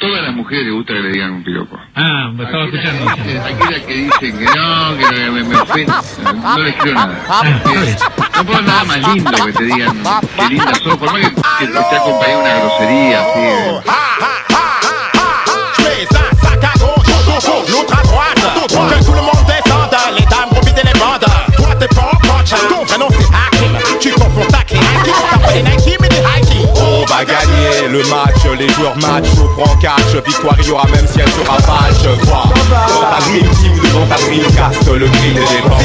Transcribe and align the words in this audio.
todas 0.00 0.22
las 0.22 0.34
mujeres 0.34 0.64
les 0.64 0.74
gusta 0.74 0.94
que 0.94 1.00
le 1.00 1.08
digan 1.10 1.30
un 1.32 1.44
piropo. 1.44 1.76
Ah, 1.94 2.30
me 2.32 2.44
estaba 2.44 2.64
escuchando. 2.64 3.10
Aquellas 3.10 3.82
que 3.86 3.94
dicen 3.94 4.38
que 4.38 4.44
no, 4.44 4.96
que 4.98 5.30
me, 5.30 5.44
me 5.44 5.56
ofende, 5.56 5.92
no 6.42 6.58
les 6.58 6.74
creo 6.76 6.94
nada. 6.94 7.18
Eh, 7.44 7.96
No 8.36 8.44
puedo 8.46 8.62
nada 8.62 8.84
más 8.84 9.14
lindo 9.14 9.30
que 9.44 9.52
te 9.52 9.64
digan 9.64 10.02
qué 10.36 10.48
linda 10.48 10.74
sos, 10.76 10.96
por 10.96 11.12
más 11.12 11.20
que, 11.22 11.34
que 11.34 11.66
te 11.66 12.28
de 12.30 12.36
una 12.36 12.54
grosería 12.58 13.20
así. 13.20 13.40
eh. 13.40 13.80
Que 18.90 19.04
tout 19.04 19.14
le 19.14 19.22
monde 19.22 19.39
Gagner 27.24 27.88
le 27.88 27.98
match, 28.08 28.44
les 28.58 28.68
joueurs 28.70 28.96
match 28.96 29.26
au 29.42 29.48
grand 29.54 29.76
catch. 29.76 30.14
Victoire 30.26 30.56
il 30.58 30.68
y 30.68 30.70
aura 30.70 30.86
même 30.86 31.06
si 31.06 31.20
elle 31.20 31.30
sera 31.30 31.58
match. 31.58 32.02
Quoi 32.24 32.44
Dans 32.70 33.16
ta 33.16 33.20
dream 33.24 33.48
team, 33.60 33.72
devant 33.82 34.06
ta 34.06 34.16
dreamcast, 34.16 34.88
le 34.88 35.06
grill 35.06 35.34
des 35.34 35.40
dépenses. 35.40 35.80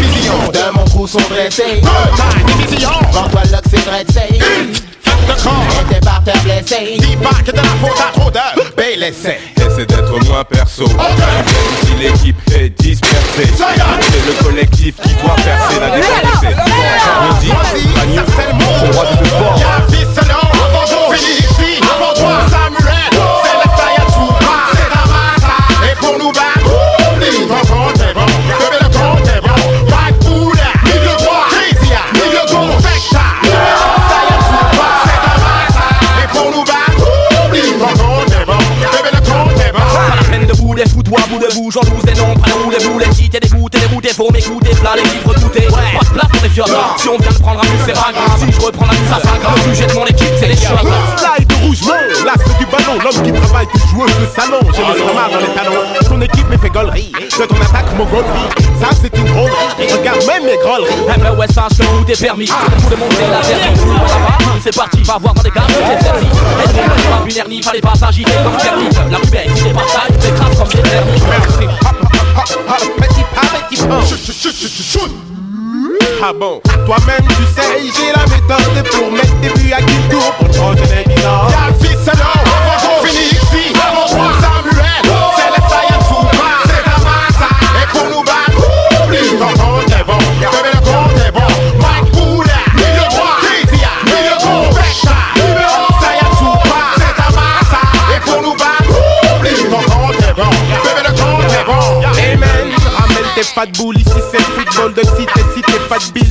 Division 0.00 0.50
de 0.52 0.74
mon 0.74 0.84
coup 0.86 1.06
sont 1.06 1.18
dressés 1.30 1.80
Ma 1.82 2.52
division, 2.52 2.90
Vends-toi 3.12 3.42
le 3.44 3.58
c'est 3.70 3.84
dressé 3.84 4.38
fuck 5.02 5.26
de 5.26 5.42
camp. 5.42 5.62
Et 5.80 5.94
tes 5.94 6.00
par 6.00 6.22
terre 6.24 6.42
blessés 6.42 6.96
Dis 6.98 7.16
pas 7.16 7.42
que 7.44 7.50
de 7.50 7.56
la 7.56 7.62
faute 7.62 8.00
à 8.00 8.18
trop 8.18 8.30
de 8.30 8.76
BLSC. 8.76 9.57
Essaie 9.78 9.86
d'être 9.86 10.24
moins 10.26 10.42
perso. 10.42 10.88
Même 10.88 11.46
si 11.84 11.94
l'équipe 12.02 12.36
est 12.52 12.70
dispersée, 12.82 13.46
c'est 13.46 14.26
le 14.26 14.32
collectif 14.44 14.96
qui 15.00 15.14
doit 15.14 15.36
percer 15.36 15.78
la 15.78 15.90
défense. 15.90 16.42
On 17.22 17.34
dit, 17.40 17.52
Magnou, 17.94 18.22
c'est 18.34 18.52
le 18.58 18.92
roi 18.92 19.04
ce 19.12 19.24
sport. 19.24 19.56
Félix, 21.12 21.82
avant 21.94 22.12
toi, 22.14 22.34
à 41.22 41.26
bout 41.26 41.38
de 41.38 41.54
bouche, 41.54 41.74
j'en 41.74 41.80
vous 41.80 42.02
et 42.08 42.14
non, 42.14 42.34
pas 42.34 42.50
nous 42.64 42.70
les 42.70 42.84
boules, 42.84 43.00
les 43.00 43.14
cheats 43.14 43.36
et 43.36 43.40
des 43.40 43.48
les 43.48 43.86
routes, 43.86 44.12
faut 44.12 44.30
m'écouter, 44.30 44.70
plein 44.70 44.96
les 44.96 45.02
livres 45.02 45.34
goûter. 45.40 45.68
Ouais, 45.68 46.27
pour 46.66 46.98
si 46.98 47.08
on 47.08 47.16
vient 47.18 47.30
de 47.30 47.38
prendre 47.38 47.60
un 47.60 47.66
coup, 47.66 47.82
c'est 47.86 47.92
pas 47.92 48.12
grave, 48.12 48.38
si 48.38 48.52
je 48.52 48.60
reprends 48.60 48.86
la 48.86 48.92
mise, 48.92 49.08
ça 49.08 49.20
sera 49.20 49.38
grave, 49.38 49.54
le 49.56 49.74
sujet 49.74 49.86
de 49.86 49.94
mon 49.94 50.06
équipe, 50.06 50.28
c'est 50.38 50.48
les 50.48 50.56
chiens. 50.56 50.76
Slide 51.16 51.52
rouge 51.62 51.80
l'axe 52.24 52.58
du 52.58 52.66
ballon, 52.66 52.98
l'homme 53.02 53.22
qui 53.22 53.32
travaille, 53.32 53.66
qui 53.68 53.78
joueuse 53.88 54.10
de 54.18 54.26
salon. 54.34 54.60
J'ai 54.74 54.82
l'estomac 54.82 55.28
dans 55.32 55.38
les 55.38 55.54
talons. 55.54 56.08
Ton 56.08 56.20
équipe 56.20 56.48
me 56.50 56.58
fait 56.58 56.70
gaulerie. 56.70 57.12
De 57.38 57.44
ton 57.44 57.56
attaque, 57.56 57.86
mon 57.96 58.04
gaulerie. 58.04 58.48
Ça, 58.80 58.88
c'est 59.00 59.16
une 59.16 59.26
drôlerie. 59.26 59.92
Regarde 59.92 60.24
même 60.26 60.44
mes 60.44 60.56
grolleries. 60.58 60.94
Eh 61.14 61.20
ben 61.20 61.36
ouais, 61.36 61.46
sache 61.48 61.78
que 61.78 61.82
tout 61.82 62.10
est 62.10 62.20
permis, 62.20 62.46
tout 62.46 62.54
le 62.90 62.96
monde 62.96 63.12
est 63.12 63.30
la 63.30 63.40
vertu, 63.40 63.86
là-bas, 63.86 64.38
c'est 64.62 64.74
parti, 64.74 65.02
va 65.02 65.18
voir 65.18 65.34
dans 65.34 65.42
des 65.42 65.50
cartes, 65.50 65.68
t'es 65.68 66.04
servi, 66.04 66.26
et 66.26 66.72
non, 66.76 67.16
pas 67.16 67.24
binaire, 67.24 67.48
ni 67.48 67.62
fallait 67.62 67.80
pas 67.80 67.94
s'agiter 67.94 68.32
comme 68.42 68.56
permis, 68.56 68.88
la 69.10 69.18
plus 69.18 69.30
belle, 69.30 69.50
si 69.54 69.64
t'es 69.64 69.70
pas 69.70 69.88
sale, 69.88 70.16
t'écrases 70.18 70.58
comme 70.58 70.68
des 70.68 70.88
permis. 70.88 71.22
Merci. 71.28 71.64
Hop, 71.64 71.96
hop, 72.02 72.12
hop, 72.36 72.58
hop, 72.68 72.96
petit 72.96 73.24
pas, 73.34 73.58
petit 73.68 73.82
pas. 73.82 74.00
Chut, 74.06 74.24
chut, 74.24 74.34
chut, 74.34 74.56
chut, 74.56 75.00
chut. 75.00 75.37
Ah 76.20 76.32
bon, 76.32 76.60
toi-même 76.86 77.26
tu 77.28 77.44
sais, 77.54 77.78
j'ai 77.94 78.12
la 78.12 78.24
méthode 78.26 78.88
pour 78.90 79.12
mettre 79.12 79.34
des 79.40 79.50
buts 79.50 79.72
à 79.72 79.80
qui 79.80 79.94
tour 80.10 80.32
pour 80.38 80.52
changer 80.52 80.82
les 80.94 81.04
bilans. 81.14 81.48
Y'a 81.48 81.68
le 81.68 81.74
fils 81.86 82.08
alors, 82.08 83.04
fini 83.04 83.26
ici, 83.26 83.72
toi 83.72 84.30
Samuel, 84.40 85.04
c'est 85.36 85.50
le 85.54 85.60
Sayatsuba, 85.68 86.50
c'est 86.66 86.82
la 86.84 86.96
massa, 87.04 87.50
et 87.80 87.86
pour 87.92 88.06
nous 88.10 88.24
battre, 88.24 88.60
oublie, 89.04 89.30
ton 89.38 89.52
compte 89.62 89.92
est 89.92 90.04
bon, 90.04 90.18
bébé 90.40 90.70
le 90.74 90.80
compte 90.80 91.18
est 91.24 91.32
bon, 91.32 91.50
Mike 91.78 92.10
Bouda, 92.12 92.58
milieu 92.74 93.06
droit, 93.10 93.38
Kezia, 93.40 93.92
milieu 94.04 94.36
gauche, 94.42 94.74
Vecta, 94.74 95.18
numéro 95.36 95.80
Sayatsuba, 96.00 96.80
c'est 96.96 97.14
la 97.16 97.28
massa, 97.38 97.82
et 98.16 98.20
pour 98.20 98.42
nous 98.42 98.56
battre, 98.56 98.94
oublie, 99.36 99.62
ton 99.70 99.82
compte 99.88 100.20
est 100.20 100.34
bon, 100.34 100.50
bébé 100.82 101.02
le 101.06 101.12
compte 101.12 101.52
est 101.52 101.64
bon, 101.64 101.84
Amen, 102.18 102.68
ramène 102.96 103.28
tes 103.36 103.42
de 103.70 103.78
boules 103.78 103.97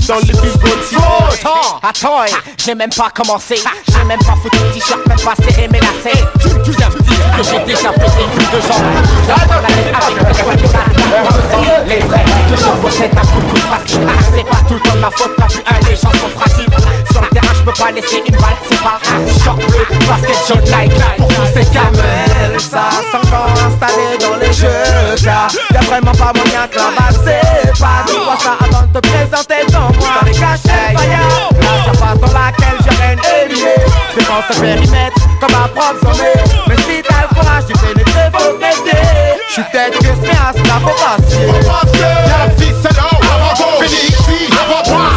dans 0.08 0.16
le 0.16 0.22
billboard, 0.22 0.84
si 0.88 0.96
Attends, 0.96 1.80
attends, 1.84 2.24
eh, 2.28 2.32
j'ai 2.64 2.76
même 2.76 2.90
pas 2.90 3.10
commencé. 3.10 3.56
J'ai 3.90 4.04
même 4.06 4.20
pas 4.20 4.36
foutu 4.42 4.58
le 4.58 4.72
t-shirt, 4.74 5.06
même 5.08 5.20
pas 5.20 5.34
serré 5.36 5.68
mes 5.68 5.80
lacets 5.80 6.24
Tu 6.40 6.48
me 6.50 6.64
dire 6.64 6.90
que 6.90 7.44
j'ai 7.44 7.60
déjà 7.66 7.92
pété 7.92 8.24
plus 8.36 8.46
de 8.46 8.62
gens 8.62 8.82
J'adore 9.28 9.62
la 9.62 9.68
tête 9.68 9.94
avec 10.02 10.28
le 10.28 10.34
choix 10.44 10.56
du 10.56 10.64
bar 10.68 11.86
Les 11.88 12.00
vrais 12.00 12.24
que 12.50 12.56
je 12.58 12.82
possède 12.82 13.12
un 13.16 13.22
coup 13.22 13.54
de 13.54 13.60
facile 13.60 14.08
Ah, 14.08 14.24
C'est 14.34 14.44
pas 14.44 14.58
tout 14.68 14.74
le 14.76 14.80
temps 14.80 14.96
de 14.96 15.00
ma 15.00 15.12
faute, 15.12 15.32
t'as 15.38 15.48
vu 15.48 15.60
un 15.68 15.90
les 15.90 15.96
gens 15.96 16.12
sont 16.12 16.40
fragiles 16.40 16.68
peux 17.68 17.84
pas 17.84 17.92
laisser 17.92 18.24
une 18.26 18.36
balle 18.38 18.56
si 18.70 18.78
par 18.78 19.00
Shortwave, 19.44 20.08
basket, 20.08 20.38
John 20.48 20.62
Nike 20.62 20.94
Pour 21.18 21.28
tous 21.28 21.48
ces 21.54 21.66
camels 21.66 22.60
Ça 22.60 22.90
s'encore 23.12 23.52
installé 23.68 24.18
dans 24.22 24.38
les 24.38 24.54
jeux 24.54 25.26
Y'a 25.26 25.48
vraiment 25.82 26.14
pas 26.14 26.32
moyen 26.34 26.68
que 26.72 26.78
la 26.78 26.92
balle 26.96 27.14
s'évade. 27.14 28.10
Vois 28.24 28.38
ça 28.40 28.56
avant 28.62 28.88
de 28.88 29.00
te 29.00 29.08
présenter 29.08 29.72
dans 29.74 29.92
moi. 30.00 30.08
Dans 30.22 30.26
les 30.26 30.32
cachets, 30.32 30.96
fire 30.96 31.50
La 31.60 31.84
surface 31.84 32.20
dans 32.20 32.40
laquelle 32.40 32.80
je 32.86 33.02
règne 33.02 33.20
est 33.20 33.54
liée 33.54 33.86
Devant 34.16 34.42
ce 34.50 34.60
périmètre, 34.60 35.18
comme 35.42 35.56
un 35.56 35.68
prof 35.68 35.96
s'en 36.02 36.24
Mais 36.68 36.76
si 36.78 37.04
t'as 37.04 37.24
le 37.24 37.36
courage, 37.36 37.64
tu 37.68 37.78
fais 37.80 37.94
les 37.96 38.04
faut 38.04 38.58
m'aider 38.60 39.02
J'suis 39.50 39.64
tête 39.74 39.98
que 39.98 40.06
ce 40.06 40.22
mais 40.22 40.30
à 40.30 40.54
cela 40.54 40.80
faut 40.80 40.96
passer 41.04 41.48
Faut 41.48 41.68
passer 41.68 42.00
la 42.00 42.50
fille, 42.56 42.76
c'est 42.82 42.96
là, 42.96 43.04
avant-go 43.12 43.66
ah. 43.80 43.84
Fini 43.84 44.50
ah. 44.52 44.64
avant-toi 44.64 45.17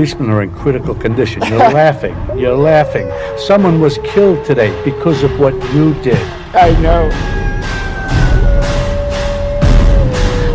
policemen 0.00 0.30
are 0.30 0.42
in 0.42 0.50
critical 0.54 0.94
condition. 0.94 1.42
You're 1.42 1.58
laughing. 1.84 2.16
You're 2.38 2.56
laughing. 2.56 3.06
Someone 3.36 3.82
was 3.82 3.98
killed 3.98 4.46
today 4.46 4.72
because 4.82 5.22
of 5.22 5.38
what 5.38 5.52
you 5.74 5.92
did. 6.00 6.16
I 6.56 6.72
know. 6.80 7.10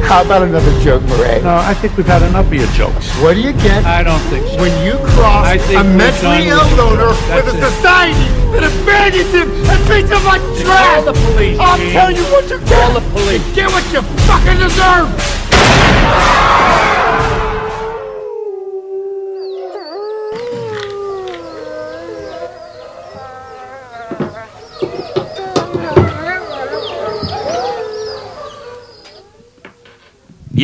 How 0.10 0.24
about 0.26 0.42
another 0.42 0.74
joke, 0.82 1.04
Murray? 1.04 1.44
No, 1.44 1.58
I 1.58 1.76
think 1.76 1.96
we've 1.96 2.08
had 2.08 2.24
enough 2.24 2.48
of 2.48 2.54
your 2.56 2.66
jokes. 2.74 3.06
What 3.22 3.36
do 3.36 3.42
you 3.42 3.54
get 3.54 3.86
I 3.86 4.02
don't 4.02 4.20
think 4.34 4.48
so. 4.48 4.58
when 4.62 4.74
you 4.86 4.98
cross 5.14 5.46
I 5.46 5.58
think 5.60 5.82
a 5.82 5.84
mentally 5.84 6.48
ill 6.50 6.66
loner 6.78 7.10
with 7.30 7.54
a 7.54 7.58
society 7.70 8.30
that 8.54 8.66
abandons 8.66 9.30
him 9.30 9.50
and 9.70 9.80
treats 9.86 10.10
him 10.10 10.24
like 10.26 10.42
trash? 10.62 11.04
Call 11.06 11.14
the 11.14 11.18
police, 11.34 11.60
I'm 11.60 11.80
Gene. 11.80 11.92
telling 11.94 12.16
you 12.18 12.24
what 12.34 12.50
you 12.50 12.58
get. 12.66 12.70
Call 12.82 12.94
the 12.98 13.06
police. 13.14 13.46
You 13.50 13.54
get 13.54 13.70
what 13.70 13.86
you 13.94 14.02
fucking 14.26 14.58
deserve. 14.58 15.10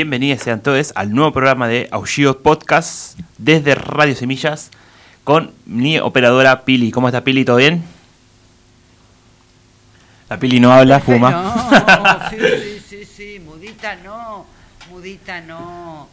Bienvenidos 0.02 0.42
sean 0.42 0.64
todos 0.64 0.94
al 0.96 1.14
nuevo 1.14 1.32
programa 1.32 1.68
de 1.68 1.88
Aullidos 1.92 2.38
Podcast 2.38 3.20
desde 3.38 3.76
Radio 3.76 4.16
Semillas 4.16 4.72
con 5.24 5.54
mi 5.68 6.00
operadora 6.00 6.66
Pili. 6.66 6.90
¿Cómo 6.90 7.08
está 7.08 7.24
Pili? 7.24 7.46
¿Todo 7.46 7.58
bien? 7.58 7.84
La 10.28 10.40
Pili 10.40 10.60
no 10.60 10.72
habla, 10.74 11.02
fuma. 11.02 11.30
No, 11.30 12.30
sí, 12.32 12.38
sí, 12.40 12.82
sí, 12.90 13.06
sí, 13.06 13.40
mudita 13.46 13.96
no, 13.98 14.48
mudita 14.90 15.40
no. 15.42 16.10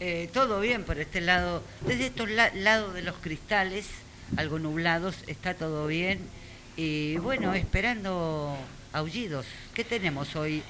Eh, 0.00 0.28
todo 0.34 0.60
bien 0.60 0.84
por 0.84 0.98
este 0.98 1.22
lado, 1.22 1.62
desde 1.86 2.08
estos 2.08 2.28
la- 2.28 2.52
lados 2.54 2.92
de 2.92 3.00
los 3.00 3.14
cristales, 3.22 3.86
algo 4.36 4.58
nublados, 4.58 5.14
está 5.28 5.54
todo 5.54 5.86
bien. 5.86 6.20
Y 6.76 7.16
bueno, 7.16 7.54
esperando 7.54 8.54
aullidos. 8.92 9.46
¿Qué 9.72 9.82
tenemos 9.82 10.36
hoy? 10.36 10.62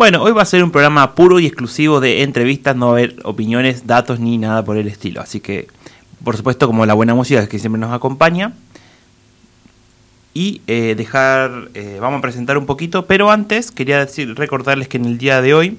Bueno, 0.00 0.22
hoy 0.22 0.32
va 0.32 0.40
a 0.40 0.46
ser 0.46 0.64
un 0.64 0.70
programa 0.70 1.14
puro 1.14 1.40
y 1.40 1.46
exclusivo 1.46 2.00
de 2.00 2.22
entrevistas, 2.22 2.74
no 2.74 2.86
va 2.86 2.92
a 2.92 2.94
haber 2.94 3.16
opiniones, 3.22 3.86
datos 3.86 4.18
ni 4.18 4.38
nada 4.38 4.64
por 4.64 4.78
el 4.78 4.88
estilo. 4.88 5.20
Así 5.20 5.40
que, 5.40 5.68
por 6.24 6.38
supuesto, 6.38 6.66
como 6.66 6.86
la 6.86 6.94
buena 6.94 7.14
música 7.14 7.46
que 7.46 7.58
siempre 7.58 7.78
nos 7.78 7.92
acompaña. 7.92 8.54
Y 10.32 10.62
eh, 10.68 10.94
dejar, 10.96 11.68
eh, 11.74 11.98
vamos 12.00 12.20
a 12.20 12.22
presentar 12.22 12.56
un 12.56 12.64
poquito, 12.64 13.04
pero 13.04 13.30
antes 13.30 13.70
quería 13.70 13.98
decir, 13.98 14.34
recordarles 14.36 14.88
que 14.88 14.96
en 14.96 15.04
el 15.04 15.18
día 15.18 15.42
de 15.42 15.52
hoy 15.52 15.76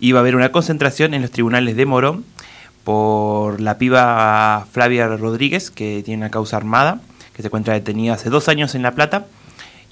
iba 0.00 0.20
a 0.20 0.22
haber 0.22 0.36
una 0.36 0.50
concentración 0.50 1.12
en 1.12 1.20
los 1.20 1.30
tribunales 1.30 1.76
de 1.76 1.84
Morón 1.84 2.24
por 2.82 3.60
la 3.60 3.76
piba 3.76 4.66
Flavia 4.72 5.06
Rodríguez, 5.06 5.70
que 5.70 6.00
tiene 6.02 6.22
una 6.22 6.30
causa 6.30 6.56
armada, 6.56 7.02
que 7.34 7.42
se 7.42 7.48
encuentra 7.48 7.74
detenida 7.74 8.14
hace 8.14 8.30
dos 8.30 8.48
años 8.48 8.74
en 8.74 8.80
La 8.80 8.92
Plata, 8.92 9.26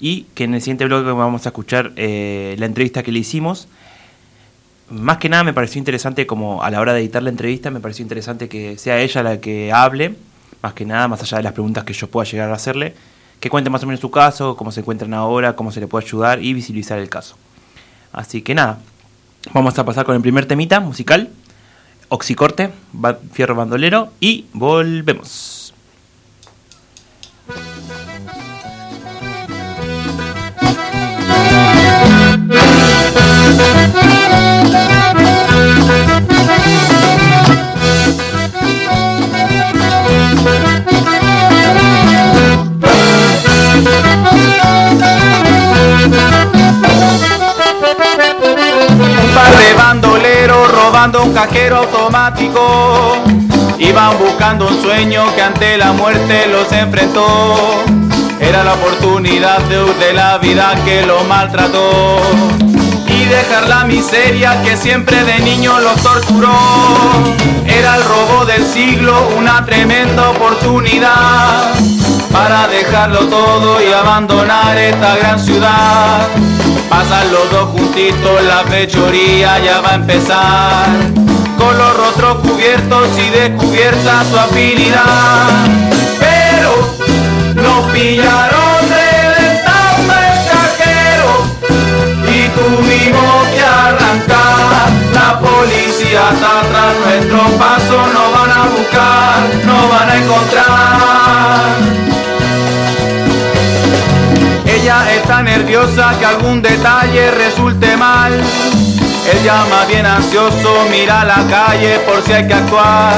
y 0.03 0.23
que 0.35 0.43
en 0.43 0.53
el 0.53 0.59
siguiente 0.59 0.83
bloque 0.83 1.09
vamos 1.13 1.45
a 1.45 1.49
escuchar 1.49 1.93
eh, 1.95 2.57
la 2.59 2.65
entrevista 2.65 3.03
que 3.03 3.13
le 3.13 3.19
hicimos. 3.19 3.69
Más 4.89 5.17
que 5.17 5.29
nada 5.29 5.45
me 5.45 5.53
pareció 5.53 5.79
interesante, 5.79 6.27
como 6.27 6.61
a 6.61 6.69
la 6.69 6.81
hora 6.81 6.91
de 6.91 6.99
editar 6.99 7.23
la 7.23 7.29
entrevista, 7.29 7.71
me 7.71 7.79
pareció 7.79 8.03
interesante 8.03 8.49
que 8.49 8.77
sea 8.77 8.99
ella 8.99 9.23
la 9.23 9.39
que 9.39 9.71
hable, 9.71 10.15
más 10.61 10.73
que 10.73 10.83
nada, 10.83 11.07
más 11.07 11.21
allá 11.21 11.37
de 11.37 11.43
las 11.43 11.53
preguntas 11.53 11.85
que 11.85 11.93
yo 11.93 12.09
pueda 12.09 12.29
llegar 12.29 12.49
a 12.49 12.55
hacerle, 12.55 12.95
que 13.39 13.49
cuente 13.49 13.69
más 13.69 13.81
o 13.83 13.85
menos 13.85 14.01
su 14.01 14.11
caso, 14.11 14.57
cómo 14.57 14.73
se 14.73 14.81
encuentran 14.81 15.13
ahora, 15.13 15.55
cómo 15.55 15.71
se 15.71 15.79
le 15.79 15.87
puede 15.87 16.05
ayudar 16.05 16.43
y 16.43 16.53
visibilizar 16.53 16.99
el 16.99 17.07
caso. 17.07 17.37
Así 18.11 18.41
que 18.41 18.55
nada, 18.55 18.79
vamos 19.53 19.79
a 19.79 19.85
pasar 19.85 20.05
con 20.05 20.17
el 20.17 20.21
primer 20.21 20.45
temita 20.47 20.81
musical, 20.81 21.29
Oxicorte, 22.09 22.71
Fierro 23.31 23.55
Bandolero, 23.55 24.11
y 24.19 24.47
volvemos. 24.51 25.73
Un 51.11 51.33
cajero 51.33 51.77
automático. 51.79 53.17
Iban 53.77 54.17
buscando 54.17 54.67
un 54.67 54.81
sueño 54.81 55.25
que 55.35 55.41
ante 55.41 55.77
la 55.77 55.91
muerte 55.91 56.47
los 56.47 56.71
enfrentó. 56.71 57.83
Era 58.39 58.63
la 58.63 58.73
oportunidad 58.73 59.59
de 59.63 59.83
de 59.99 60.13
la 60.13 60.37
vida 60.37 60.73
que 60.85 61.05
lo 61.05 61.21
maltrató. 61.25 62.21
Y 63.23 63.25
dejar 63.25 63.69
la 63.69 63.85
miseria 63.85 64.61
que 64.63 64.75
siempre 64.75 65.23
de 65.23 65.39
niño 65.39 65.79
los 65.79 65.95
torturó. 66.03 66.57
Era 67.65 67.95
el 67.95 68.03
robo 68.03 68.43
del 68.43 68.65
siglo, 68.65 69.29
una 69.37 69.65
tremenda 69.65 70.31
oportunidad. 70.31 71.73
Para 72.33 72.67
dejarlo 72.67 73.19
todo 73.27 73.81
y 73.81 73.93
abandonar 73.93 74.77
esta 74.77 75.15
gran 75.15 75.39
ciudad. 75.39 76.27
Pasan 76.89 77.31
los 77.31 77.49
dos 77.49 77.69
juntitos, 77.69 78.43
la 78.43 78.63
fechoría 78.65 79.57
ya 79.59 79.79
va 79.79 79.91
a 79.91 79.95
empezar. 79.95 80.87
Con 81.57 81.77
los 81.77 81.95
rostros 81.95 82.39
cubiertos 82.39 83.07
y 83.17 83.29
descubierta 83.29 84.25
su 84.29 84.37
afinidad. 84.37 85.47
Pero 86.19 86.73
nos 87.55 87.89
pillaron 87.93 88.62
La 95.13 95.39
policía 95.39 96.21
está 96.33 96.59
atrás, 96.59 96.93
nuestro 97.05 97.41
paso 97.57 97.97
no 98.13 98.31
van 98.31 98.51
a 98.51 98.63
buscar, 98.75 99.39
no 99.65 99.87
van 99.89 100.09
a 100.09 100.17
encontrar. 100.17 101.63
Ella 104.65 105.13
está 105.13 105.41
nerviosa 105.43 106.13
que 106.19 106.25
algún 106.25 106.61
detalle 106.61 107.31
resulte 107.31 107.95
mal. 107.97 108.33
Él 108.33 109.43
llama 109.43 109.85
bien 109.87 110.05
ansioso, 110.05 110.85
mira 110.91 111.23
la 111.23 111.45
calle 111.49 111.99
por 111.99 112.21
si 112.23 112.33
hay 112.33 112.47
que 112.47 112.53
actuar. 112.53 113.13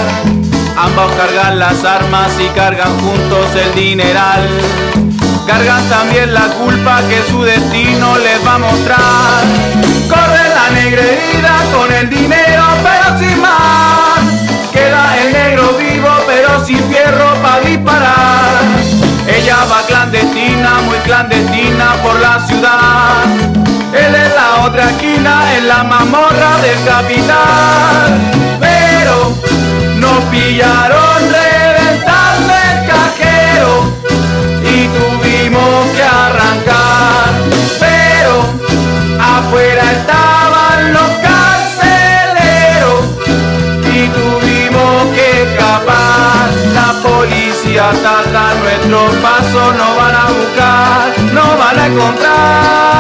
Ambos 0.78 1.12
cargan 1.14 1.58
las 1.58 1.84
armas 1.84 2.32
y 2.40 2.48
cargan 2.50 3.00
juntos 3.00 3.48
el 3.56 3.74
dineral. 3.74 4.48
Cargan 5.48 5.88
también 5.90 6.34
la 6.34 6.48
culpa 6.60 7.02
que 7.10 7.24
su 7.32 7.42
destino 7.42 8.18
les 8.18 8.46
va 8.46 8.56
a 8.56 8.58
mostrar. 8.58 9.44
Corre 10.10 10.55
la 10.66 10.72
negrera 10.72 11.58
con 11.74 11.92
el 11.92 12.10
dinero, 12.10 12.64
pero 12.84 13.20
sin 13.20 13.42
más. 13.42 14.20
Queda 14.72 15.18
el 15.22 15.34
negro 15.34 15.78
vivo, 15.78 16.10
pero 16.26 16.66
sin 16.66 16.80
fierro 16.90 17.34
para 17.42 17.60
disparar. 17.60 18.62
Ella 19.28 19.58
va 19.72 19.82
clandestina, 19.88 20.82
muy 20.86 20.98
clandestina 21.00 21.94
por 22.04 22.20
la 22.20 22.40
ciudad. 22.48 23.26
Él 23.94 24.16
es 24.16 24.36
la 24.36 24.66
otra 24.66 24.90
esquina, 24.92 25.56
en 25.56 25.68
la 25.68 25.84
mamorra 25.84 26.58
del 26.62 26.84
capital. 26.84 28.20
Pero 28.60 29.36
nos 29.98 30.24
pillaron 30.32 31.20
reventando 31.40 32.54
el 32.72 32.78
cajero 32.92 33.94
y 34.64 34.88
tuvimos 34.98 35.92
que 35.96 36.04
arrancar. 36.04 37.30
Pero 37.80 38.46
afuera 39.20 39.92
estaban 39.92 40.25
atrás, 47.80 48.56
nuestros 48.60 49.16
pasos 49.16 49.76
no 49.76 49.96
van 49.96 50.16
a 50.16 50.26
buscar, 50.30 51.14
no 51.34 51.58
van 51.58 51.80
a 51.80 51.88
encontrar. 51.88 52.96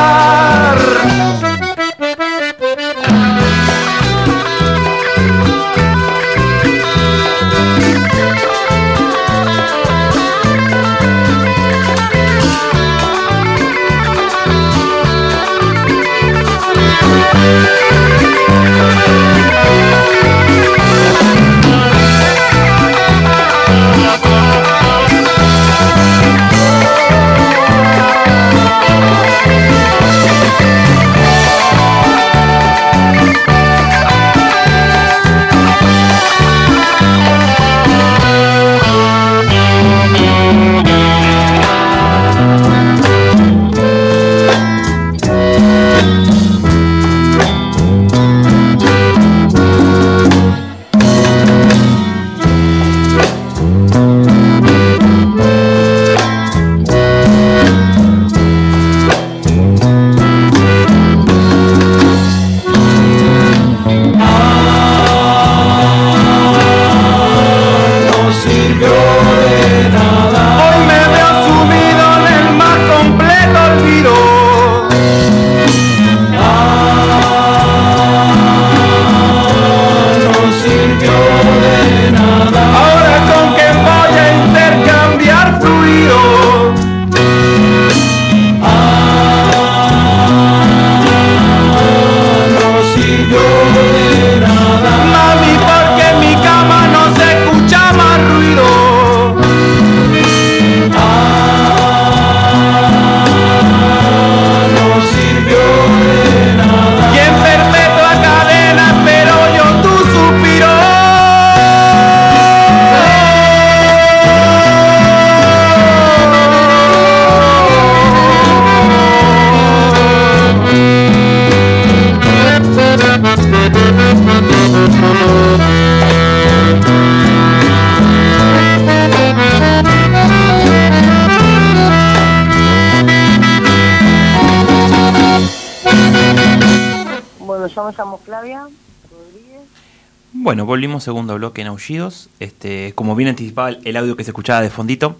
Segundo 141.01 141.35
bloque 141.35 141.61
en 141.61 141.67
Aullidos. 141.67 142.29
Este, 142.39 142.93
como 142.95 143.15
bien 143.15 143.29
anticipaba 143.29 143.69
el 143.69 143.97
audio 143.97 144.15
que 144.15 144.23
se 144.23 144.31
escuchaba 144.31 144.61
de 144.61 144.69
fondito, 144.69 145.17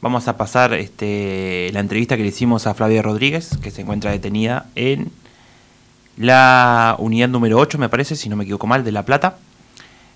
vamos 0.00 0.28
a 0.28 0.36
pasar 0.36 0.74
este, 0.74 1.70
la 1.72 1.80
entrevista 1.80 2.16
que 2.16 2.22
le 2.22 2.28
hicimos 2.28 2.66
a 2.66 2.74
Flavia 2.74 3.02
Rodríguez, 3.02 3.58
que 3.62 3.70
se 3.70 3.82
encuentra 3.82 4.10
detenida 4.10 4.66
en 4.74 5.10
la 6.16 6.96
unidad 6.98 7.28
número 7.28 7.58
8, 7.58 7.78
me 7.78 7.88
parece, 7.88 8.16
si 8.16 8.28
no 8.28 8.36
me 8.36 8.44
equivoco 8.44 8.66
mal, 8.66 8.84
de 8.84 8.92
La 8.92 9.04
Plata. 9.04 9.38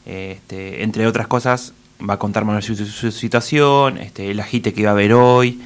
Este, 0.07 0.83
entre 0.83 1.07
otras 1.07 1.27
cosas, 1.27 1.75
va 2.09 2.15
a 2.15 2.19
contar 2.19 2.45
más 2.45 2.65
su, 2.65 2.75
su 2.75 3.11
situación, 3.11 3.99
este, 3.99 4.31
el 4.31 4.41
agite 4.41 4.73
que 4.73 4.81
iba 4.83 4.91
a 4.91 4.93
haber 4.93 5.13
hoy, 5.13 5.61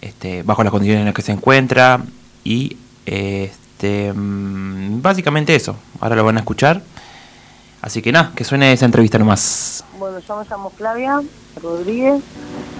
este, 0.00 0.42
bajo 0.42 0.62
las 0.62 0.70
condiciones 0.70 1.00
en 1.00 1.06
las 1.06 1.14
que 1.14 1.22
se 1.22 1.32
encuentra 1.32 2.02
y 2.44 2.76
este, 3.04 4.12
mm, 4.12 5.02
básicamente 5.02 5.54
eso. 5.54 5.76
Ahora 6.00 6.16
lo 6.16 6.24
van 6.24 6.36
a 6.36 6.40
escuchar. 6.40 6.82
Así 7.82 8.02
que 8.02 8.12
nada, 8.12 8.32
que 8.34 8.44
suene 8.44 8.72
esa 8.72 8.86
entrevista 8.86 9.18
nomás. 9.18 9.84
Bueno, 9.98 10.18
yo 10.18 10.36
me 10.36 10.44
llamo 10.48 10.70
Flavia 10.70 11.20
Rodríguez, 11.62 12.22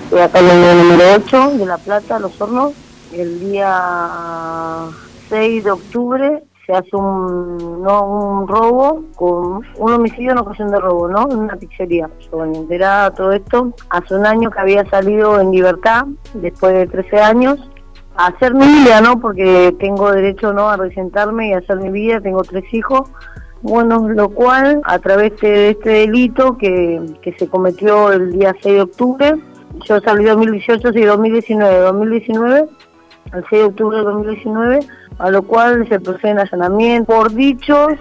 estoy 0.04 0.20
acá 0.20 0.40
en 0.40 0.46
el 0.48 0.78
número 0.78 1.04
8 1.16 1.50
de 1.58 1.66
La 1.66 1.78
Plata, 1.78 2.18
Los 2.18 2.40
Hornos. 2.40 2.72
El 3.12 3.40
día 3.40 4.88
6 5.28 5.64
de 5.64 5.70
octubre 5.70 6.42
se 6.66 6.72
hace 6.72 6.96
un, 6.96 7.82
no, 7.82 8.04
un 8.04 8.48
robo, 8.48 9.04
con 9.14 9.62
un 9.78 9.92
homicidio 9.92 10.32
en 10.32 10.38
ocasión 10.38 10.70
de 10.70 10.80
robo, 10.80 11.08
¿no? 11.08 11.30
En 11.30 11.38
una 11.38 11.56
pizzería. 11.56 12.10
Yo 12.30 12.38
me 12.38 12.78
todo 13.16 13.32
esto. 13.32 13.72
Hace 13.90 14.14
un 14.14 14.26
año 14.26 14.50
que 14.50 14.58
había 14.58 14.84
salido 14.90 15.40
en 15.40 15.52
libertad, 15.52 16.06
después 16.34 16.74
de 16.74 16.86
13 16.88 17.20
años, 17.20 17.70
a 18.16 18.28
hacer 18.28 18.54
mi 18.54 18.66
vida, 18.66 19.00
¿no? 19.00 19.20
Porque 19.20 19.74
tengo 19.78 20.10
derecho, 20.10 20.52
¿no? 20.52 20.68
A 20.68 20.76
resentarme 20.76 21.50
y 21.50 21.52
a 21.52 21.58
hacer 21.58 21.76
mi 21.76 21.90
vida, 21.90 22.20
tengo 22.20 22.42
tres 22.42 22.64
hijos. 22.72 23.08
Bueno, 23.68 24.08
lo 24.08 24.28
cual, 24.28 24.80
a 24.84 25.00
través 25.00 25.40
de 25.40 25.70
este 25.70 25.90
delito 25.90 26.56
que, 26.56 27.00
que 27.20 27.32
se 27.32 27.48
cometió 27.48 28.12
el 28.12 28.30
día 28.30 28.54
6 28.62 28.74
de 28.76 28.80
octubre, 28.80 29.34
yo 29.84 30.00
salí 30.02 30.24
2018 30.24 30.90
y 30.94 31.02
2019. 31.02 31.78
2019, 31.80 32.66
el 33.32 33.44
6 33.50 33.50
de 33.50 33.64
octubre 33.64 33.98
de 33.98 34.04
2019, 34.04 34.78
a 35.18 35.30
lo 35.32 35.42
cual 35.42 35.84
se 35.88 35.98
procede 35.98 36.30
en 36.30 36.38
allanamiento 36.38 37.12
por 37.12 37.32
dichos 37.32 37.94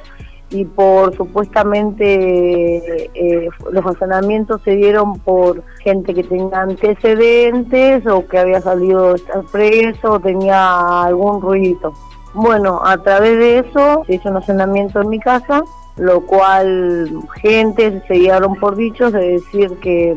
y 0.52 0.66
por 0.66 1.16
supuestamente 1.16 3.10
eh, 3.16 3.50
los 3.72 3.86
allanamientos 3.88 4.62
se 4.62 4.76
dieron 4.76 5.18
por 5.18 5.64
gente 5.84 6.14
que 6.14 6.24
tenía 6.24 6.62
antecedentes 6.62 8.06
o 8.06 8.28
que 8.28 8.38
había 8.38 8.62
salido 8.62 9.14
de 9.14 9.16
estar 9.16 9.44
preso 9.52 10.12
o 10.12 10.20
tenía 10.20 11.02
algún 11.06 11.42
ruido. 11.42 11.92
Bueno, 12.36 12.82
a 12.84 12.98
través 12.98 13.38
de 13.40 13.60
eso 13.60 14.04
se 14.06 14.16
hizo 14.16 14.30
un 14.30 14.38
allanamiento 14.38 15.02
en 15.02 15.10
mi 15.10 15.20
casa, 15.20 15.64
lo 15.96 16.26
cual 16.26 17.10
gente 17.42 18.04
se 18.08 18.14
guiaron 18.14 18.56
por 18.56 18.76
dichos 18.76 19.14
de 19.14 19.40
decir 19.40 19.72
que 19.80 20.16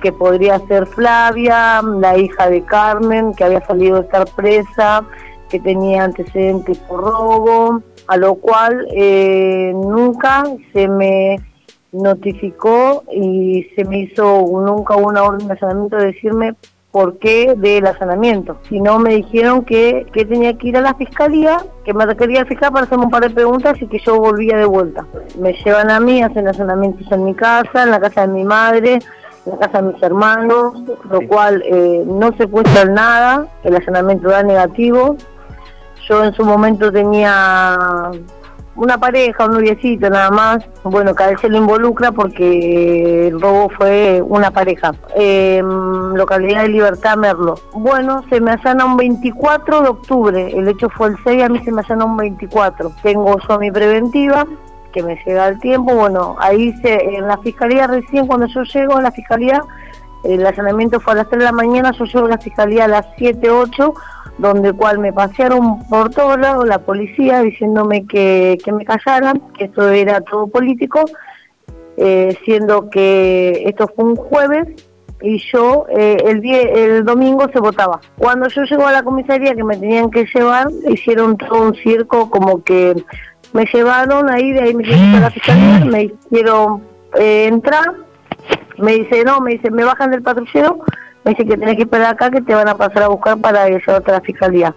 que 0.00 0.12
podría 0.12 0.58
ser 0.66 0.86
Flavia, 0.86 1.82
la 1.82 2.18
hija 2.18 2.50
de 2.50 2.62
Carmen, 2.62 3.34
que 3.34 3.44
había 3.44 3.64
salido 3.66 3.96
de 3.96 4.02
estar 4.02 4.26
presa, 4.36 5.04
que 5.48 5.60
tenía 5.60 6.04
antecedentes 6.04 6.78
por 6.78 7.00
robo, 7.00 7.82
a 8.06 8.16
lo 8.16 8.34
cual 8.34 8.86
eh, 8.94 9.72
nunca 9.74 10.44
se 10.72 10.88
me 10.88 11.38
notificó 11.92 13.04
y 13.12 13.66
se 13.74 13.84
me 13.84 14.00
hizo 14.00 14.44
nunca 14.64 14.96
una 14.96 15.22
orden 15.22 15.48
de 15.48 15.54
allanamiento 15.54 15.96
de 15.96 16.06
decirme 16.06 16.54
por 16.96 17.18
qué 17.18 17.52
del 17.58 17.86
allanamiento, 17.86 18.56
sino 18.70 18.98
me 18.98 19.16
dijeron 19.16 19.66
que, 19.66 20.06
que 20.14 20.24
tenía 20.24 20.56
que 20.56 20.68
ir 20.68 20.78
a 20.78 20.80
la 20.80 20.94
fiscalía, 20.94 21.58
que 21.84 21.92
me 21.92 22.06
requería 22.06 22.40
el 22.40 22.46
fiscal 22.46 22.72
para 22.72 22.86
hacerme 22.86 23.04
un 23.04 23.10
par 23.10 23.22
de 23.22 23.28
preguntas 23.28 23.76
y 23.82 23.86
que 23.86 23.98
yo 23.98 24.18
volvía 24.18 24.56
de 24.56 24.64
vuelta. 24.64 25.04
Me 25.38 25.52
llevan 25.52 25.90
a 25.90 26.00
mí, 26.00 26.22
hacen 26.22 26.48
allanamientos 26.48 27.06
en 27.12 27.26
mi 27.26 27.34
casa, 27.34 27.82
en 27.82 27.90
la 27.90 28.00
casa 28.00 28.22
de 28.22 28.28
mi 28.28 28.44
madre, 28.44 28.94
en 29.44 29.52
la 29.52 29.58
casa 29.58 29.82
de 29.82 29.92
mis 29.92 30.02
hermanos, 30.02 30.72
lo 31.10 31.20
cual 31.28 31.62
eh, 31.66 32.02
no 32.06 32.34
se 32.38 32.46
cuesta 32.46 32.86
nada, 32.86 33.46
el 33.62 33.76
allanamiento 33.76 34.30
da 34.30 34.42
negativo, 34.42 35.18
yo 36.08 36.24
en 36.24 36.32
su 36.32 36.46
momento 36.46 36.90
tenía 36.90 37.76
una 38.76 38.98
pareja, 38.98 39.46
un 39.46 39.52
noviecito 39.52 40.08
nada 40.10 40.30
más. 40.30 40.68
Bueno, 40.84 41.14
cada 41.14 41.30
vez 41.30 41.40
se 41.40 41.48
lo 41.48 41.58
involucra 41.58 42.12
porque 42.12 43.28
el 43.28 43.40
robo 43.40 43.70
fue 43.70 44.22
una 44.22 44.50
pareja. 44.50 44.94
Eh, 45.16 45.62
localidad 46.14 46.62
de 46.62 46.68
Libertad, 46.68 47.16
Merlo. 47.16 47.56
Bueno, 47.72 48.22
se 48.28 48.40
me 48.40 48.52
allana 48.52 48.84
un 48.84 48.96
24 48.96 49.82
de 49.82 49.88
octubre. 49.88 50.58
El 50.58 50.68
hecho 50.68 50.88
fue 50.90 51.08
el 51.08 51.16
6, 51.24 51.42
a 51.42 51.48
mí 51.48 51.58
se 51.64 51.72
me 51.72 51.80
allana 51.80 52.04
un 52.04 52.16
24. 52.16 52.92
Tengo 53.02 53.36
yo 53.48 53.58
mi 53.58 53.70
preventiva 53.70 54.46
que 54.92 55.02
me 55.02 55.20
llega 55.26 55.48
el 55.48 55.58
tiempo. 55.58 55.94
Bueno, 55.94 56.36
ahí 56.38 56.72
se, 56.80 57.16
en 57.16 57.26
la 57.28 57.36
fiscalía 57.38 57.86
recién 57.86 58.26
cuando 58.26 58.46
yo 58.46 58.62
llego 58.62 58.96
a 58.96 59.02
la 59.02 59.12
fiscalía, 59.12 59.62
el 60.28 60.46
allanamiento 60.46 61.00
fue 61.00 61.14
a 61.14 61.16
las 61.16 61.28
3 61.28 61.38
de 61.38 61.44
la 61.44 61.52
mañana, 61.52 61.92
yo 61.92 62.04
llego 62.04 62.26
a 62.26 62.30
la 62.30 62.38
fiscalía 62.38 62.84
a 62.84 62.88
las 62.88 63.06
7, 63.16 63.50
8 63.50 63.94
donde 64.38 64.72
cual 64.72 64.98
me 64.98 65.12
pasearon 65.12 65.82
por 65.88 66.10
todos 66.10 66.38
lados 66.38 66.66
la 66.66 66.78
policía 66.80 67.40
diciéndome 67.40 68.06
que, 68.06 68.58
que 68.62 68.72
me 68.72 68.84
callaran, 68.84 69.40
que 69.56 69.64
esto 69.64 69.88
era 69.88 70.20
todo 70.20 70.46
político, 70.48 71.04
eh, 71.96 72.36
siendo 72.44 72.90
que 72.90 73.62
esto 73.66 73.90
fue 73.94 74.04
un 74.04 74.16
jueves 74.16 74.68
y 75.22 75.38
yo 75.50 75.86
eh, 75.88 76.18
el, 76.26 76.42
día, 76.42 76.60
el 76.60 77.04
domingo 77.04 77.46
se 77.52 77.58
votaba. 77.58 78.00
Cuando 78.18 78.48
yo 78.48 78.64
llego 78.64 78.86
a 78.86 78.92
la 78.92 79.02
comisaría 79.02 79.54
que 79.54 79.64
me 79.64 79.76
tenían 79.76 80.10
que 80.10 80.26
llevar, 80.34 80.68
hicieron 80.88 81.38
todo 81.38 81.62
un 81.62 81.74
circo 81.76 82.28
como 82.30 82.62
que 82.62 82.94
me 83.54 83.64
llevaron 83.72 84.30
ahí, 84.30 84.52
de 84.52 84.60
ahí 84.60 84.74
me 84.74 84.84
llevaron 84.84 85.14
a 85.14 85.20
la 85.20 85.30
fiscalía, 85.30 85.84
me 85.86 86.02
hicieron 86.02 86.82
eh, 87.18 87.46
entrar, 87.46 87.94
me 88.78 88.92
dice, 88.92 89.24
no, 89.24 89.40
me 89.40 89.52
dice, 89.52 89.70
me 89.70 89.84
bajan 89.84 90.10
del 90.10 90.22
patrullero 90.22 90.78
me 91.26 91.32
dice 91.32 91.44
que 91.44 91.56
tenés 91.56 91.74
que 91.74 91.82
esperar 91.82 92.14
acá 92.14 92.30
que 92.30 92.40
te 92.40 92.54
van 92.54 92.68
a 92.68 92.76
pasar 92.76 93.02
a 93.02 93.08
buscar 93.08 93.36
para 93.38 93.68
llevarte 93.68 94.12
a 94.12 94.14
la 94.14 94.20
fiscalía. 94.20 94.72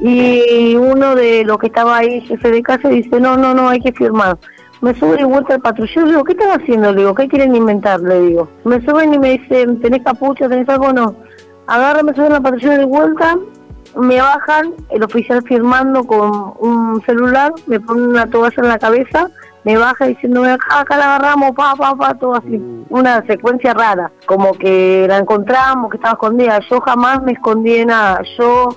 Y 0.00 0.74
uno 0.74 1.14
de 1.14 1.44
los 1.44 1.58
que 1.58 1.68
estaba 1.68 1.98
ahí, 1.98 2.22
jefe 2.22 2.50
de 2.50 2.60
casa, 2.60 2.88
dice, 2.88 3.20
no, 3.20 3.36
no, 3.36 3.54
no, 3.54 3.68
hay 3.68 3.78
que 3.78 3.92
firmar. 3.92 4.36
Me 4.80 4.92
sube 4.94 5.18
de 5.18 5.24
vuelta 5.24 5.54
al 5.54 5.60
patrullero, 5.60 6.06
le 6.06 6.12
digo, 6.12 6.24
¿qué 6.24 6.32
están 6.32 6.60
haciendo? 6.60 6.90
Le 6.90 7.02
digo, 7.02 7.14
¿qué 7.14 7.28
quieren 7.28 7.54
inventar? 7.54 8.00
Le 8.00 8.20
digo. 8.20 8.48
Me 8.64 8.84
suben 8.84 9.14
y 9.14 9.20
me 9.20 9.38
dicen, 9.38 9.80
¿tenés 9.80 10.02
capucha? 10.02 10.48
¿Tenés 10.48 10.68
algo? 10.68 10.92
No. 10.92 11.14
Agarra, 11.68 12.02
me 12.02 12.14
suben 12.14 12.32
al 12.32 12.42
patrullero 12.42 12.78
de 12.78 12.84
vuelta, 12.86 13.38
me 13.96 14.20
bajan, 14.20 14.74
el 14.90 15.04
oficial 15.04 15.40
firmando 15.46 16.02
con 16.02 16.54
un 16.58 17.00
celular, 17.06 17.52
me 17.66 17.78
pone 17.78 18.08
una 18.08 18.26
toalla 18.28 18.56
en 18.56 18.68
la 18.68 18.78
cabeza, 18.80 19.30
me 19.64 19.76
baja 19.76 20.06
diciéndome 20.06 20.50
acá, 20.52 20.84
la 20.96 21.16
agarramos, 21.16 21.52
pa, 21.52 21.74
pa, 21.76 21.94
pa, 21.94 22.14
todo 22.14 22.34
así. 22.34 22.58
Mm. 22.58 22.86
Una 22.88 23.24
secuencia 23.26 23.74
rara, 23.74 24.10
como 24.26 24.52
que 24.54 25.06
la 25.08 25.18
encontramos, 25.18 25.90
que 25.90 25.96
estaba 25.96 26.14
escondida. 26.14 26.60
Yo 26.70 26.80
jamás 26.80 27.22
me 27.22 27.32
escondí 27.32 27.72
de 27.78 27.86
nada. 27.86 28.22
Yo 28.38 28.70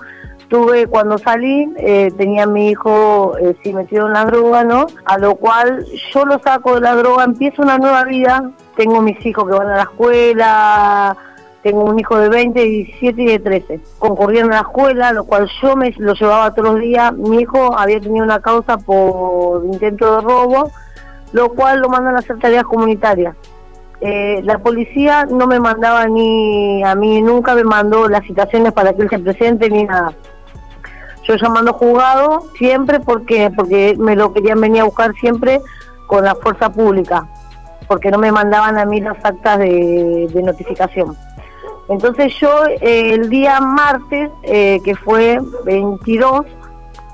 tuve, 0.49 0.87
cuando 0.87 1.17
salí, 1.17 1.73
eh, 1.77 2.11
tenía 2.17 2.43
a 2.43 2.47
mi 2.47 2.69
hijo 2.69 3.35
eh, 3.39 3.55
sí 3.63 3.73
metido 3.73 4.07
en 4.07 4.13
la 4.13 4.25
droga, 4.25 4.63
¿no? 4.63 4.85
A 5.05 5.17
lo 5.17 5.35
cual 5.35 5.85
yo 6.13 6.25
lo 6.25 6.39
saco 6.39 6.75
de 6.75 6.81
la 6.81 6.95
droga, 6.95 7.23
empiezo 7.23 7.61
una 7.61 7.77
nueva 7.77 8.03
vida. 8.03 8.51
Tengo 8.75 9.01
mis 9.01 9.23
hijos 9.25 9.45
que 9.45 9.55
van 9.55 9.69
a 9.69 9.77
la 9.77 9.83
escuela, 9.83 11.17
tengo 11.63 11.85
un 11.85 11.97
hijo 11.97 12.17
de 12.17 12.27
20, 12.27 12.61
17 12.61 13.21
y 13.21 13.25
de 13.25 13.39
13. 13.39 13.79
Concurrieron 13.97 14.51
a 14.51 14.55
la 14.57 14.61
escuela, 14.61 15.13
lo 15.13 15.23
cual 15.23 15.49
yo 15.61 15.75
me 15.77 15.91
lo 15.97 16.13
llevaba 16.13 16.53
todos 16.53 16.73
los 16.73 16.81
días. 16.81 17.13
Mi 17.13 17.39
hijo 17.39 17.77
había 17.79 18.01
tenido 18.01 18.25
una 18.25 18.41
causa 18.41 18.77
por 18.77 19.63
intento 19.65 20.17
de 20.17 20.21
robo, 20.21 20.71
lo 21.31 21.49
cual 21.49 21.79
lo 21.79 21.87
mandan 21.87 22.17
a 22.17 22.19
hacer 22.19 22.37
tareas 22.37 22.65
comunitarias. 22.65 23.35
Eh, 24.01 24.41
la 24.43 24.59
policía 24.59 25.25
no 25.25 25.47
me 25.47 25.61
mandaba 25.61 26.05
ni 26.07 26.83
a 26.83 26.93
mí, 26.95 27.21
nunca 27.21 27.55
me 27.55 27.63
mandó 27.63 28.09
las 28.09 28.25
citaciones 28.25 28.73
para 28.73 28.93
que 28.93 29.03
él 29.03 29.09
se 29.09 29.19
presente 29.19 29.69
ni 29.69 29.85
nada. 29.85 30.13
Yo 31.25 31.35
llamando 31.37 31.71
juzgado 31.71 32.41
siempre 32.57 32.99
porque 32.99 33.49
porque 33.55 33.95
me 33.97 34.17
lo 34.17 34.33
querían 34.33 34.59
venir 34.59 34.81
a 34.81 34.85
buscar 34.85 35.13
siempre 35.13 35.61
con 36.07 36.25
la 36.25 36.35
fuerza 36.35 36.69
pública, 36.69 37.25
porque 37.87 38.11
no 38.11 38.17
me 38.17 38.33
mandaban 38.33 38.77
a 38.77 38.83
mí 38.83 38.99
las 38.99 39.23
actas 39.23 39.59
de 39.59 40.41
notificación. 40.43 41.15
Entonces 41.89 42.33
yo 42.39 42.65
eh, 42.65 43.13
el 43.13 43.29
día 43.29 43.59
martes, 43.59 44.31
eh, 44.43 44.79
que 44.83 44.95
fue 44.95 45.39
22 45.65 46.45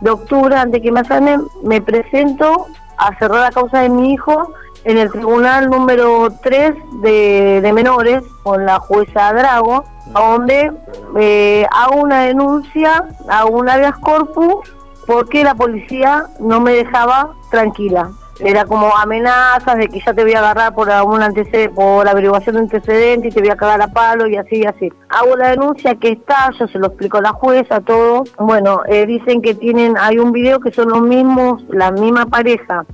de 0.02 0.10
octubre, 0.10 0.56
antes 0.56 0.82
que 0.82 0.92
me 0.92 1.04
sanen, 1.04 1.42
me 1.64 1.82
presento 1.82 2.68
a 2.98 3.18
cerrar 3.18 3.42
la 3.42 3.52
causa 3.52 3.82
de 3.82 3.90
mi 3.90 4.14
hijo 4.14 4.54
en 4.84 4.98
el 4.98 5.12
tribunal 5.12 5.70
número 5.70 6.30
3 6.42 6.74
de, 7.02 7.72
menores 7.74 8.24
con 8.44 8.66
la 8.66 8.80
jueza 8.80 9.34
Drago, 9.34 9.84
donde 10.08 10.72
eh, 11.18 11.66
hago 11.72 12.02
una 12.02 12.24
denuncia, 12.24 13.06
hago 13.28 13.58
un 13.58 13.70
habeas 13.70 13.98
corpus 13.98 14.56
porque 15.06 15.44
la 15.44 15.56
policía 15.56 16.28
no 16.40 16.62
me 16.62 16.72
dejaba 16.74 17.34
tranquila 17.52 18.12
era 18.40 18.66
como 18.66 18.96
amenazas 18.96 19.78
de 19.78 19.88
que 19.88 20.00
ya 20.00 20.14
te 20.14 20.24
voy 20.24 20.34
a 20.34 20.40
agarrar 20.40 20.74
por 20.74 20.90
algún 20.90 21.22
antecedente, 21.22 21.70
por 21.70 22.08
averiguación 22.08 22.56
de 22.56 22.62
antecedentes 22.62 23.32
y 23.32 23.36
te 23.36 23.42
voy 23.42 23.50
a 23.50 23.58
cagar 23.58 23.82
a 23.82 23.88
palo 23.90 24.28
y 24.28 24.38
así 24.38 24.58
y 24.58 24.66
así. 24.66 24.92
Hago 25.10 25.36
la 25.36 25.50
denuncia 25.50 25.96
que 25.96 26.10
está, 26.10 26.50
yo 26.58 26.68
se 26.68 26.80
lo 26.80 26.88
explico 26.88 27.18
a 27.18 27.22
la 27.22 27.34
jueza, 27.34 27.82
todo. 27.82 28.24
Bueno, 28.38 28.82
eh, 28.88 29.06
dicen 29.06 29.42
que 29.42 29.54
tienen, 29.54 29.96
hay 29.98 30.20
un 30.20 30.32
video 30.32 30.60
que 30.60 30.72
son 30.72 30.90
los 30.90 31.02
mismos, 31.02 31.64
la 31.70 31.92
misma 31.92 32.26
pareja 32.26 32.86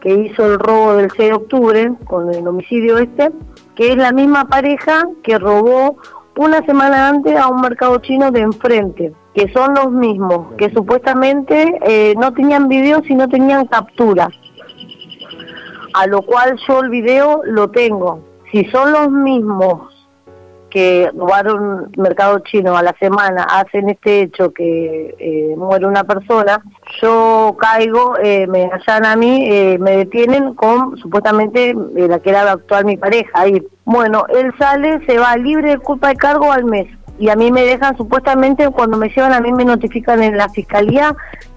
que 0.00 0.14
hizo 0.14 0.46
el 0.46 0.58
robo 0.58 0.94
del 0.96 1.10
6 1.10 1.28
de 1.30 1.34
octubre 1.34 1.92
con 2.06 2.32
el 2.32 2.46
homicidio 2.46 2.98
este, 2.98 3.30
que 3.74 3.92
es 3.92 3.96
la 3.96 4.12
misma 4.12 4.46
pareja 4.46 5.08
que 5.22 5.38
robó 5.38 5.96
una 6.36 6.64
semana 6.66 7.08
antes 7.08 7.36
a 7.36 7.48
un 7.48 7.60
mercado 7.60 7.98
chino 7.98 8.30
de 8.30 8.40
enfrente, 8.40 9.12
que 9.34 9.52
son 9.52 9.74
los 9.74 9.90
mismos, 9.92 10.52
que 10.58 10.70
supuestamente 10.70 11.78
eh, 11.86 12.14
no 12.18 12.32
tenían 12.32 12.68
video 12.68 13.02
y 13.08 13.14
no 13.14 13.28
tenían 13.28 13.66
captura. 13.66 14.28
A 15.94 16.08
lo 16.08 16.22
cual 16.22 16.58
yo 16.68 16.80
el 16.80 16.90
video 16.90 17.40
lo 17.44 17.70
tengo. 17.70 18.18
Si 18.50 18.64
son 18.66 18.92
los 18.92 19.10
mismos 19.10 19.94
que 20.68 21.08
robaron 21.16 21.92
mercado 21.96 22.40
chino 22.40 22.76
a 22.76 22.82
la 22.82 22.96
semana, 22.98 23.44
hacen 23.44 23.88
este 23.90 24.22
hecho 24.22 24.52
que 24.52 25.14
eh, 25.20 25.54
muere 25.56 25.86
una 25.86 26.02
persona, 26.02 26.60
yo 27.00 27.56
caigo, 27.60 28.16
eh, 28.20 28.48
me 28.48 28.68
hallan 28.72 29.06
a 29.06 29.14
mí, 29.14 29.46
eh, 29.48 29.78
me 29.78 29.98
detienen 29.98 30.54
con 30.54 30.96
supuestamente 30.96 31.76
la 31.94 32.18
que 32.18 32.30
era 32.30 32.50
actual 32.50 32.86
mi 32.86 32.96
pareja. 32.96 33.30
Ahí. 33.34 33.64
Bueno, 33.84 34.26
él 34.34 34.52
sale, 34.58 35.00
se 35.06 35.16
va 35.16 35.36
libre 35.36 35.70
de 35.70 35.78
culpa 35.78 36.08
de 36.08 36.16
cargo 36.16 36.50
al 36.50 36.64
mes. 36.64 36.88
Y 37.20 37.28
a 37.28 37.36
mí 37.36 37.52
me 37.52 37.62
dejan 37.62 37.96
supuestamente, 37.96 38.68
cuando 38.70 38.96
me 38.96 39.10
llevan 39.10 39.32
a 39.32 39.40
mí 39.40 39.52
me 39.52 39.64
notifican 39.64 40.24
en 40.24 40.36
la 40.36 40.48
fiscalía 40.48 41.14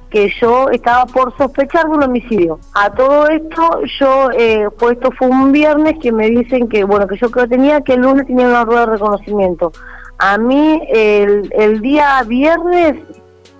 que 0.09 0.31
yo 0.39 0.69
estaba 0.69 1.05
por 1.05 1.35
sospechar 1.37 1.85
de 1.85 1.91
un 1.91 2.03
homicidio. 2.03 2.59
A 2.73 2.89
todo 2.91 3.27
esto, 3.27 3.81
yo, 3.99 4.29
eh, 4.31 4.67
pues 4.77 4.93
esto 4.93 5.11
fue 5.17 5.27
un 5.27 5.51
viernes 5.51 5.95
que 6.01 6.11
me 6.11 6.29
dicen 6.29 6.67
que, 6.69 6.83
bueno, 6.83 7.07
que 7.07 7.17
yo 7.17 7.29
creo 7.29 7.45
que 7.45 7.55
tenía, 7.55 7.81
que 7.81 7.93
el 7.93 8.01
lunes 8.01 8.27
tenía 8.27 8.47
una 8.47 8.63
rueda 8.63 8.81
de 8.81 8.91
reconocimiento. 8.93 9.71
A 10.19 10.37
mí, 10.37 10.81
el, 10.89 11.49
el 11.53 11.81
día 11.81 12.23
viernes, 12.23 12.95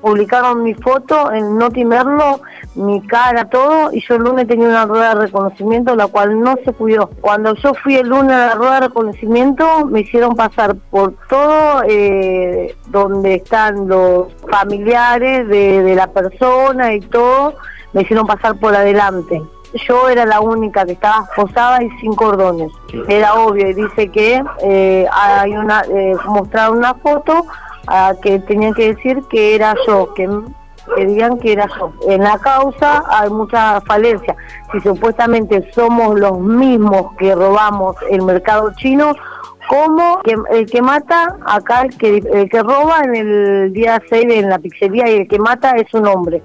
publicaron 0.02 0.64
mi 0.64 0.74
foto 0.74 1.32
en 1.32 1.58
Noti 1.58 1.84
Merlo, 1.86 2.42
mi 2.76 3.06
cara, 3.08 3.46
todo, 3.50 3.92
y 3.92 4.02
yo 4.02 4.16
el 4.16 4.24
lunes 4.24 4.48
tenía 4.48 4.68
una 4.68 4.86
rueda 4.86 5.16
de 5.16 5.22
reconocimiento, 5.22 5.96
la 5.96 6.08
cual 6.08 6.40
no 6.40 6.56
se 6.64 6.74
cuidó. 6.74 7.10
Cuando 7.22 7.56
yo 7.56 7.74
fui 7.84 7.96
el 7.96 8.08
lunes 8.08 8.32
a 8.34 8.48
la 8.48 8.56
rueda 8.56 8.74
de 8.76 8.88
reconocimiento, 8.88 9.86
me 9.86 10.02
hicieron 10.02 10.36
pasar 10.36 10.76
por 10.90 11.14
todo 11.30 11.84
eh, 11.88 12.76
donde 12.88 13.36
están 13.36 13.88
los 13.88 14.28
familiares 14.50 15.48
de, 15.48 15.84
de 15.84 15.96
la 15.96 16.08
persona 16.08 16.94
y 16.94 17.00
todo, 17.02 17.56
me 17.94 18.04
hicieron 18.04 18.28
pasar 18.28 18.60
por 18.60 18.76
adelante 18.76 19.42
yo 19.88 20.10
era 20.10 20.26
la 20.26 20.40
única 20.40 20.86
que 20.86 20.94
estaba 20.94 21.28
posada 21.36 21.84
y 21.84 21.90
sin 22.00 22.14
cordones. 22.14 22.72
Era 23.08 23.36
obvio, 23.36 23.70
y 23.70 23.74
dice 23.74 24.10
que 24.10 24.44
eh, 24.64 25.08
hay 25.12 25.56
una, 25.56 25.84
eh, 25.90 26.16
mostraron 26.26 26.78
una 26.78 26.94
foto 26.96 27.46
a 27.88 28.14
que 28.22 28.40
tenían 28.40 28.74
que 28.74 28.94
decir 28.94 29.24
que 29.30 29.56
era 29.56 29.76
yo, 29.88 30.14
que, 30.14 30.30
que 30.96 31.06
digan 31.06 31.40
que 31.40 31.54
era 31.54 31.68
yo. 31.80 31.92
En 32.08 32.24
la 32.24 32.38
causa 32.38 33.04
hay 33.08 33.30
mucha 33.30 33.82
falencia. 33.82 34.36
Si 34.72 34.80
supuestamente 34.82 35.70
somos 35.74 36.20
los 36.20 36.40
mismos 36.40 37.16
que 37.18 37.34
robamos 37.34 37.96
el 38.10 38.22
mercado 38.24 38.72
chino, 38.76 39.14
como 39.68 40.22
el 40.50 40.66
que 40.70 40.82
mata 40.82 41.38
acá, 41.46 41.82
el 41.82 41.98
que, 41.98 42.18
el 42.18 42.50
que 42.50 42.64
roba 42.64 43.02
en 43.04 43.16
el 43.16 43.74
día 43.74 44.02
6 44.10 44.26
en 44.30 44.50
la 44.50 44.60
pizzería 44.60 45.10
y 45.10 45.22
el 45.22 45.28
que 45.28 45.40
mata 45.40 45.72
es 45.72 45.94
un 45.94 46.08
hombre. 46.08 46.42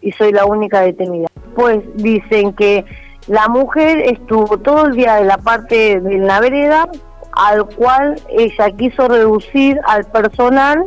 Y 0.00 0.12
soy 0.12 0.32
la 0.32 0.46
única 0.46 0.80
detenida. 0.80 1.28
Pues 1.54 1.80
dicen 1.96 2.54
que 2.54 2.84
la 3.28 3.48
mujer 3.48 4.00
estuvo 4.00 4.58
todo 4.58 4.86
el 4.86 4.96
día 4.96 5.16
de 5.16 5.24
la 5.24 5.38
parte 5.38 6.00
de 6.00 6.18
la 6.18 6.40
vereda 6.40 6.88
al 7.32 7.66
cual 7.66 8.20
ella 8.28 8.70
quiso 8.70 9.08
reducir 9.08 9.80
al 9.86 10.04
personal 10.04 10.86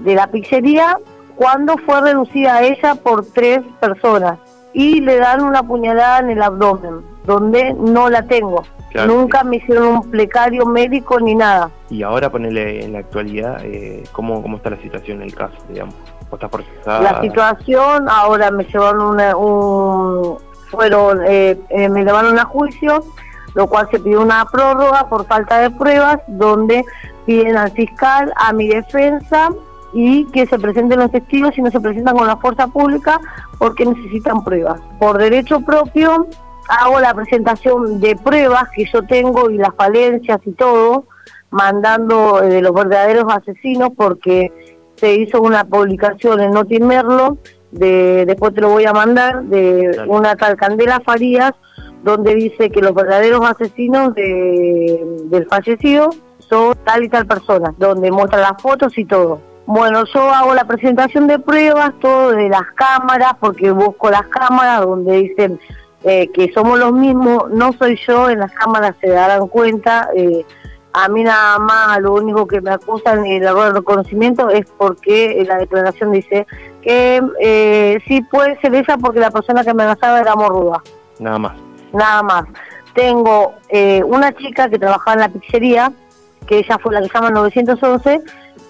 de 0.00 0.14
la 0.14 0.26
pizzería 0.28 0.98
cuando 1.36 1.76
fue 1.78 2.00
reducida 2.00 2.56
a 2.56 2.62
ella 2.62 2.94
por 2.96 3.24
tres 3.26 3.60
personas 3.80 4.38
y 4.72 5.00
le 5.00 5.16
dan 5.16 5.42
una 5.42 5.62
puñalada 5.62 6.20
en 6.20 6.30
el 6.30 6.42
abdomen, 6.42 7.00
donde 7.24 7.74
no 7.74 8.10
la 8.10 8.22
tengo. 8.22 8.64
Nunca 9.06 9.44
me 9.44 9.56
hicieron 9.56 9.86
un 9.88 10.10
plecario 10.10 10.64
médico 10.66 11.20
ni 11.20 11.34
nada. 11.34 11.70
Y 11.90 12.02
ahora 12.02 12.30
ponele 12.30 12.84
en 12.84 12.94
la 12.94 13.00
actualidad, 13.00 13.60
eh, 13.62 14.04
¿cómo, 14.12 14.42
¿cómo 14.42 14.56
está 14.56 14.70
la 14.70 14.78
situación 14.78 15.18
en 15.18 15.24
el 15.24 15.34
caso, 15.34 15.56
digamos? 15.68 15.94
¿Vos 16.30 16.34
estás 16.34 16.50
procesada? 16.50 17.00
La 17.00 17.20
situación, 17.20 18.08
ahora 18.08 18.50
me 18.50 18.64
llevaron 18.64 19.02
una, 19.02 19.36
un... 19.36 20.38
fueron, 20.70 21.20
eh, 21.26 21.58
eh, 21.68 21.88
me 21.88 22.04
llevaron 22.04 22.38
a 22.38 22.44
juicio, 22.44 23.04
lo 23.54 23.66
cual 23.66 23.88
se 23.90 23.98
pidió 23.98 24.20
una 24.20 24.44
prórroga 24.46 25.08
por 25.08 25.26
falta 25.26 25.58
de 25.58 25.70
pruebas, 25.70 26.18
donde 26.26 26.84
piden 27.26 27.56
al 27.56 27.70
fiscal, 27.72 28.32
a 28.36 28.52
mi 28.52 28.68
defensa, 28.68 29.50
y 29.92 30.26
que 30.26 30.46
se 30.46 30.58
presenten 30.58 30.98
los 30.98 31.10
testigos 31.10 31.56
y 31.56 31.62
no 31.62 31.70
se 31.70 31.80
presentan 31.80 32.16
con 32.16 32.26
la 32.26 32.36
fuerza 32.36 32.66
pública 32.66 33.20
porque 33.58 33.86
necesitan 33.86 34.44
pruebas. 34.44 34.80
Por 34.98 35.18
derecho 35.18 35.60
propio 35.60 36.26
hago 36.68 37.00
la 37.00 37.14
presentación 37.14 38.00
de 38.00 38.16
pruebas 38.16 38.64
que 38.74 38.84
yo 38.92 39.02
tengo 39.02 39.50
y 39.50 39.56
las 39.56 39.74
falencias 39.74 40.40
y 40.44 40.52
todo, 40.52 41.04
mandando 41.50 42.42
eh, 42.42 42.48
de 42.48 42.62
los 42.62 42.74
verdaderos 42.74 43.24
asesinos 43.32 43.90
porque 43.96 44.52
se 44.96 45.14
hizo 45.14 45.40
una 45.40 45.64
publicación 45.64 46.40
en 46.40 46.50
Notimerlo, 46.50 47.38
de, 47.70 48.24
después 48.26 48.54
te 48.54 48.60
lo 48.60 48.70
voy 48.70 48.84
a 48.84 48.92
mandar, 48.92 49.44
de 49.44 50.04
una 50.06 50.36
tal 50.36 50.56
Candela 50.56 51.00
Farías, 51.00 51.52
donde 52.02 52.34
dice 52.34 52.70
que 52.70 52.80
los 52.80 52.94
verdaderos 52.94 53.40
asesinos 53.44 54.14
de, 54.14 55.04
del 55.24 55.46
fallecido 55.46 56.10
son 56.38 56.74
tal 56.84 57.04
y 57.04 57.08
tal 57.08 57.26
persona, 57.26 57.74
donde 57.78 58.10
muestra 58.10 58.40
las 58.40 58.62
fotos 58.62 58.96
y 58.96 59.04
todo. 59.04 59.40
Bueno, 59.66 60.04
yo 60.14 60.30
hago 60.30 60.54
la 60.54 60.64
presentación 60.64 61.26
de 61.26 61.38
pruebas, 61.38 61.92
todo 62.00 62.30
de 62.30 62.48
las 62.48 62.62
cámaras, 62.74 63.34
porque 63.38 63.70
busco 63.70 64.10
las 64.10 64.26
cámaras 64.28 64.80
donde 64.80 65.16
dicen 65.18 65.60
eh, 66.04 66.28
que 66.32 66.50
somos 66.54 66.78
los 66.78 66.92
mismos, 66.92 67.50
no 67.50 67.72
soy 67.74 67.98
yo, 68.06 68.30
en 68.30 68.38
las 68.38 68.52
cámaras 68.52 68.94
se 69.00 69.10
darán 69.10 69.46
cuenta. 69.48 70.08
Eh, 70.16 70.44
a 70.94 71.08
mí 71.08 71.22
nada 71.22 71.58
más, 71.58 72.00
lo 72.00 72.14
único 72.14 72.46
que 72.46 72.62
me 72.62 72.70
acusan 72.70 73.26
el 73.26 73.42
error 73.42 73.66
de 73.66 73.80
reconocimiento 73.80 74.48
es 74.48 74.64
porque 74.78 75.44
la 75.46 75.58
declaración 75.58 76.12
dice 76.12 76.46
que 76.80 77.20
eh, 77.40 77.98
sí 78.06 78.22
puede 78.22 78.58
ser 78.60 78.74
esa 78.74 78.96
porque 78.96 79.20
la 79.20 79.30
persona 79.30 79.62
que 79.64 79.74
me 79.74 79.82
amenazaba 79.82 80.20
era 80.20 80.34
morruda. 80.34 80.82
Nada 81.18 81.38
más. 81.38 81.67
Nada 81.92 82.22
más. 82.22 82.44
Tengo 82.94 83.54
eh, 83.68 84.02
una 84.04 84.32
chica 84.32 84.68
que 84.68 84.78
trabajaba 84.78 85.14
en 85.14 85.20
la 85.20 85.28
pizzería, 85.28 85.92
que 86.46 86.58
ella 86.58 86.78
fue 86.82 86.94
la 86.94 87.00
que 87.00 87.10
llama 87.12 87.30
911, 87.30 88.20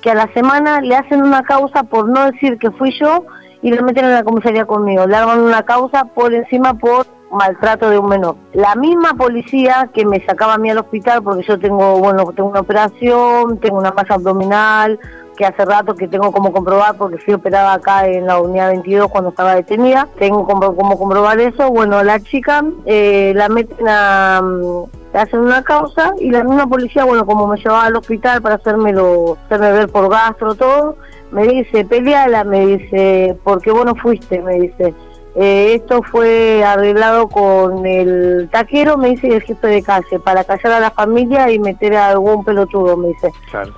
que 0.02 0.11
a 0.11 0.14
la 0.14 0.33
semana 0.33 0.81
le 0.81 0.96
hacen 0.96 1.22
una 1.22 1.42
causa 1.42 1.85
por 1.85 2.09
no 2.09 2.31
decir 2.31 2.59
que 2.59 2.70
fui 2.70 2.92
yo 2.98 3.24
y 3.62 3.70
le 3.70 3.83
meten 3.83 4.04
en 4.04 4.14
la 4.14 4.24
comisaría 4.24 4.64
conmigo. 4.64 5.07
Le 5.07 5.16
arman 5.16 5.40
una 5.40 5.62
causa 5.62 6.04
por 6.04 6.33
encima 6.33 6.74
por 6.74 7.07
maltrato 7.31 7.90
de 7.90 7.98
un 7.98 8.09
menor. 8.09 8.37
La 8.52 8.74
misma 8.74 9.14
policía 9.14 9.90
que 9.92 10.04
me 10.07 10.24
sacaba 10.24 10.54
a 10.54 10.59
mí 10.59 10.70
al 10.70 10.78
hospital 10.78 11.22
porque 11.22 11.44
yo 11.46 11.59
tengo, 11.59 11.98
bueno, 11.98 12.24
tengo 12.35 12.48
una 12.48 12.61
operación, 12.61 13.59
tengo 13.59 13.78
una 13.78 13.92
masa 13.92 14.14
abdominal, 14.14 14.98
que 15.38 15.46
hace 15.46 15.64
rato 15.64 15.94
que 15.94 16.09
tengo 16.09 16.33
como 16.33 16.53
comprobar 16.53 16.96
porque 16.96 17.16
fui 17.16 17.33
operada 17.33 17.74
acá 17.74 18.09
en 18.09 18.27
la 18.27 18.40
unidad 18.40 18.70
22 18.70 19.09
cuando 19.09 19.31
estaba 19.31 19.55
detenida, 19.55 20.09
tengo 20.18 20.44
como, 20.44 20.74
como 20.74 20.98
comprobar 20.98 21.38
eso, 21.38 21.70
bueno, 21.70 22.03
la 22.03 22.18
chica 22.18 22.64
eh, 22.85 23.33
la 23.37 23.48
meten 23.48 23.87
a, 23.88 24.42
mm, 24.42 25.16
hacen 25.16 25.38
una 25.38 25.62
causa 25.62 26.12
y 26.18 26.33
la 26.33 26.42
misma 26.42 26.66
policía, 26.66 27.05
bueno, 27.05 27.24
como 27.24 27.46
me 27.46 27.57
llevaba 27.57 27.85
al 27.85 27.94
hospital 27.94 28.42
para 28.42 28.57
hacérmelo, 28.57 29.38
hacerme 29.46 29.70
ver 29.70 29.88
por 29.88 30.11
gastro, 30.11 30.57
todo, 30.57 30.96
me 31.31 31.46
dice, 31.46 31.85
peleala, 31.85 32.42
me 32.42 32.66
dice, 32.66 33.38
porque 33.44 33.70
vos 33.70 33.85
no 33.85 33.94
fuiste, 33.94 34.42
me 34.42 34.55
dice. 34.55 34.92
Eh, 35.40 35.74
esto 35.77 36.03
fue 36.03 36.64
arreglado 36.64 37.29
con 37.29 37.87
el 37.87 38.48
taquero, 38.51 38.96
me 38.96 39.11
dice, 39.11 39.29
y 39.29 39.33
el 39.35 39.42
jefe 39.42 39.68
de 39.68 39.83
calle, 39.85 40.18
para 40.18 40.42
callar 40.42 40.72
a 40.72 40.81
la 40.81 40.90
familia 40.90 41.48
y 41.53 41.61
meter 41.61 41.94
a 41.94 42.09
algún 42.09 42.44
pelotudo, 42.44 42.96
me 42.96 43.09
dice. 43.09 43.31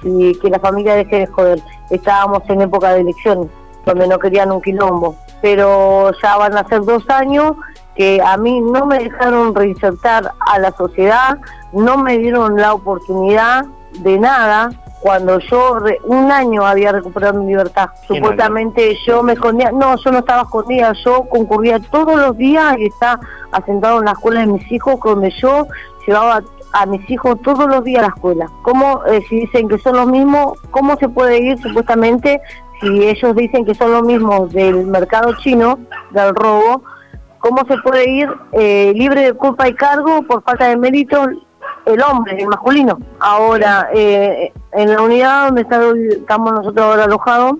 Y 0.03 0.35
que 0.37 0.49
la 0.49 0.59
familia 0.59 0.94
deje 0.94 1.18
de 1.18 1.27
joder. 1.27 1.61
Estábamos 1.90 2.49
en 2.49 2.62
época 2.62 2.94
de 2.94 3.03
elecciones, 3.03 3.49
donde 3.85 4.09
no 4.09 4.18
querían 4.18 4.51
un 4.51 4.62
quilombo. 4.62 5.16
Pero 5.42 6.12
ya 6.23 6.38
van 6.38 6.57
a 6.57 6.66
ser 6.66 6.81
dos 6.81 7.07
años 7.11 7.53
que 7.94 8.23
a 8.25 8.38
mí 8.38 8.62
no 8.62 8.87
me 8.87 8.99
dejaron 8.99 9.55
reinsertar 9.55 10.33
a 10.40 10.59
la 10.59 10.73
sociedad, 10.73 11.37
no 11.75 11.99
me 11.99 12.16
dieron 12.16 12.57
la 12.57 12.73
oportunidad 12.73 13.66
de 13.99 14.18
nada, 14.18 14.70
cuando 15.00 15.38
yo 15.38 15.78
un 16.04 16.30
año 16.30 16.66
había 16.66 16.92
recuperado 16.92 17.40
mi 17.40 17.48
libertad. 17.48 17.90
Supuestamente 18.06 18.96
yo 19.06 19.22
me 19.22 19.32
escondía, 19.32 19.72
no, 19.72 19.96
yo 19.96 20.12
no 20.12 20.18
estaba 20.18 20.42
escondida, 20.42 20.92
yo 21.04 21.24
concurría 21.28 21.80
todos 21.80 22.18
los 22.20 22.36
días 22.36 22.76
y 22.78 22.86
estaba 22.86 23.20
asentado 23.50 24.00
en 24.00 24.04
la 24.04 24.12
escuela 24.12 24.40
de 24.40 24.46
mis 24.46 24.70
hijos, 24.70 25.00
donde 25.02 25.30
yo 25.30 25.66
llevaba 26.06 26.42
a 26.72 26.86
mis 26.86 27.08
hijos 27.10 27.40
todos 27.42 27.66
los 27.66 27.82
días 27.82 28.00
a 28.00 28.08
la 28.08 28.14
escuela. 28.14 28.46
¿Cómo, 28.62 29.02
eh, 29.06 29.22
si 29.28 29.40
dicen 29.40 29.68
que 29.68 29.78
son 29.78 29.96
los 29.96 30.06
mismos, 30.06 30.58
cómo 30.70 30.96
se 30.96 31.08
puede 31.08 31.40
ir 31.40 31.58
supuestamente 31.58 32.40
si 32.80 33.08
ellos 33.08 33.34
dicen 33.34 33.64
que 33.64 33.74
son 33.74 33.92
los 33.92 34.02
mismos 34.02 34.52
del 34.52 34.86
mercado 34.86 35.34
chino, 35.38 35.78
del 36.10 36.34
robo? 36.34 36.82
¿Cómo 37.38 37.64
se 37.66 37.78
puede 37.78 38.08
ir 38.08 38.28
eh, 38.52 38.92
libre 38.94 39.22
de 39.22 39.32
culpa 39.32 39.66
y 39.66 39.74
cargo 39.74 40.22
por 40.24 40.42
falta 40.42 40.68
de 40.68 40.76
mérito 40.76 41.26
el 41.94 42.03
hombre, 42.03 42.37
el 42.38 42.48
masculino. 42.48 42.98
Ahora, 43.18 43.88
eh, 43.92 44.53
en 44.72 44.92
la 44.92 45.03
unidad 45.03 45.46
donde 45.46 45.62
estamos 45.62 46.53
nosotros 46.53 46.85
ahora 46.85 47.05
alojados, 47.05 47.55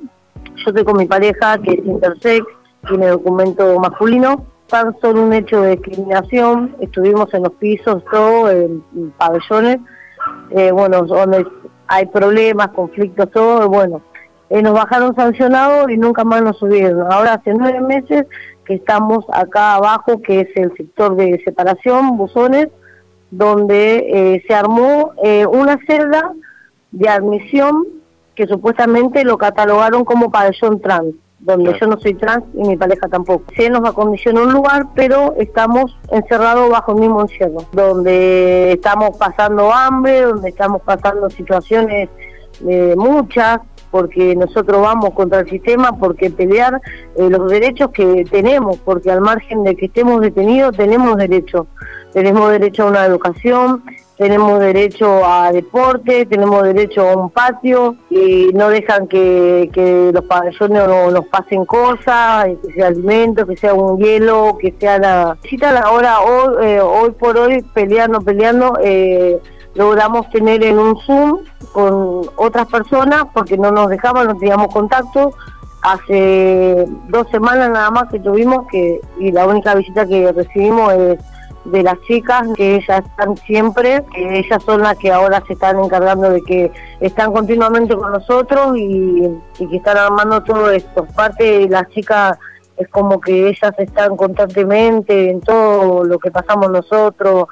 yo 0.57 0.65
estoy 0.67 0.85
con 0.85 0.97
mi 0.97 1.07
pareja 1.07 1.59
que 1.59 1.73
es 1.73 1.85
intersex, 1.85 2.47
tiene 2.89 3.09
documento 3.09 3.79
masculino, 3.79 4.45
tan 4.69 4.97
solo 5.01 5.23
un 5.23 5.33
hecho 5.33 5.63
de 5.63 5.77
discriminación, 5.77 6.77
estuvimos 6.81 7.33
en 7.35 7.43
los 7.43 7.53
pisos, 7.55 8.03
todo, 8.11 8.51
en, 8.51 8.83
en 8.95 9.11
pabellones, 9.13 9.79
eh, 10.51 10.71
bueno, 10.71 11.03
donde 11.03 11.47
hay 11.89 12.07
problemas, 12.07 12.69
conflictos, 12.69 13.31
todo, 13.31 13.69
bueno, 13.69 14.01
eh, 14.49 14.63
nos 14.63 14.75
bajaron 14.75 15.15
sancionados 15.15 15.91
y 15.91 15.97
nunca 15.97 16.25
más 16.25 16.43
nos 16.43 16.59
subieron. 16.59 17.11
Ahora 17.13 17.35
hace 17.35 17.53
nueve 17.55 17.81
meses 17.81 18.27
que 18.65 18.75
estamos 18.75 19.25
acá 19.33 19.75
abajo, 19.75 20.21
que 20.23 20.41
es 20.41 20.49
el 20.57 20.73
sector 20.77 21.17
de 21.17 21.41
separación, 21.45 22.17
buzones, 22.17 22.69
donde 23.31 24.07
eh, 24.09 24.45
se 24.47 24.55
armó 24.55 25.13
eh, 25.23 25.47
una 25.47 25.79
celda 25.87 26.33
de 26.91 27.09
admisión 27.09 27.87
que 28.35 28.47
supuestamente 28.47 29.25
lo 29.25 29.39
catalogaron 29.39 30.05
como 30.05 30.31
pabellón 30.31 30.81
trans, 30.81 31.15
donde 31.39 31.77
yo 31.79 31.87
no 31.87 31.99
soy 31.99 32.15
trans 32.15 32.45
y 32.55 32.67
mi 32.67 32.77
pareja 32.77 33.09
tampoco. 33.09 33.45
Se 33.57 33.71
nos 33.71 33.89
acondiciona 33.89 34.43
un 34.43 34.53
lugar, 34.53 34.87
pero 34.95 35.35
estamos 35.39 35.97
encerrados 36.11 36.71
bajo 36.71 36.93
el 36.93 37.01
mismo 37.01 37.23
encierro, 37.23 37.65
donde 37.73 38.73
estamos 38.73 39.17
pasando 39.17 39.73
hambre, 39.73 40.23
donde 40.23 40.49
estamos 40.49 40.83
pasando 40.83 41.31
situaciones 41.31 42.09
eh, 42.67 42.95
muchas, 42.97 43.61
porque 43.91 44.37
nosotros 44.37 44.81
vamos 44.81 45.11
contra 45.11 45.41
el 45.41 45.51
sistema, 45.51 45.99
porque 45.99 46.31
pelear 46.31 46.81
eh, 47.17 47.29
los 47.29 47.51
derechos 47.51 47.91
que 47.91 48.25
tenemos, 48.31 48.79
porque 48.79 49.11
al 49.11 49.21
margen 49.21 49.65
de 49.65 49.77
que 49.77 49.87
estemos 49.87 50.21
detenidos 50.21 50.77
tenemos 50.77 51.17
derecho. 51.17 51.67
Tenemos 52.13 52.51
derecho 52.51 52.83
a 52.83 52.87
una 52.87 53.07
educación, 53.07 53.85
tenemos 54.21 54.61
derecho 54.61 55.25
a 55.25 55.51
deporte, 55.51 56.27
tenemos 56.27 56.63
derecho 56.63 57.09
a 57.09 57.17
un 57.17 57.31
patio 57.31 57.97
y 58.11 58.51
no 58.53 58.69
dejan 58.69 59.09
que, 59.09 59.71
que 59.73 60.11
los 60.13 60.25
pabellones 60.25 60.87
no, 60.87 61.11
nos 61.11 61.27
pasen 61.29 61.65
cosas, 61.65 62.49
que 62.67 62.75
sea 62.75 62.89
alimentos, 62.89 63.47
que 63.49 63.57
sea 63.57 63.73
un 63.73 63.99
hielo, 63.99 64.59
que 64.61 64.75
sea 64.79 64.99
nada. 64.99 65.39
Ahora, 65.85 66.21
hoy, 66.21 66.67
eh, 66.67 66.81
hoy 66.83 67.13
por 67.13 67.39
hoy, 67.39 67.65
peleando, 67.73 68.21
peleando, 68.21 68.79
eh, 68.83 69.39
logramos 69.75 70.29
tener 70.31 70.65
en 70.65 70.79
un 70.79 70.99
Zoom 71.01 71.41
con 71.73 72.23
otras 72.37 72.67
personas 72.67 73.25
porque 73.33 73.57
no 73.57 73.71
nos 73.71 73.89
dejaban, 73.89 74.27
no 74.27 74.37
teníamos 74.37 74.73
contacto. 74.73 75.33
Hace 75.83 76.85
dos 77.09 77.27
semanas 77.31 77.71
nada 77.71 77.91
más 77.91 78.11
que 78.11 78.21
tuvimos 78.21 78.67
que, 78.71 79.01
y 79.19 79.33
la 79.33 79.47
única 79.47 79.75
visita 79.75 80.07
que 80.07 80.31
recibimos 80.33 80.93
es 80.93 81.19
de 81.65 81.83
las 81.83 82.01
chicas, 82.03 82.49
que 82.57 82.77
ellas 82.77 83.03
están 83.07 83.37
siempre, 83.39 84.05
que 84.13 84.39
ellas 84.41 84.63
son 84.65 84.83
las 84.83 84.97
que 84.97 85.13
ahora 85.13 85.43
se 85.47 85.55
están 85.55 85.79
encargando 85.79 86.31
de 86.31 86.43
que 86.43 86.73
están 87.01 87.33
continuamente 87.33 87.97
con 87.97 88.13
nosotros 88.13 88.77
y, 88.77 89.31
y 89.59 89.69
que 89.69 89.77
están 89.77 89.97
armando 89.97 90.43
todo 90.43 90.71
esto. 90.71 91.07
Aparte, 91.11 91.69
las 91.69 91.89
chicas 91.89 92.39
es 92.77 92.89
como 92.89 93.21
que 93.21 93.49
ellas 93.49 93.75
están 93.79 94.17
constantemente 94.17 95.31
en 95.31 95.41
todo 95.41 96.03
lo 96.05 96.19
que 96.19 96.31
pasamos 96.31 96.71
nosotros, 96.71 97.47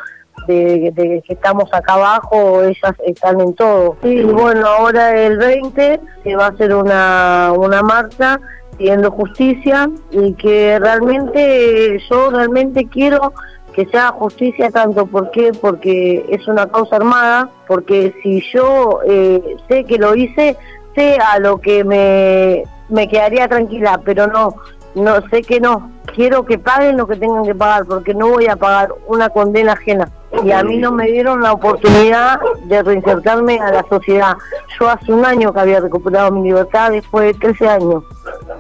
de, 0.46 1.22
que 1.26 1.32
estamos 1.32 1.72
acá 1.72 1.94
abajo, 1.94 2.62
ellas 2.62 2.94
están 3.06 3.40
en 3.40 3.54
todo. 3.54 3.96
Y 4.02 4.22
bueno, 4.22 4.66
ahora 4.66 5.16
el 5.16 5.38
20 5.38 6.00
se 6.22 6.36
va 6.36 6.46
a 6.46 6.48
hacer 6.48 6.74
una, 6.74 7.52
una 7.56 7.82
marcha 7.82 8.40
pidiendo 8.76 9.10
justicia 9.10 9.90
y 10.10 10.34
que 10.34 10.78
realmente 10.78 11.98
yo 12.08 12.30
realmente 12.30 12.86
quiero 12.86 13.32
que 13.72 13.86
se 13.86 13.96
haga 13.96 14.12
justicia 14.12 14.70
tanto 14.70 15.06
¿por 15.06 15.30
qué? 15.30 15.52
porque 15.52 16.24
es 16.30 16.48
una 16.48 16.66
causa 16.66 16.96
armada, 16.96 17.50
porque 17.66 18.14
si 18.22 18.42
yo 18.52 19.00
eh, 19.06 19.56
sé 19.68 19.84
que 19.84 19.98
lo 19.98 20.14
hice, 20.14 20.56
sé 20.96 21.16
a 21.18 21.38
lo 21.38 21.58
que 21.58 21.84
me, 21.84 22.64
me 22.88 23.08
quedaría 23.08 23.46
tranquila, 23.48 24.00
pero 24.04 24.26
no, 24.26 24.54
no 24.94 25.20
sé 25.28 25.42
que 25.42 25.60
no. 25.60 25.92
Quiero 26.14 26.44
que 26.44 26.58
paguen 26.58 26.96
lo 26.96 27.06
que 27.06 27.16
tengan 27.16 27.44
que 27.44 27.54
pagar, 27.54 27.84
porque 27.86 28.14
no 28.14 28.28
voy 28.28 28.46
a 28.46 28.56
pagar 28.56 28.90
una 29.06 29.28
condena 29.28 29.74
ajena. 29.74 30.08
Y 30.44 30.52
a 30.52 30.62
mí 30.62 30.76
no 30.76 30.92
me 30.92 31.10
dieron 31.10 31.40
la 31.40 31.52
oportunidad 31.52 32.38
de 32.64 32.82
reinsertarme 32.82 33.58
a 33.60 33.72
la 33.72 33.84
sociedad. 33.88 34.36
Yo 34.78 34.88
hace 34.88 35.12
un 35.12 35.24
año 35.24 35.52
que 35.52 35.60
había 35.60 35.80
recuperado 35.80 36.30
mi 36.30 36.48
libertad, 36.48 36.90
después 36.90 37.32
de 37.32 37.34
13 37.40 37.68
años 37.68 38.04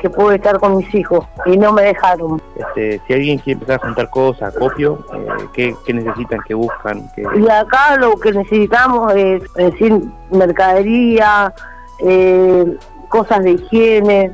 que 0.00 0.08
pude 0.08 0.36
estar 0.36 0.58
con 0.58 0.76
mis 0.76 0.94
hijos, 0.94 1.24
y 1.44 1.56
no 1.56 1.72
me 1.72 1.82
dejaron. 1.82 2.40
Este, 2.56 3.00
si 3.06 3.12
alguien 3.12 3.38
quiere 3.38 3.58
empezar 3.58 3.80
a 3.80 3.86
juntar 3.86 4.10
cosas, 4.10 4.54
copio, 4.56 5.04
eh, 5.12 5.28
¿qué, 5.52 5.76
qué 5.84 5.92
necesitan, 5.92 6.40
qué 6.46 6.54
buscan? 6.54 7.02
Qué... 7.14 7.24
Y 7.36 7.48
acá 7.48 7.96
lo 7.96 8.16
que 8.16 8.32
necesitamos 8.32 9.14
es, 9.14 9.42
es 9.56 9.72
decir, 9.72 10.00
mercadería, 10.30 11.52
eh, 12.00 12.76
cosas 13.08 13.42
de 13.42 13.52
higiene, 13.52 14.32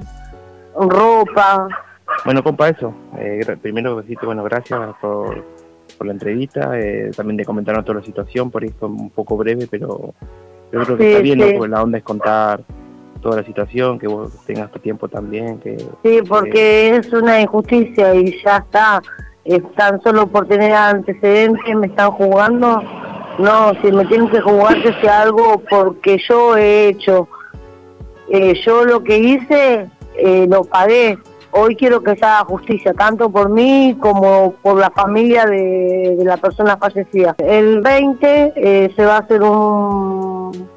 ropa. 0.77 1.69
Bueno, 2.25 2.43
compa, 2.43 2.69
eso. 2.69 2.95
Eh, 3.19 3.57
primero, 3.61 3.97
decirte, 3.97 4.27
bueno, 4.27 4.45
gracias 4.45 4.81
por, 5.01 5.43
por 5.95 6.07
la 6.07 6.13
entrevista, 6.13 6.79
eh, 6.79 7.11
también 7.17 7.37
de 7.37 7.45
comentarnos 7.45 7.85
toda 7.85 8.01
la 8.01 8.05
situación, 8.05 8.51
por 8.51 8.65
eso 8.65 8.87
un 8.87 9.11
poco 9.11 9.37
breve, 9.37 9.67
pero 9.71 10.15
yo 10.73 10.85
creo 10.85 10.97
que 10.97 11.05
Sí, 11.05 11.11
está 11.11 11.23
bien, 11.23 11.39
¿no? 11.39 11.47
sí. 11.47 11.55
Porque 11.57 11.71
la 11.71 11.83
onda 11.83 11.99
es 11.99 12.05
contar 12.05 12.63
toda 13.21 13.37
la 13.37 13.45
situación, 13.45 13.99
que 13.99 14.07
vos 14.07 14.33
tengas 14.47 14.71
tu 14.71 14.79
tiempo 14.79 15.09
también, 15.09 15.59
que... 15.59 15.79
Sí, 16.03 16.21
porque 16.29 16.97
es 16.97 17.13
una 17.13 17.41
injusticia 17.41 18.15
y 18.15 18.41
ya 18.45 18.59
está. 18.59 19.03
Es 19.45 19.63
tan 19.75 20.01
solo 20.03 20.27
por 20.27 20.47
tener 20.47 20.73
antecedentes 20.73 21.75
me 21.77 21.87
están 21.87 22.11
jugando. 22.13 22.83
No, 23.39 23.73
si 23.83 23.91
me 23.91 24.05
tienen 24.07 24.29
que 24.29 24.41
jugar 24.41 24.81
que 24.83 24.93
sea 25.01 25.23
algo 25.23 25.63
porque 25.69 26.19
yo 26.29 26.57
he 26.57 26.89
hecho. 26.89 27.29
Eh, 28.29 28.55
yo 28.65 28.85
lo 28.85 29.03
que 29.03 29.19
hice 29.19 29.91
eh, 30.17 30.47
lo 30.49 30.65
pagué. 30.65 31.19
Hoy 31.57 31.77
quiero 31.77 32.03
que 32.03 32.17
se 32.17 32.25
haga 32.25 32.45
justicia, 32.47 32.93
tanto 32.95 33.31
por 33.31 33.49
mí 33.49 33.97
como 34.01 34.55
por 34.61 34.77
la 34.77 34.91
familia 34.91 35.47
de, 35.47 36.17
de 36.19 36.25
la 36.25 36.37
persona 36.37 36.77
fallecida. 36.77 37.37
El 37.39 37.81
20 37.81 38.53
eh, 38.57 38.93
se 38.97 39.05
va 39.07 39.17
a 39.17 39.19
hacer 39.21 39.41
un, 39.41 40.69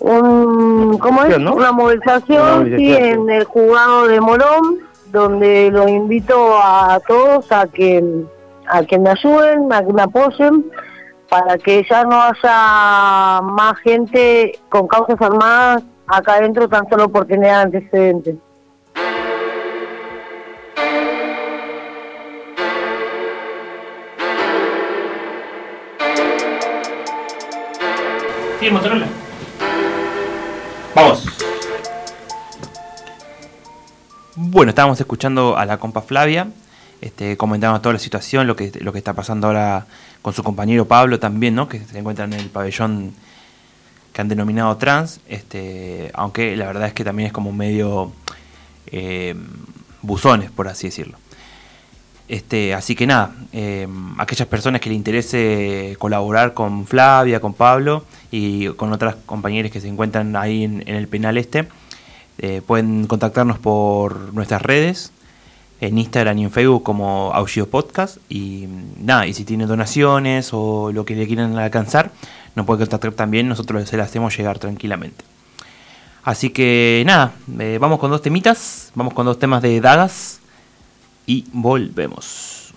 un 0.00 0.98
¿cómo 0.98 1.22
es? 1.22 1.38
¿no? 1.38 1.54
Una 1.54 1.70
movilización, 1.70 2.42
Una 2.42 2.56
movilización, 2.56 2.76
sí, 2.76 2.86
sí. 2.86 2.94
en 2.96 3.30
el 3.30 3.44
juzgado 3.44 4.08
de 4.08 4.20
Morón, 4.20 4.78
donde 5.12 5.70
los 5.70 5.88
invito 5.90 6.58
a 6.60 6.98
todos 7.06 7.52
a 7.52 7.68
que 7.68 8.02
a 8.68 8.82
que 8.82 8.98
me 8.98 9.10
ayuden, 9.10 9.72
a 9.72 9.86
que 9.86 9.92
me 9.92 10.02
apoyen, 10.02 10.66
para 11.28 11.56
que 11.56 11.86
ya 11.88 12.02
no 12.02 12.20
haya 12.20 13.40
más 13.42 13.78
gente 13.78 14.58
con 14.68 14.88
causas 14.88 15.20
armadas 15.20 15.84
acá 16.08 16.34
adentro 16.34 16.68
tan 16.68 16.88
solo 16.88 17.08
por 17.08 17.26
tener 17.26 17.50
antecedentes. 17.50 18.34
Sí, 28.66 28.72
Motorola. 28.72 29.06
Vamos. 30.92 31.24
Bueno, 34.34 34.70
estábamos 34.70 34.98
escuchando 34.98 35.56
a 35.56 35.64
la 35.66 35.78
compa 35.78 36.02
Flavia, 36.02 36.48
este, 37.00 37.36
comentando 37.36 37.80
toda 37.80 37.92
la 37.92 38.00
situación, 38.00 38.48
lo 38.48 38.56
que, 38.56 38.72
lo 38.80 38.90
que 38.92 38.98
está 38.98 39.12
pasando 39.12 39.46
ahora 39.46 39.86
con 40.20 40.34
su 40.34 40.42
compañero 40.42 40.84
Pablo 40.88 41.20
también, 41.20 41.54
¿no? 41.54 41.68
Que 41.68 41.78
se 41.78 41.96
encuentra 41.96 42.24
en 42.24 42.32
el 42.32 42.48
pabellón 42.48 43.14
que 44.12 44.20
han 44.20 44.26
denominado 44.26 44.76
trans, 44.78 45.20
este, 45.28 46.10
aunque 46.14 46.56
la 46.56 46.66
verdad 46.66 46.88
es 46.88 46.92
que 46.92 47.04
también 47.04 47.28
es 47.28 47.32
como 47.32 47.52
medio 47.52 48.10
eh, 48.88 49.36
buzones, 50.02 50.50
por 50.50 50.66
así 50.66 50.88
decirlo. 50.88 51.18
Este, 52.28 52.74
así 52.74 52.96
que 52.96 53.06
nada, 53.06 53.32
eh, 53.52 53.86
aquellas 54.18 54.48
personas 54.48 54.80
que 54.80 54.88
le 54.88 54.96
interese 54.96 55.96
colaborar 55.98 56.54
con 56.54 56.86
Flavia, 56.86 57.40
con 57.40 57.54
Pablo 57.54 58.04
y 58.32 58.66
con 58.70 58.92
otras 58.92 59.14
compañeras 59.26 59.70
que 59.70 59.80
se 59.80 59.88
encuentran 59.88 60.34
ahí 60.34 60.64
en, 60.64 60.82
el 60.88 61.06
penal 61.06 61.38
este, 61.38 61.68
eh, 62.38 62.62
pueden 62.66 63.06
contactarnos 63.06 63.58
por 63.58 64.34
nuestras 64.34 64.62
redes, 64.62 65.12
en 65.80 65.98
Instagram 65.98 66.38
y 66.38 66.44
en 66.44 66.50
Facebook 66.50 66.82
como 66.82 67.32
Aullido 67.32 67.68
Podcast. 67.68 68.18
Y 68.28 68.66
nada, 68.98 69.26
y 69.26 69.34
si 69.34 69.44
tienen 69.44 69.68
donaciones 69.68 70.50
o 70.52 70.90
lo 70.92 71.04
que 71.04 71.14
le 71.14 71.26
quieran 71.26 71.56
alcanzar, 71.56 72.10
nos 72.56 72.66
pueden 72.66 72.86
contactar 72.86 73.12
también, 73.12 73.48
nosotros 73.48 73.88
se 73.88 73.96
las 73.96 74.08
hacemos 74.08 74.36
llegar 74.36 74.58
tranquilamente. 74.58 75.24
Así 76.24 76.50
que 76.50 77.04
nada, 77.06 77.32
eh, 77.60 77.78
vamos 77.80 78.00
con 78.00 78.10
dos 78.10 78.20
temitas, 78.20 78.90
vamos 78.96 79.14
con 79.14 79.26
dos 79.26 79.38
temas 79.38 79.62
de 79.62 79.80
dagas 79.80 80.40
y 81.26 81.44
volvemos. 81.52 82.72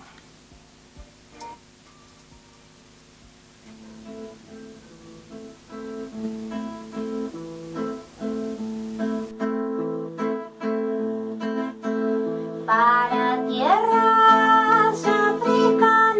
Para 12.66 13.48
tierras 13.48 15.06
africanas 15.06 16.16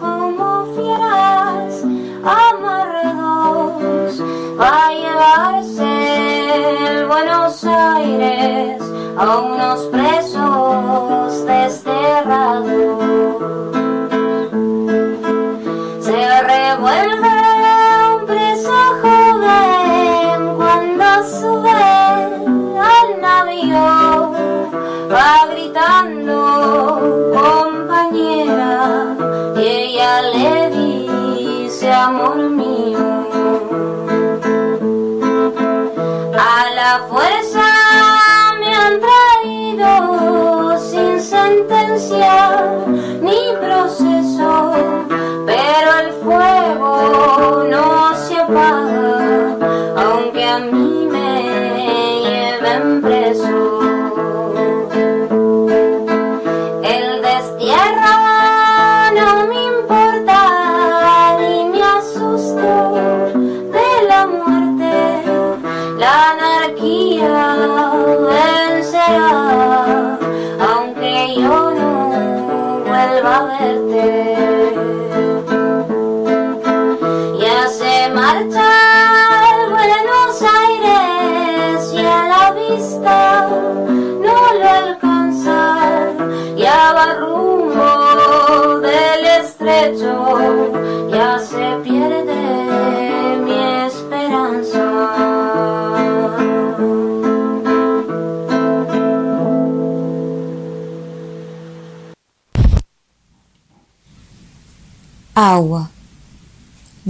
como 0.00 0.74
fieras 0.74 1.84
amarrados 2.24 4.20
va 4.58 4.88
a 4.88 4.92
llevarse 4.92 5.88
el 6.88 7.06
Buenos 7.06 7.64
Aires 7.64 8.89
a 9.16 9.38
unos 9.38 9.80
presos 9.86 11.46
de 11.46 11.89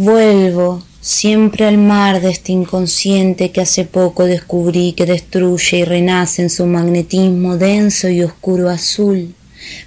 Vuelvo 0.02 0.82
siempre 1.02 1.66
al 1.66 1.76
mar 1.76 2.22
de 2.22 2.30
este 2.30 2.52
inconsciente 2.52 3.50
que 3.50 3.60
hace 3.60 3.84
poco 3.84 4.24
descubrí 4.24 4.94
que 4.94 5.04
destruye 5.04 5.76
y 5.76 5.84
renace 5.84 6.40
en 6.40 6.48
su 6.48 6.64
magnetismo 6.64 7.58
denso 7.58 8.08
y 8.08 8.22
oscuro 8.22 8.70
azul, 8.70 9.34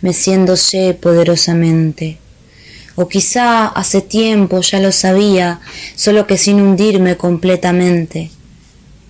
meciéndose 0.01 0.93
poderosamente. 0.93 2.19
O 2.93 3.07
quizá 3.07 3.65
hace 3.65 4.01
tiempo 4.01 4.61
ya 4.61 4.79
lo 4.79 4.91
sabía, 4.91 5.61
solo 5.95 6.27
que 6.27 6.37
sin 6.37 6.61
hundirme 6.61 7.17
completamente. 7.17 8.29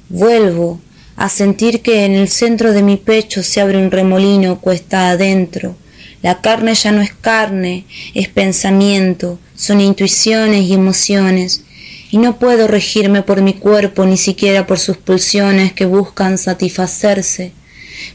Vuelvo 0.07 0.79
a 1.17 1.27
sentir 1.27 1.81
que 1.81 2.05
en 2.05 2.13
el 2.13 2.29
centro 2.29 2.71
de 2.71 2.81
mi 2.81 2.95
pecho 2.95 3.43
se 3.43 3.59
abre 3.59 3.77
un 3.77 3.91
remolino 3.91 4.61
cuesta 4.61 5.09
adentro. 5.09 5.75
La 6.23 6.39
carne 6.39 6.73
ya 6.73 6.93
no 6.93 7.01
es 7.01 7.11
carne, 7.13 7.85
es 8.13 8.29
pensamiento, 8.29 9.39
son 9.55 9.81
intuiciones 9.81 10.63
y 10.63 10.73
emociones, 10.73 11.63
y 12.11 12.17
no 12.17 12.39
puedo 12.39 12.67
regirme 12.67 13.23
por 13.23 13.41
mi 13.41 13.55
cuerpo 13.55 14.05
ni 14.05 14.15
siquiera 14.15 14.65
por 14.65 14.79
sus 14.79 14.95
pulsiones 14.95 15.73
que 15.73 15.85
buscan 15.85 16.37
satisfacerse, 16.37 17.51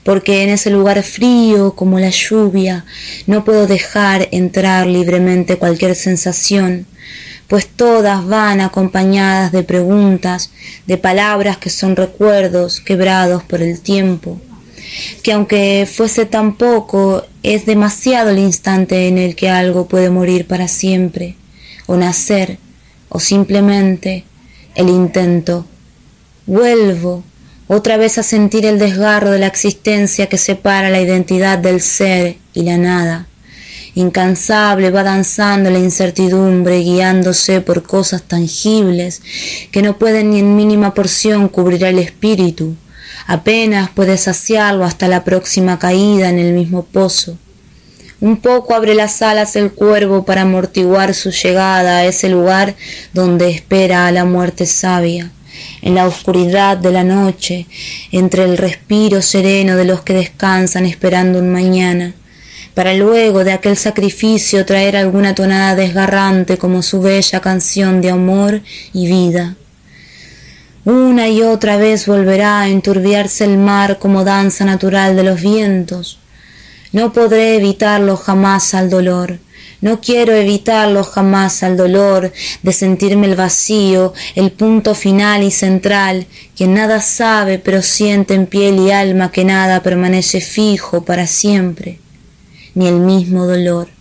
porque 0.05 0.43
en 0.43 0.49
ese 0.49 0.71
lugar 0.71 1.03
frío 1.03 1.75
como 1.75 2.01
la 2.01 2.09
lluvia 2.09 2.87
no 3.27 3.45
puedo 3.45 3.67
dejar 3.67 4.29
entrar 4.33 4.87
libremente 4.87 5.59
cualquier 5.59 5.95
sensación, 5.95 6.87
pues 7.47 7.67
todas 7.67 8.27
van 8.27 8.63
acompañadas 8.63 9.53
de 9.53 9.65
preguntas, 9.65 10.51
de 10.87 10.97
palabras 10.97 11.59
que 11.59 11.69
son 11.69 11.95
recuerdos 11.95 12.81
quebrados 12.81 13.43
por 13.43 13.61
el 13.61 13.81
tiempo, 13.81 14.41
que 15.23 15.33
aunque 15.33 15.89
fuese 15.91 16.27
tan 16.27 16.57
poco, 16.57 17.25
es 17.43 17.67
demasiado 17.67 18.31
el 18.31 18.39
instante 18.39 19.09
en 19.09 19.19
el 19.19 19.37
que 19.37 19.49
algo 19.49 19.89
puede 19.89 20.11
morir 20.11 20.47
para 20.47 20.69
siempre, 20.69 21.37
o 21.87 21.97
nacer, 21.97 22.59
o 23.09 23.21
simplemente 23.21 24.25
el 24.75 24.89
intento. 24.89 25.67
Vuelvo 26.47 27.25
otra 27.67 27.99
vez 27.99 28.17
a 28.19 28.23
sentir 28.23 28.65
el 28.65 28.79
desgarro 28.79 29.31
de 29.31 29.39
la 29.39 29.47
existencia 29.47 30.27
que 30.29 30.39
separa 30.39 30.89
la 30.89 31.01
identidad 31.01 31.59
del 31.59 31.81
ser 31.83 32.39
y 32.55 32.63
la 32.63 32.79
nada. 32.79 33.29
Incansable 33.95 34.91
va 34.91 35.03
danzando 35.03 35.71
la 35.71 35.79
incertidumbre, 35.79 36.79
guiándose 36.81 37.61
por 37.61 37.83
cosas 37.83 38.23
tangibles 38.23 39.21
que 39.71 39.83
no 39.83 39.99
pueden 39.99 40.31
ni 40.31 40.39
en 40.39 40.57
mínima 40.57 40.95
porción 40.95 41.49
cubrir 41.49 41.85
el 41.85 41.99
espíritu. 41.99 42.77
Apenas 43.29 43.91
puede 43.91 44.17
saciarlo 44.17 44.87
hasta 44.87 45.07
la 45.07 45.23
próxima 45.23 45.79
caída 45.79 46.31
en 46.31 46.39
el 46.39 46.55
mismo 46.55 46.83
pozo. 46.83 47.37
Un 48.23 48.39
poco 48.39 48.75
abre 48.75 48.95
las 48.95 49.21
alas 49.21 49.55
el 49.55 49.71
cuervo 49.71 50.25
para 50.25 50.43
amortiguar 50.43 51.13
su 51.13 51.31
llegada 51.31 51.99
a 51.99 52.07
ese 52.07 52.31
lugar 52.31 52.75
donde 53.13 53.51
espera 53.51 54.07
a 54.07 54.13
la 54.13 54.25
muerte 54.25 54.65
sabia. 54.65 55.31
En 55.83 55.95
la 55.95 56.07
oscuridad 56.07 56.79
de 56.79 56.91
la 56.91 57.05
noche, 57.05 57.67
entre 58.13 58.45
el 58.45 58.57
respiro 58.57 59.21
sereno 59.21 59.77
de 59.77 59.85
los 59.85 60.01
que 60.01 60.15
descansan 60.15 60.87
esperando 60.87 61.39
un 61.39 61.53
mañana, 61.53 62.15
para 62.73 62.95
luego 62.95 63.45
de 63.45 63.53
aquel 63.53 63.77
sacrificio 63.77 64.65
traer 64.65 64.97
alguna 64.97 65.35
tonada 65.35 65.75
desgarrante 65.75 66.57
como 66.57 66.81
su 66.81 67.03
bella 67.03 67.41
canción 67.41 68.01
de 68.01 68.09
amor 68.09 68.63
y 68.95 69.07
vida. 69.07 69.55
Una 70.89 71.29
y 71.29 71.43
otra 71.43 71.77
vez 71.77 72.07
volverá 72.07 72.61
a 72.61 72.69
enturbiarse 72.71 73.45
el 73.45 73.59
mar 73.59 73.99
como 73.99 74.25
danza 74.25 74.65
natural 74.65 75.17
de 75.17 75.23
los 75.23 75.39
vientos. 75.39 76.19
No 76.93 77.13
podré 77.13 77.57
evitarlo 77.57 78.17
jamás 78.17 78.73
al 78.73 78.89
dolor. 78.89 79.39
No 79.83 80.01
quiero 80.01 80.33
evitarlo 80.33 81.05
jamás 81.05 81.63
al 81.63 81.77
dolor 81.77 82.33
de 82.63 82.73
sentirme 82.73 83.27
el 83.27 83.37
vacío, 83.37 84.15
el 84.35 84.51
punto 84.51 84.95
final 84.95 85.43
y 85.43 85.51
central, 85.51 86.27
quien 86.57 86.73
nada 86.73 87.03
sabe 87.03 87.59
pero 87.59 87.83
siente 87.83 88.33
en 88.33 88.47
piel 88.47 88.79
y 88.79 88.91
alma 88.91 89.31
que 89.31 89.45
nada 89.45 89.83
permanece 89.83 90.41
fijo 90.41 91.05
para 91.05 91.27
siempre, 91.27 91.99
ni 92.75 92.89
el 92.89 92.99
mismo 93.01 93.47
dolor. 93.47 93.98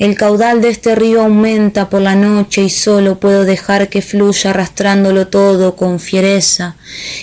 El 0.00 0.16
caudal 0.16 0.62
de 0.62 0.70
este 0.70 0.94
río 0.94 1.20
aumenta 1.20 1.90
por 1.90 2.00
la 2.00 2.14
noche 2.14 2.62
y 2.62 2.70
solo 2.70 3.20
puedo 3.20 3.44
dejar 3.44 3.90
que 3.90 4.00
fluya 4.00 4.48
arrastrándolo 4.48 5.28
todo 5.28 5.76
con 5.76 6.00
fiereza, 6.00 6.76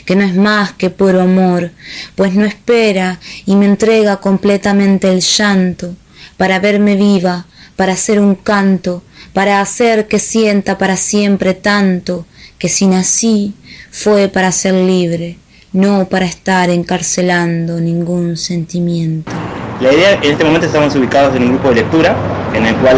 que 0.05 0.15
no 0.15 0.23
es 0.23 0.35
más 0.35 0.73
que 0.73 0.91
puro 0.91 1.19
amor, 1.19 1.71
pues 2.13 2.35
no 2.35 2.45
espera 2.45 3.19
y 3.47 3.55
me 3.55 3.65
entrega 3.65 4.17
completamente 4.17 5.11
el 5.11 5.21
llanto, 5.21 5.95
para 6.37 6.59
verme 6.59 6.95
viva, 6.95 7.47
para 7.75 7.93
hacer 7.93 8.19
un 8.19 8.35
canto, 8.35 9.01
para 9.33 9.59
hacer 9.59 10.07
que 10.07 10.19
sienta 10.19 10.77
para 10.77 10.97
siempre 10.97 11.55
tanto, 11.55 12.27
que 12.59 12.69
si 12.69 12.85
nací 12.85 13.55
fue 13.89 14.27
para 14.27 14.51
ser 14.51 14.75
libre, 14.75 15.39
no 15.73 16.07
para 16.09 16.27
estar 16.27 16.69
encarcelando 16.69 17.81
ningún 17.81 18.37
sentimiento. 18.37 19.31
La 19.79 19.93
idea, 19.93 20.13
en 20.13 20.23
este 20.23 20.43
momento 20.43 20.65
estamos 20.65 20.95
ubicados 20.95 21.35
en 21.35 21.43
un 21.43 21.49
grupo 21.49 21.69
de 21.69 21.75
lectura, 21.75 22.15
en 22.51 22.65
el 22.65 22.75
cual 22.77 22.97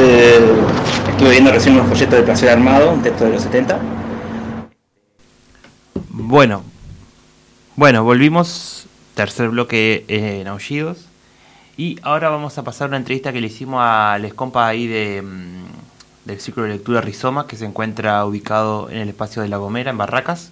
estuve 1.09 1.31
viendo 1.31 1.51
recién 1.51 1.75
unos 1.75 1.89
folletos 1.89 2.19
de 2.19 2.23
Placer 2.23 2.47
Armado, 2.47 2.91
un 2.93 3.01
texto 3.01 3.25
de 3.25 3.31
los 3.31 3.43
70. 3.43 3.77
Bueno, 6.09 6.63
bueno, 7.75 8.05
volvimos, 8.05 8.87
tercer 9.13 9.49
bloque 9.49 10.05
en 10.07 10.47
Aullidos, 10.47 11.09
y 11.75 11.99
ahora 12.01 12.29
vamos 12.29 12.57
a 12.57 12.63
pasar 12.63 12.87
una 12.87 12.97
entrevista 12.97 13.33
que 13.33 13.41
le 13.41 13.47
hicimos 13.47 13.81
a 13.83 14.17
les 14.17 14.33
compas 14.33 14.69
ahí 14.69 14.87
de, 14.87 15.21
mm, 15.21 16.27
del 16.29 16.39
ciclo 16.39 16.63
de 16.63 16.69
lectura 16.69 17.01
Rizoma, 17.01 17.45
que 17.45 17.57
se 17.57 17.65
encuentra 17.65 18.23
ubicado 18.23 18.89
en 18.89 18.99
el 18.99 19.09
espacio 19.09 19.41
de 19.41 19.49
La 19.49 19.57
Gomera, 19.57 19.91
en 19.91 19.97
Barracas. 19.97 20.51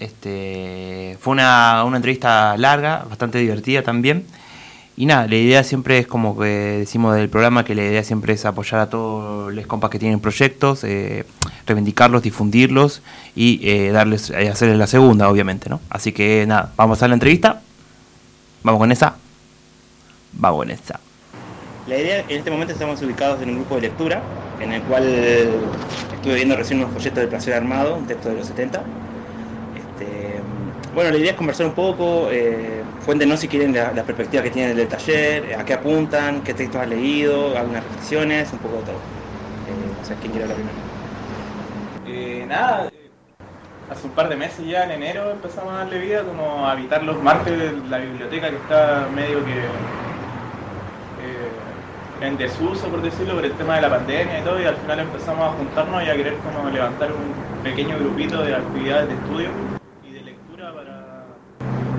Este, 0.00 1.16
fue 1.20 1.34
una, 1.34 1.84
una 1.84 1.98
entrevista 1.98 2.56
larga, 2.56 3.04
bastante 3.08 3.38
divertida 3.38 3.82
también. 3.82 4.26
Y 5.00 5.06
nada, 5.06 5.26
la 5.26 5.36
idea 5.36 5.64
siempre 5.64 5.96
es 5.96 6.06
como 6.06 6.38
que 6.38 6.44
decimos 6.80 7.16
del 7.16 7.30
programa 7.30 7.64
que 7.64 7.74
la 7.74 7.82
idea 7.82 8.04
siempre 8.04 8.34
es 8.34 8.44
apoyar 8.44 8.82
a 8.82 8.90
todos 8.90 9.50
los 9.50 9.66
compas 9.66 9.88
que 9.88 9.98
tienen 9.98 10.20
proyectos, 10.20 10.84
eh, 10.84 11.24
reivindicarlos, 11.66 12.22
difundirlos 12.22 13.00
y 13.34 13.66
eh, 13.66 13.92
darles, 13.92 14.28
eh, 14.28 14.50
hacerles 14.50 14.76
la 14.76 14.86
segunda, 14.86 15.30
obviamente, 15.30 15.70
¿no? 15.70 15.80
Así 15.88 16.12
que 16.12 16.44
nada, 16.46 16.74
vamos 16.76 17.02
a 17.02 17.08
la 17.08 17.14
entrevista. 17.14 17.62
Vamos 18.62 18.78
con 18.78 18.92
esa. 18.92 19.16
Vagonesa. 20.34 21.00
La 21.86 21.96
idea, 21.96 22.20
en 22.28 22.36
este 22.36 22.50
momento 22.50 22.74
estamos 22.74 23.00
ubicados 23.00 23.40
en 23.40 23.48
un 23.48 23.54
grupo 23.54 23.76
de 23.76 23.80
lectura, 23.80 24.20
en 24.60 24.70
el 24.70 24.82
cual 24.82 25.04
estuve 26.14 26.34
viendo 26.34 26.56
recién 26.56 26.78
unos 26.78 26.92
folletos 26.92 27.20
del 27.20 27.28
Placer 27.28 27.54
Armado, 27.54 27.96
un 27.96 28.06
texto 28.06 28.28
de 28.28 28.34
los 28.34 28.46
70. 28.48 28.82
Este, 29.76 30.40
bueno, 30.94 31.10
la 31.10 31.16
idea 31.16 31.30
es 31.30 31.38
conversar 31.38 31.64
un 31.64 31.72
poco, 31.72 32.28
cuéntenos 33.04 33.40
si 33.40 33.48
quieren 33.48 33.74
la, 33.74 33.92
la 33.92 34.04
perspectiva 34.04 34.42
que 34.42 34.50
tienen 34.50 34.76
del 34.76 34.88
taller, 34.88 35.54
a 35.58 35.64
qué 35.64 35.74
apuntan, 35.74 36.42
qué 36.42 36.54
textos 36.54 36.80
han 36.80 36.90
leído, 36.90 37.56
algunas 37.56 37.82
reflexiones, 37.84 38.52
un 38.52 38.58
poco 38.58 38.76
de 38.76 38.82
todo. 38.82 38.96
Eh, 38.96 39.98
no 39.98 40.04
sé 40.04 40.14
quién 40.20 40.32
quiere 40.32 40.44
hablar 40.44 40.56
primero. 40.56 40.90
Eh, 42.06 42.44
nada, 42.48 42.88
eh, 42.88 43.10
hace 43.90 44.06
un 44.06 44.12
par 44.12 44.28
de 44.28 44.36
meses 44.36 44.66
ya, 44.66 44.84
en 44.84 44.90
enero, 44.90 45.30
empezamos 45.30 45.72
a 45.72 45.78
darle 45.78 45.98
vida 45.98 46.24
como 46.24 46.66
a 46.66 46.72
habitar 46.72 47.02
los 47.02 47.22
martes 47.22 47.56
de 47.56 47.72
la 47.88 47.98
biblioteca 47.98 48.50
que 48.50 48.56
está 48.56 49.08
medio 49.14 49.44
que 49.44 49.52
eh, 51.20 51.50
en 52.20 52.36
desuso, 52.36 52.88
por 52.88 53.00
decirlo, 53.00 53.34
por 53.34 53.44
el 53.44 53.52
tema 53.52 53.76
de 53.76 53.82
la 53.82 53.90
pandemia 53.90 54.40
y 54.40 54.42
todo, 54.42 54.60
y 54.60 54.64
al 54.64 54.76
final 54.76 55.00
empezamos 55.00 55.48
a 55.48 55.56
juntarnos 55.56 56.02
y 56.02 56.08
a 56.08 56.16
querer 56.16 56.34
como 56.38 56.68
levantar 56.68 57.10
un 57.12 57.62
pequeño 57.62 57.98
grupito 57.98 58.42
de 58.42 58.54
actividades 58.54 59.08
de 59.08 59.14
estudio 59.14 59.48
y 60.08 60.12
de 60.12 60.20
lectura 60.22 60.72
para, 60.74 61.26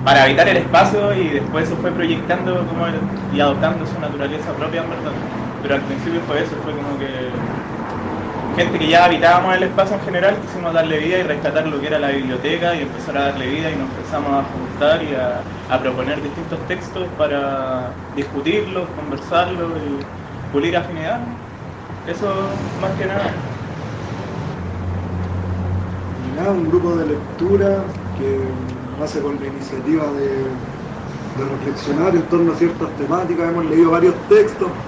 para 0.04 0.24
habitar 0.24 0.48
el 0.48 0.56
espacio 0.56 1.14
y 1.14 1.28
después 1.28 1.68
se 1.68 1.76
fue 1.76 1.90
proyectando 1.92 2.66
como 2.66 2.86
y 3.32 3.40
adoptando 3.40 3.86
su 3.86 3.98
naturaleza 4.00 4.52
propia, 4.52 4.82
en 4.82 4.90
verdad. 4.90 5.12
Pero 5.62 5.74
al 5.76 5.80
principio 5.82 6.20
fue 6.26 6.42
eso, 6.42 6.56
fue 6.64 6.72
como 6.72 6.98
que 6.98 7.06
gente 8.56 8.78
que 8.78 8.88
ya 8.88 9.04
habitábamos 9.04 9.56
el 9.56 9.62
espacio 9.62 9.96
en 9.96 10.02
general, 10.02 10.36
quisimos 10.42 10.74
darle 10.74 10.98
vida 10.98 11.18
y 11.18 11.22
rescatar 11.22 11.66
lo 11.66 11.80
que 11.80 11.86
era 11.86 11.98
la 11.98 12.10
biblioteca 12.10 12.74
y 12.74 12.82
empezar 12.82 13.16
a 13.16 13.22
darle 13.26 13.46
vida 13.46 13.70
y 13.70 13.76
nos 13.76 13.88
empezamos 13.90 14.30
a 14.30 14.44
juntar 14.44 15.02
y 15.02 15.14
a, 15.14 15.78
proponer 15.78 16.22
distintos 16.22 16.58
textos 16.68 17.06
para 17.16 17.92
discutirlos, 18.14 18.86
conversarlos 18.94 19.70
y 19.78 20.52
pulir 20.52 20.76
afinidad. 20.76 21.20
Eso 22.06 22.26
más 22.80 22.90
que 22.98 23.06
nada. 23.06 23.30
Nada, 26.36 26.50
un 26.50 26.68
grupo 26.68 26.96
de 26.96 27.06
lectura 27.06 27.78
que 28.18 28.38
nace 28.96 29.20
con 29.22 29.40
la 29.40 29.46
iniciativa 29.46 30.12
de, 30.12 30.64
de 31.34 31.44
reflexionar 31.44 32.14
en 32.16 32.28
torno 32.28 32.52
a 32.52 32.56
ciertas 32.56 32.94
temáticas. 32.96 33.48
Hemos 33.50 33.66
leído 33.66 33.90
varios 33.90 34.26
textos, 34.28 34.84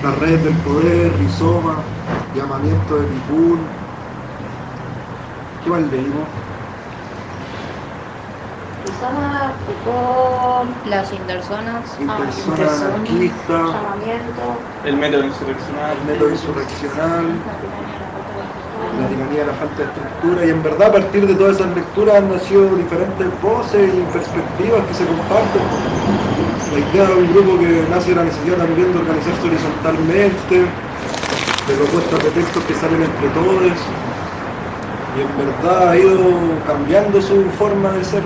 La 0.00 0.12
red 0.12 0.42
del 0.42 0.62
poder, 0.62 1.16
Rizoma, 1.18 1.94
Llamamiento 2.32 2.96
de 2.98 3.06
Pipún. 3.08 3.80
¿Qué 5.60 5.70
más 5.70 5.82
leímos? 5.82 6.30
Rizoma, 8.82 9.60
Foucault, 9.64 10.84
las 10.84 11.12
interzonas, 11.12 12.02
ah, 12.06 12.16
Persona 12.16 12.74
anarquista, 12.86 13.54
llamamiento, 13.72 14.74
El 14.82 14.98
método 14.98 15.24
insurreccional. 15.24 15.98
el 15.98 16.04
método 16.04 16.30
insurreccional, 16.30 17.46
la 19.00 19.08
tiranía 19.08 19.40
de 19.40 19.46
la 19.46 19.54
falta 19.54 19.76
de 19.76 19.84
estructura 19.84 20.46
y 20.46 20.50
en 20.50 20.62
verdad 20.62 20.88
a 20.88 20.92
partir 20.92 21.26
de 21.26 21.34
todas 21.34 21.56
esas 21.56 21.74
lecturas 21.74 22.16
han 22.16 22.30
nacido 22.30 22.76
diferentes 22.76 23.28
voces 23.42 23.90
y 23.94 24.00
perspectivas 24.12 24.80
que 24.88 24.94
se 24.94 25.04
comparten. 25.06 25.64
La 26.72 26.78
idea 26.78 27.06
de 27.06 27.14
un 27.14 27.28
grupo 27.32 27.58
que 27.58 27.70
nace 27.90 28.10
de 28.10 28.16
la 28.16 28.24
necesidad 28.24 28.56
también 28.56 28.92
de 28.92 28.98
organizarse 28.98 29.42
horizontalmente, 29.46 30.56
de 30.58 31.72
propuestas 31.74 32.18
de 32.24 32.30
textos 32.30 32.62
que 32.64 32.74
salen 32.74 33.02
entre 33.02 33.28
todos 33.30 33.78
y 35.14 35.20
en 35.20 35.30
verdad 35.38 35.90
ha 35.90 35.96
ido 35.96 36.18
cambiando 36.66 37.22
su 37.22 37.44
forma 37.58 37.92
de 37.92 38.04
ser. 38.04 38.22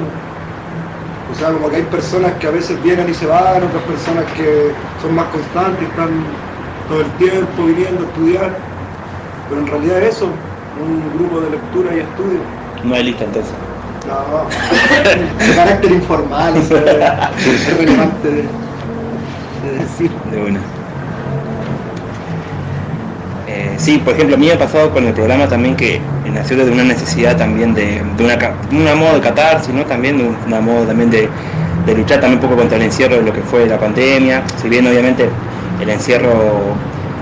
O 1.30 1.34
sea, 1.38 1.52
como 1.52 1.68
que 1.68 1.76
hay 1.76 1.82
personas 1.82 2.32
que 2.40 2.46
a 2.46 2.50
veces 2.50 2.82
vienen 2.82 3.08
y 3.08 3.14
se 3.14 3.26
van, 3.26 3.62
otras 3.62 3.82
personas 3.84 4.24
que 4.32 4.72
son 5.02 5.14
más 5.14 5.26
constantes, 5.26 5.86
están 5.86 6.08
todo 6.88 7.02
el 7.02 7.10
tiempo 7.12 7.64
viniendo 7.64 8.04
a 8.04 8.08
estudiar. 8.08 8.56
Pero 9.48 9.60
en 9.60 9.66
realidad 9.66 10.02
es 10.02 10.16
eso, 10.16 10.28
un 10.80 11.18
grupo 11.18 11.40
de 11.40 11.50
lectura 11.50 11.94
y 11.94 11.98
estudio. 12.00 12.40
No 12.84 12.94
hay 12.94 13.02
lista 13.04 13.24
entonces. 13.24 13.52
No, 14.06 14.46
de 15.46 15.54
carácter 15.54 15.92
informal, 15.92 16.56
es 16.56 16.68
relevante 16.70 18.28
de, 18.28 18.42
de 18.42 19.78
decir. 19.78 20.10
De 20.30 20.40
una. 20.42 20.60
Eh, 23.48 23.74
sí, 23.78 23.98
por 23.98 24.14
ejemplo, 24.14 24.36
a 24.36 24.38
mí 24.38 24.46
me 24.46 24.52
ha 24.52 24.58
pasado 24.58 24.90
con 24.90 25.06
el 25.06 25.12
programa 25.14 25.48
también 25.48 25.74
que 25.74 26.00
nació 26.32 26.56
desde 26.56 26.70
una 26.72 26.84
necesidad 26.84 27.36
también 27.36 27.74
de, 27.74 28.02
de 28.16 28.24
una, 28.24 28.36
de 28.36 28.76
una 28.76 28.94
modo 28.94 29.14
de 29.14 29.20
catarsis, 29.20 29.74
¿no? 29.74 29.84
También 29.84 30.18
de 30.18 30.24
un- 30.24 30.36
una 30.46 30.60
modo 30.60 30.84
también 30.84 31.10
de, 31.10 31.28
de 31.86 31.94
luchar 31.94 32.20
también 32.20 32.42
un 32.42 32.48
poco 32.48 32.56
contra 32.60 32.76
el 32.76 32.84
encierro 32.84 33.16
de 33.16 33.22
lo 33.22 33.32
que 33.32 33.40
fue 33.40 33.66
la 33.66 33.78
pandemia, 33.78 34.42
si 34.60 34.68
bien 34.68 34.86
obviamente 34.86 35.28
el 35.80 35.88
encierro 35.88 36.30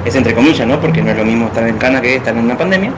es 0.05 0.15
entre 0.15 0.35
comillas, 0.35 0.67
¿no? 0.67 0.81
Porque 0.81 1.01
no 1.03 1.11
es 1.13 1.17
lo 1.17 1.25
mismo 1.25 1.47
estar 1.47 1.67
en 1.67 1.79
cana 1.79 2.01
que 2.01 2.17
estar 2.17 2.37
en 2.37 2.45
una 2.45 2.57
pandemia. 2.57 2.91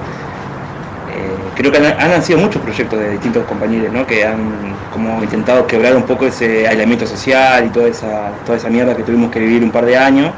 Creo 1.58 1.70
que 1.70 1.78
han, 1.78 1.84
han 1.86 2.10
nacido 2.10 2.38
muchos 2.38 2.62
proyectos 2.62 2.98
de 2.98 3.10
distintos 3.10 3.44
compañeros, 3.44 3.92
¿no? 3.92 4.06
Que 4.06 4.24
han 4.24 4.74
como 4.92 5.22
intentado 5.22 5.66
quebrar 5.66 5.94
un 5.94 6.04
poco 6.04 6.26
ese 6.26 6.66
aislamiento 6.66 7.06
social 7.06 7.66
y 7.66 7.68
toda 7.68 7.88
esa, 7.88 8.30
toda 8.46 8.56
esa 8.56 8.70
mierda 8.70 8.96
que 8.96 9.02
tuvimos 9.02 9.30
que 9.30 9.40
vivir 9.40 9.62
un 9.62 9.70
par 9.70 9.84
de 9.84 9.98
años 9.98 10.32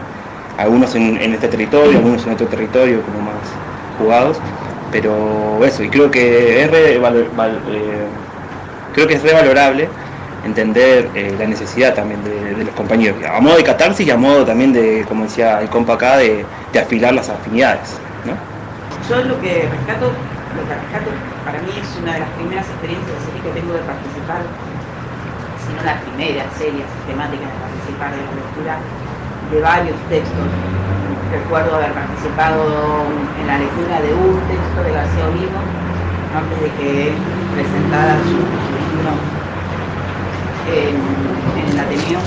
algunos 0.60 0.94
en, 0.94 1.16
este 1.32 1.48
territorio, 1.48 1.98
algunos 1.98 2.26
en 2.26 2.32
otro 2.34 2.46
territorio 2.46 3.02
como 3.02 3.20
más 3.20 3.34
jugados, 3.98 4.38
pero 4.92 5.64
eso, 5.64 5.82
y 5.82 5.88
creo 5.88 6.10
que 6.10 6.62
es 6.62 6.70
re 6.70 6.96
eh, 6.96 7.00
creo 8.92 9.06
que 9.06 9.14
es 9.14 9.22
revalorable 9.22 9.88
entender 10.44 11.08
eh, 11.14 11.34
la 11.38 11.46
necesidad 11.46 11.94
también 11.94 12.22
de, 12.24 12.54
de 12.54 12.64
los 12.64 12.74
compañeros, 12.74 13.18
a 13.24 13.40
modo 13.40 13.56
de 13.56 13.64
catarsis 13.64 14.06
y 14.06 14.10
a 14.10 14.16
modo 14.16 14.44
también 14.44 14.72
de, 14.72 15.04
como 15.08 15.24
decía 15.24 15.60
el 15.60 15.68
compa 15.68 15.94
acá, 15.94 16.18
de, 16.18 16.44
de 16.72 16.78
afilar 16.78 17.14
las 17.14 17.28
afinidades, 17.28 17.96
¿no? 18.26 18.34
Yo 19.08 19.24
lo 19.24 19.40
que 19.40 19.66
rescato, 19.70 20.12
lo 20.56 20.62
que 20.66 20.74
rescato 20.74 21.10
para 21.44 21.58
mí 21.62 21.70
es 21.70 21.88
una 22.02 22.14
de 22.14 22.20
las 22.20 22.30
primeras 22.34 22.66
experiencias 22.66 23.14
así 23.22 23.38
que 23.38 23.50
tengo 23.54 23.72
de 23.74 23.84
participar, 23.86 24.42
si 25.62 25.68
no 25.74 25.80
la 25.86 25.96
primera 26.02 26.44
serie 26.58 26.82
sistemática 26.82 27.46
de 27.46 27.56
participar 27.62 28.10
de 28.14 28.22
la 28.26 28.32
lectura 28.34 28.74
de 29.50 29.58
varios 29.60 29.98
textos. 30.08 30.48
Recuerdo 31.30 31.76
haber 31.76 31.92
participado 31.92 33.06
en 33.38 33.46
la 33.46 33.58
lectura 33.58 34.02
de 34.02 34.10
un 34.14 34.34
texto 34.50 34.78
de 34.82 34.90
García 34.90 35.26
Olivo 35.30 35.60
antes 36.34 36.58
de 36.62 36.70
que 36.78 37.14
presentara 37.54 38.18
su, 38.26 38.38
libro 38.90 39.14
en, 40.66 40.94
en 40.98 41.66
el 41.70 41.78
Ateneo. 41.78 42.20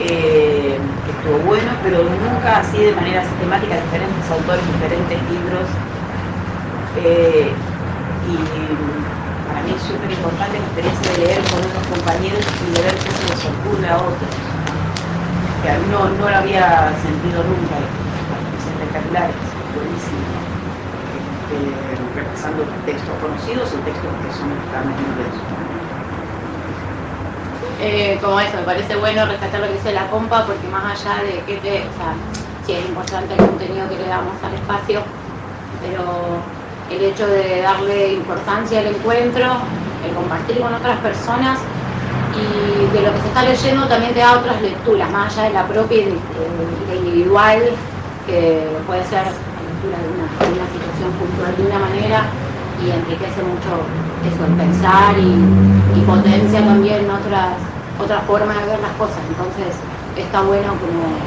Eh, 0.00 0.78
estuvo 1.10 1.38
bueno, 1.46 1.70
pero 1.82 2.02
nunca 2.02 2.60
así 2.60 2.78
de 2.78 2.92
manera 2.94 3.22
sistemática, 3.22 3.76
diferentes 3.76 4.30
autores, 4.30 4.64
diferentes 4.74 5.18
libros. 5.30 5.66
Eh, 6.96 7.52
y 8.26 8.36
para 9.46 9.62
mí 9.62 9.72
es 9.74 9.82
súper 9.82 10.10
importante 10.10 10.58
la 10.58 10.64
experiencia 10.64 11.12
de 11.12 11.18
leer 11.18 11.40
con 11.50 11.62
unos 11.62 11.84
compañeros 11.86 12.44
y 12.66 12.70
de 12.74 12.82
ver 12.82 12.94
qué 12.94 13.10
se 13.10 13.24
les 13.30 13.42
ocurre 13.46 13.88
a 13.88 13.96
otros. 13.96 14.34
Que 15.62 15.70
a 15.70 15.78
no, 15.90 16.08
no 16.10 16.30
lo 16.30 16.36
había 16.36 16.90
sentido 17.02 17.44
nunca, 17.44 17.78
es 17.78 18.66
espectacular, 18.66 19.30
es 19.30 19.74
buenísimo. 19.74 20.22
Este, 21.50 21.98
repasando 22.14 22.62
textos 22.86 23.14
conocidos 23.20 23.74
o 23.74 23.78
textos 23.86 24.10
que 24.10 24.30
son 24.34 24.50
realmente 24.70 25.02
novedosos. 25.02 25.60
Eh, 27.82 28.18
como 28.20 28.38
eso, 28.38 28.56
me 28.56 28.62
parece 28.62 28.94
bueno 28.96 29.24
rescatar 29.26 29.60
lo 29.60 29.66
que 29.68 29.72
dice 29.74 29.92
la 29.92 30.06
compa 30.10 30.44
porque 30.44 30.68
más 30.68 31.00
allá 31.00 31.22
de 31.24 31.40
que 31.46 31.58
o 31.58 31.94
sea, 31.96 32.12
sí 32.66 32.72
es 32.74 32.84
importante 32.86 33.32
el 33.32 33.40
contenido 33.40 33.88
que 33.88 33.96
le 33.96 34.06
damos 34.06 34.36
al 34.44 34.52
espacio, 34.54 35.00
pero 35.80 36.59
el 36.90 37.02
hecho 37.02 37.26
de 37.26 37.62
darle 37.62 38.14
importancia 38.14 38.80
al 38.80 38.88
encuentro, 38.88 39.46
el 40.06 40.14
compartir 40.14 40.60
con 40.60 40.74
otras 40.74 40.98
personas 40.98 41.58
y 42.34 42.96
de 42.96 43.02
lo 43.02 43.12
que 43.12 43.20
se 43.20 43.28
está 43.28 43.42
leyendo 43.42 43.86
también 43.86 44.14
te 44.14 44.20
da 44.20 44.38
otras 44.38 44.60
lecturas, 44.62 45.10
más 45.10 45.36
allá 45.36 45.48
de 45.48 45.54
la 45.54 45.66
propia 45.66 45.98
y 45.98 46.18
individual, 46.96 47.58
que 48.26 48.66
puede 48.86 49.04
ser 49.04 49.24
la 49.24 49.62
lectura 49.66 49.98
de 49.98 50.08
una, 50.14 50.66
situación 50.70 51.10
puntual 51.18 51.56
de 51.56 51.62
una 51.66 51.78
manera 51.78 52.26
y 52.82 52.90
enriquece 52.90 53.42
mucho 53.42 53.82
eso, 54.24 54.44
el 54.46 54.54
pensar 54.54 55.18
y, 55.18 55.98
y 55.98 56.00
potencia 56.02 56.64
también 56.64 57.08
otras, 57.10 57.54
otras 57.98 58.22
formas 58.24 58.56
de 58.60 58.66
ver 58.66 58.80
las 58.80 58.92
cosas. 58.98 59.20
Entonces 59.28 59.76
está 60.16 60.42
bueno 60.42 60.74
como, 60.80 61.18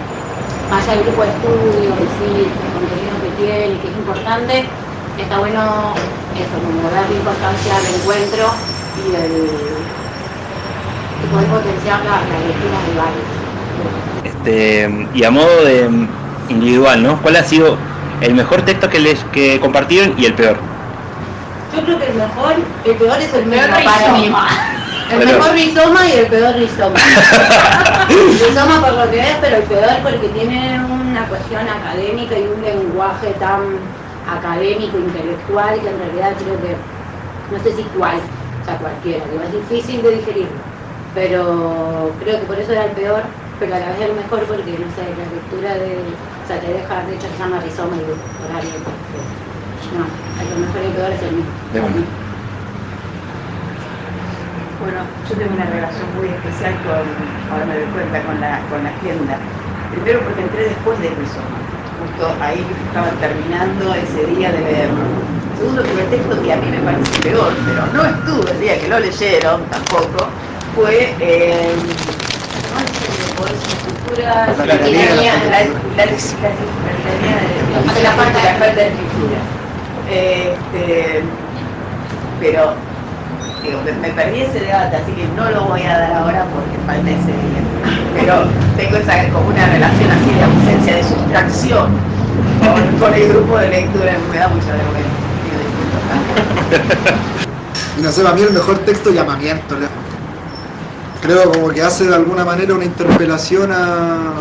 más 0.69 0.83
allá 0.83 0.97
del 0.97 1.05
grupo 1.05 1.21
de 1.23 1.29
estudio, 1.29 1.89
sí, 2.17 2.29
el 2.41 2.73
contenido 2.73 3.15
que 3.21 3.31
tiene, 3.37 3.79
que 3.79 3.87
es 3.87 3.97
importante, 3.97 4.65
está 5.17 5.39
bueno 5.39 5.93
eso, 6.35 6.55
como 6.65 6.89
darle 6.89 7.15
importancia 7.15 7.75
al 7.75 7.85
encuentro 7.95 8.45
y, 8.97 9.15
el, 9.15 9.49
y 11.23 11.27
poder 11.31 11.47
potenciar 11.47 11.99
la, 12.03 12.21
la 12.21 12.39
lectura 12.47 12.77
de 12.87 12.93
varios. 12.97 13.43
Este, 14.23 15.07
y 15.13 15.23
a 15.23 15.31
modo 15.31 15.63
de 15.65 15.89
mm, 15.89 16.07
individual, 16.49 17.03
¿no? 17.03 17.21
¿Cuál 17.21 17.35
ha 17.37 17.43
sido 17.43 17.77
el 18.21 18.33
mejor 18.33 18.61
texto 18.63 18.89
que 18.89 18.99
les 18.99 19.23
que 19.25 19.59
compartieron 19.59 20.15
y 20.17 20.25
el 20.25 20.33
peor? 20.33 20.57
Yo 21.75 21.83
creo 21.83 21.99
que 21.99 22.07
el 22.07 22.13
mejor, 22.15 22.53
el 22.85 22.95
peor 22.95 23.21
es 23.21 23.33
el 23.33 23.45
mí. 23.45 23.55
yo. 23.55 24.35
El 25.11 25.19
Pero- 25.19 25.37
mejor 25.37 25.51
rizoma 25.53 26.07
y 26.07 26.11
el 26.13 26.27
peor 26.27 26.55
rizoma. 26.55 26.95
rizoma 28.09 28.81
por 28.81 28.93
lo 28.93 29.11
que 29.11 29.19
es, 29.19 29.35
pero 29.41 29.57
el 29.57 29.63
peor 29.63 29.85
porque 30.01 30.29
tiene 30.29 30.79
una 30.85 31.25
cuestión 31.27 31.67
académica 31.67 32.37
y 32.37 32.43
un 32.47 32.61
lenguaje 32.61 33.27
tan 33.39 33.59
académico, 34.27 34.97
intelectual, 34.97 35.79
que 35.79 35.89
en 35.89 35.99
realidad 35.99 36.33
creo 36.37 36.61
que, 36.61 36.75
no 37.51 37.59
sé 37.63 37.71
si 37.75 37.83
cual, 37.97 38.17
o 38.61 38.65
sea, 38.65 38.77
cualquiera, 38.77 39.25
digo, 39.27 39.43
es 39.43 39.69
difícil 39.69 40.01
de 40.01 40.11
digerir. 40.11 40.47
Pero 41.13 42.11
creo 42.19 42.39
que 42.39 42.45
por 42.45 42.57
eso 42.57 42.71
era 42.71 42.85
el 42.85 42.91
peor, 42.91 43.21
pero 43.59 43.75
a 43.75 43.79
la 43.79 43.89
vez 43.89 44.01
el 44.01 44.15
mejor 44.15 44.39
porque, 44.43 44.71
no 44.79 44.89
sé, 44.95 45.03
la 45.15 45.25
lectura 45.29 45.73
de, 45.75 45.93
o 45.93 46.47
sea, 46.47 46.59
te 46.59 46.67
deja, 46.67 47.03
de 47.05 47.15
hecho 47.15 47.27
se 47.27 47.37
llama 47.37 47.59
rizoma 47.61 47.95
y 47.97 48.01
horario. 48.01 48.71
No, 49.93 50.05
el 50.41 50.59
mejor 50.59 50.81
y 50.81 50.85
el 50.85 50.93
peor 50.93 51.11
es 51.11 51.21
el 51.21 51.35
mismo. 51.35 51.51
De. 51.73 52.23
Bueno, 54.83 54.99
yo 55.29 55.35
tengo 55.35 55.53
una 55.53 55.65
relación 55.65 56.07
muy 56.17 56.27
especial 56.27 56.73
con, 56.83 57.53
ahora 57.53 57.65
me 57.65 57.75
doy 57.75 57.85
cuenta, 57.93 58.21
con 58.23 58.41
la, 58.41 58.59
con 58.69 58.83
la 58.83 58.89
agenda. 58.89 59.37
Primero 59.91 60.19
porque 60.19 60.41
entré 60.41 60.63
después 60.63 60.99
de 60.99 61.09
Rizoma, 61.09 61.72
justo 61.99 62.33
ahí 62.41 62.57
que 62.57 62.73
estaba 62.87 63.09
terminando 63.19 63.93
ese 63.93 64.25
día 64.35 64.51
de 64.51 64.59
leerlo. 64.59 65.03
Segundo, 65.57 65.81
texto 65.83 66.41
que 66.41 66.53
a 66.53 66.57
mí 66.57 66.67
me 66.71 66.79
parece 66.79 67.21
peor, 67.21 67.53
pero 67.65 67.85
no 67.93 68.03
estuvo 68.09 68.47
el 68.51 68.59
día 68.59 68.79
que 68.79 68.87
lo 68.89 68.99
leyeron 68.99 69.61
tampoco, 69.69 70.27
fue 70.75 71.13
eh. 71.19 71.75
La 74.65 74.77
tiranía 74.85 75.33
de- 75.35 75.49
la 78.75 78.81
escritura. 78.83 79.39
Este, 80.09 81.23
pero 82.39 82.73
digo, 83.63 83.81
me, 83.85 83.91
me 83.93 84.09
perdí 84.09 84.41
ese 84.41 84.59
debate, 84.59 84.97
así 84.97 85.11
que 85.13 85.25
no 85.35 85.49
lo 85.49 85.61
voy 85.65 85.81
a 85.83 85.97
dar 85.97 86.13
ahora 86.13 86.45
porque 86.53 86.77
falta 86.85 87.09
ese 87.09 87.27
día. 87.27 87.61
Pero 88.15 88.43
tengo 88.77 88.97
esa 88.97 89.29
como 89.31 89.49
una 89.49 89.65
relación 89.67 90.09
así 90.11 90.31
de 90.33 90.43
ausencia, 90.43 90.95
de 90.95 91.03
sustracción 91.03 91.87
con, 92.99 93.13
el 93.13 93.27
grupo 93.29 93.57
de 93.57 93.69
lectura, 93.69 94.13
me 94.31 94.37
da 94.37 94.47
mucha 94.47 94.67
vergüenza. 94.71 95.09
No 98.01 98.11
sé, 98.11 98.23
para 98.23 98.35
mí 98.35 98.41
el 98.41 98.51
mejor 98.51 98.79
texto 98.79 99.11
llamamiento. 99.11 99.75
Creo 101.21 101.51
como 101.51 101.69
que 101.69 101.81
hace 101.81 102.05
de 102.05 102.15
alguna 102.15 102.43
manera 102.43 102.73
una 102.73 102.85
interpelación 102.85 103.71
a, 103.71 104.33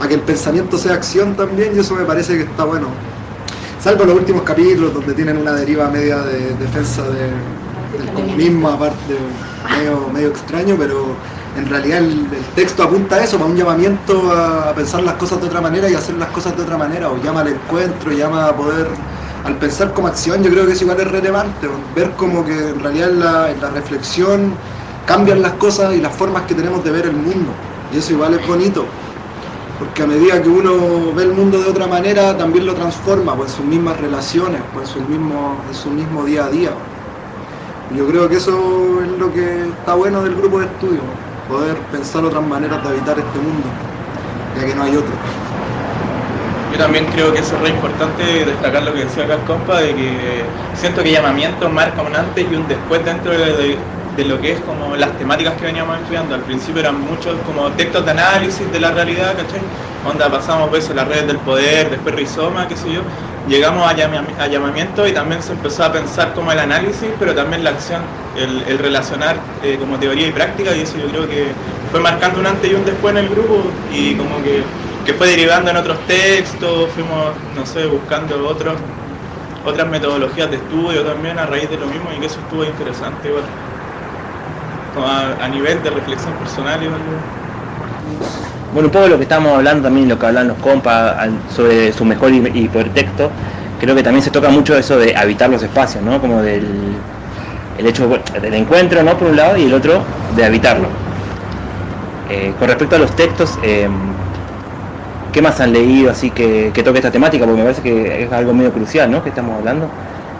a 0.00 0.08
que 0.08 0.14
el 0.14 0.20
pensamiento 0.20 0.78
sea 0.78 0.94
acción 0.94 1.34
también 1.34 1.76
y 1.76 1.80
eso 1.80 1.94
me 1.94 2.04
parece 2.04 2.36
que 2.36 2.44
está 2.44 2.64
bueno. 2.64 2.86
Salvo 3.82 4.04
los 4.04 4.16
últimos 4.16 4.42
capítulos 4.42 4.94
donde 4.94 5.12
tienen 5.12 5.36
una 5.36 5.52
deriva 5.52 5.88
media 5.88 6.18
de 6.18 6.54
defensa 6.54 7.02
de- 7.02 7.98
del 7.98 8.08
comunismo, 8.14 8.70
aparte 8.70 9.14
medio 10.12 10.28
extraño, 10.28 10.76
pero 10.78 11.14
en 11.56 11.68
realidad 11.68 11.98
el, 11.98 12.26
texto 12.54 12.82
apunta 12.82 13.16
a 13.16 13.24
eso, 13.24 13.38
para 13.38 13.50
un 13.50 13.56
llamamiento 13.56 14.32
a, 14.32 14.72
pensar 14.74 15.02
las 15.02 15.14
cosas 15.14 15.40
de 15.40 15.46
otra 15.46 15.60
manera 15.60 15.88
y 15.88 15.94
hacer 15.94 16.16
las 16.16 16.28
cosas 16.28 16.56
de 16.56 16.62
otra 16.62 16.76
manera, 16.76 17.10
o 17.10 17.22
llama 17.22 17.40
al 17.40 17.48
encuentro, 17.48 18.12
llama 18.12 18.48
a 18.48 18.56
poder, 18.56 18.88
al 19.44 19.56
pensar 19.56 19.92
como 19.92 20.08
acción, 20.08 20.42
yo 20.42 20.50
creo 20.50 20.66
que 20.66 20.72
es 20.72 20.82
igual 20.82 21.00
es 21.00 21.10
relevante, 21.10 21.68
ver 21.94 22.10
como 22.12 22.44
que 22.44 22.70
en 22.70 22.80
realidad 22.80 23.50
en 23.50 23.60
la, 23.60 23.70
reflexión 23.70 24.54
cambian 25.06 25.42
las 25.42 25.52
cosas 25.54 25.94
y 25.94 26.00
las 26.00 26.14
formas 26.14 26.44
que 26.44 26.54
tenemos 26.54 26.82
de 26.82 26.90
ver 26.90 27.06
el 27.06 27.16
mundo, 27.16 27.50
y 27.92 27.98
eso 27.98 28.12
igual 28.12 28.34
es 28.34 28.46
bonito. 28.46 28.84
Porque 29.78 30.04
a 30.04 30.06
medida 30.06 30.40
que 30.40 30.48
uno 30.48 31.12
ve 31.14 31.24
el 31.24 31.32
mundo 31.32 31.60
de 31.60 31.68
otra 31.68 31.88
manera, 31.88 32.36
también 32.36 32.64
lo 32.64 32.74
transforma 32.74 33.34
pues, 33.34 33.50
sus 33.50 33.64
mismas 33.64 34.00
relaciones, 34.00 34.60
pues, 34.72 34.88
su 34.88 35.00
mismo, 35.00 35.56
su 35.72 35.90
mismo 35.90 36.24
día 36.24 36.44
a 36.44 36.48
día. 36.48 36.70
Yo 37.94 38.06
creo 38.06 38.28
que 38.28 38.36
eso 38.36 39.02
es 39.02 39.18
lo 39.18 39.32
que 39.32 39.66
está 39.68 39.94
bueno 39.94 40.22
del 40.22 40.36
grupo 40.36 40.60
de 40.60 40.66
estudio, 40.66 41.00
poder 41.48 41.76
pensar 41.92 42.24
otras 42.24 42.42
maneras 42.42 42.82
de 42.82 42.88
habitar 42.88 43.18
este 43.18 43.38
mundo, 43.38 43.68
ya 44.56 44.66
que 44.66 44.74
no 44.74 44.82
hay 44.82 44.96
otro. 44.96 45.14
Yo 46.72 46.78
también 46.78 47.06
creo 47.06 47.32
que 47.32 47.38
eso 47.38 47.54
es 47.54 47.62
re 47.62 47.68
importante 47.68 48.44
destacar 48.44 48.82
lo 48.82 48.92
que 48.92 49.04
decía 49.04 49.24
acá 49.24 49.34
el 49.34 49.40
compa, 49.42 49.80
de 49.80 49.94
que 49.94 50.44
siento 50.74 51.02
que 51.02 51.12
llamamiento 51.12 51.68
marca 51.68 52.02
un 52.02 52.16
antes 52.16 52.44
y 52.50 52.54
un 52.54 52.66
después 52.66 53.04
dentro 53.04 53.30
de, 53.30 53.78
lo 54.24 54.40
que 54.40 54.52
es 54.52 54.60
como 54.60 54.96
las 54.96 55.16
temáticas 55.18 55.54
que 55.54 55.66
veníamos 55.66 55.98
estudiando. 55.98 56.34
Al 56.34 56.40
principio 56.40 56.80
eran 56.80 57.00
muchos 57.00 57.36
como 57.46 57.68
textos 57.72 58.04
de 58.04 58.10
análisis 58.10 58.70
de 58.72 58.80
la 58.80 58.90
realidad, 58.90 59.36
¿cachai? 59.36 59.60
Onda 60.04 60.28
pasamos 60.28 60.68
pues 60.68 60.90
a 60.90 60.94
las 60.94 61.06
redes 61.06 61.28
del 61.28 61.38
poder, 61.38 61.90
después 61.90 62.14
rizoma, 62.14 62.66
qué 62.66 62.76
sé 62.76 62.92
yo. 62.92 63.02
Llegamos 63.48 63.86
a, 63.86 63.90
a 63.90 64.46
llamamiento 64.48 65.06
y 65.06 65.12
también 65.12 65.42
se 65.42 65.52
empezó 65.52 65.84
a 65.84 65.92
pensar 65.92 66.32
como 66.34 66.50
el 66.52 66.58
análisis, 66.58 67.10
pero 67.18 67.34
también 67.34 67.62
la 67.62 67.70
acción, 67.70 68.02
el, 68.34 68.62
el 68.62 68.78
relacionar 68.78 69.36
eh, 69.62 69.76
como 69.78 69.98
teoría 69.98 70.26
y 70.28 70.32
práctica, 70.32 70.74
y 70.74 70.80
eso 70.80 70.96
yo 70.98 71.08
creo 71.08 71.28
que 71.28 71.54
fue 71.90 72.00
marcando 72.00 72.40
un 72.40 72.46
antes 72.46 72.70
y 72.70 72.74
un 72.74 72.84
después 72.84 73.12
en 73.12 73.18
el 73.18 73.28
grupo 73.28 73.62
y 73.90 74.16
como 74.16 74.42
que, 74.42 74.62
que 75.04 75.12
fue 75.14 75.28
derivando 75.28 75.70
en 75.70 75.76
otros 75.76 76.06
textos, 76.06 76.90
fuimos, 76.92 77.36
no 77.54 77.66
sé, 77.66 77.86
buscando 77.86 78.48
otros 78.48 78.76
otras 79.62 79.88
metodologías 79.88 80.50
de 80.50 80.56
estudio 80.56 81.04
también 81.04 81.38
a 81.38 81.46
raíz 81.46 81.68
de 81.70 81.78
lo 81.78 81.86
mismo 81.86 82.12
y 82.12 82.20
que 82.20 82.26
eso 82.26 82.40
estuvo 82.40 82.64
interesante 82.64 83.28
igual. 83.28 83.44
A, 84.96 85.36
a 85.44 85.48
nivel 85.48 85.82
de 85.82 85.90
reflexión 85.90 86.38
personal 86.38 86.82
igual. 86.82 87.00
Bueno, 88.74 88.88
un 88.88 88.92
poco 88.92 89.06
lo 89.06 89.16
que 89.18 89.22
estamos 89.22 89.52
hablando 89.52 89.84
también, 89.84 90.08
lo 90.08 90.18
que 90.18 90.26
hablan 90.26 90.48
los 90.48 90.58
compas 90.58 91.28
sobre 91.54 91.92
su 91.92 92.04
mejor 92.04 92.32
y, 92.32 92.38
y 92.54 92.68
peor 92.68 92.88
texto, 92.88 93.30
creo 93.80 93.94
que 93.94 94.02
también 94.02 94.24
se 94.24 94.32
toca 94.32 94.48
mucho 94.48 94.76
eso 94.76 94.98
de 94.98 95.16
habitar 95.16 95.48
los 95.48 95.62
espacios, 95.62 96.02
¿no? 96.02 96.20
Como 96.20 96.42
del 96.42 96.66
el 97.78 97.86
hecho 97.86 98.08
del 98.42 98.54
encuentro, 98.54 99.04
¿no? 99.04 99.16
Por 99.16 99.28
un 99.28 99.36
lado, 99.36 99.56
y 99.56 99.66
el 99.66 99.74
otro 99.74 100.02
de 100.34 100.44
habitarlo. 100.44 100.88
Eh, 102.28 102.52
con 102.58 102.66
respecto 102.66 102.96
a 102.96 102.98
los 102.98 103.14
textos, 103.14 103.56
eh, 103.62 103.88
¿qué 105.32 105.40
más 105.40 105.60
han 105.60 105.72
leído 105.72 106.10
así 106.10 106.30
que, 106.30 106.72
que 106.74 106.82
toque 106.82 106.98
esta 106.98 107.12
temática? 107.12 107.44
Porque 107.44 107.58
me 107.58 107.64
parece 107.64 107.82
que 107.82 108.24
es 108.24 108.32
algo 108.32 108.52
medio 108.54 108.72
crucial, 108.72 109.08
¿no? 109.08 109.22
Que 109.22 109.28
estamos 109.28 109.56
hablando. 109.56 109.88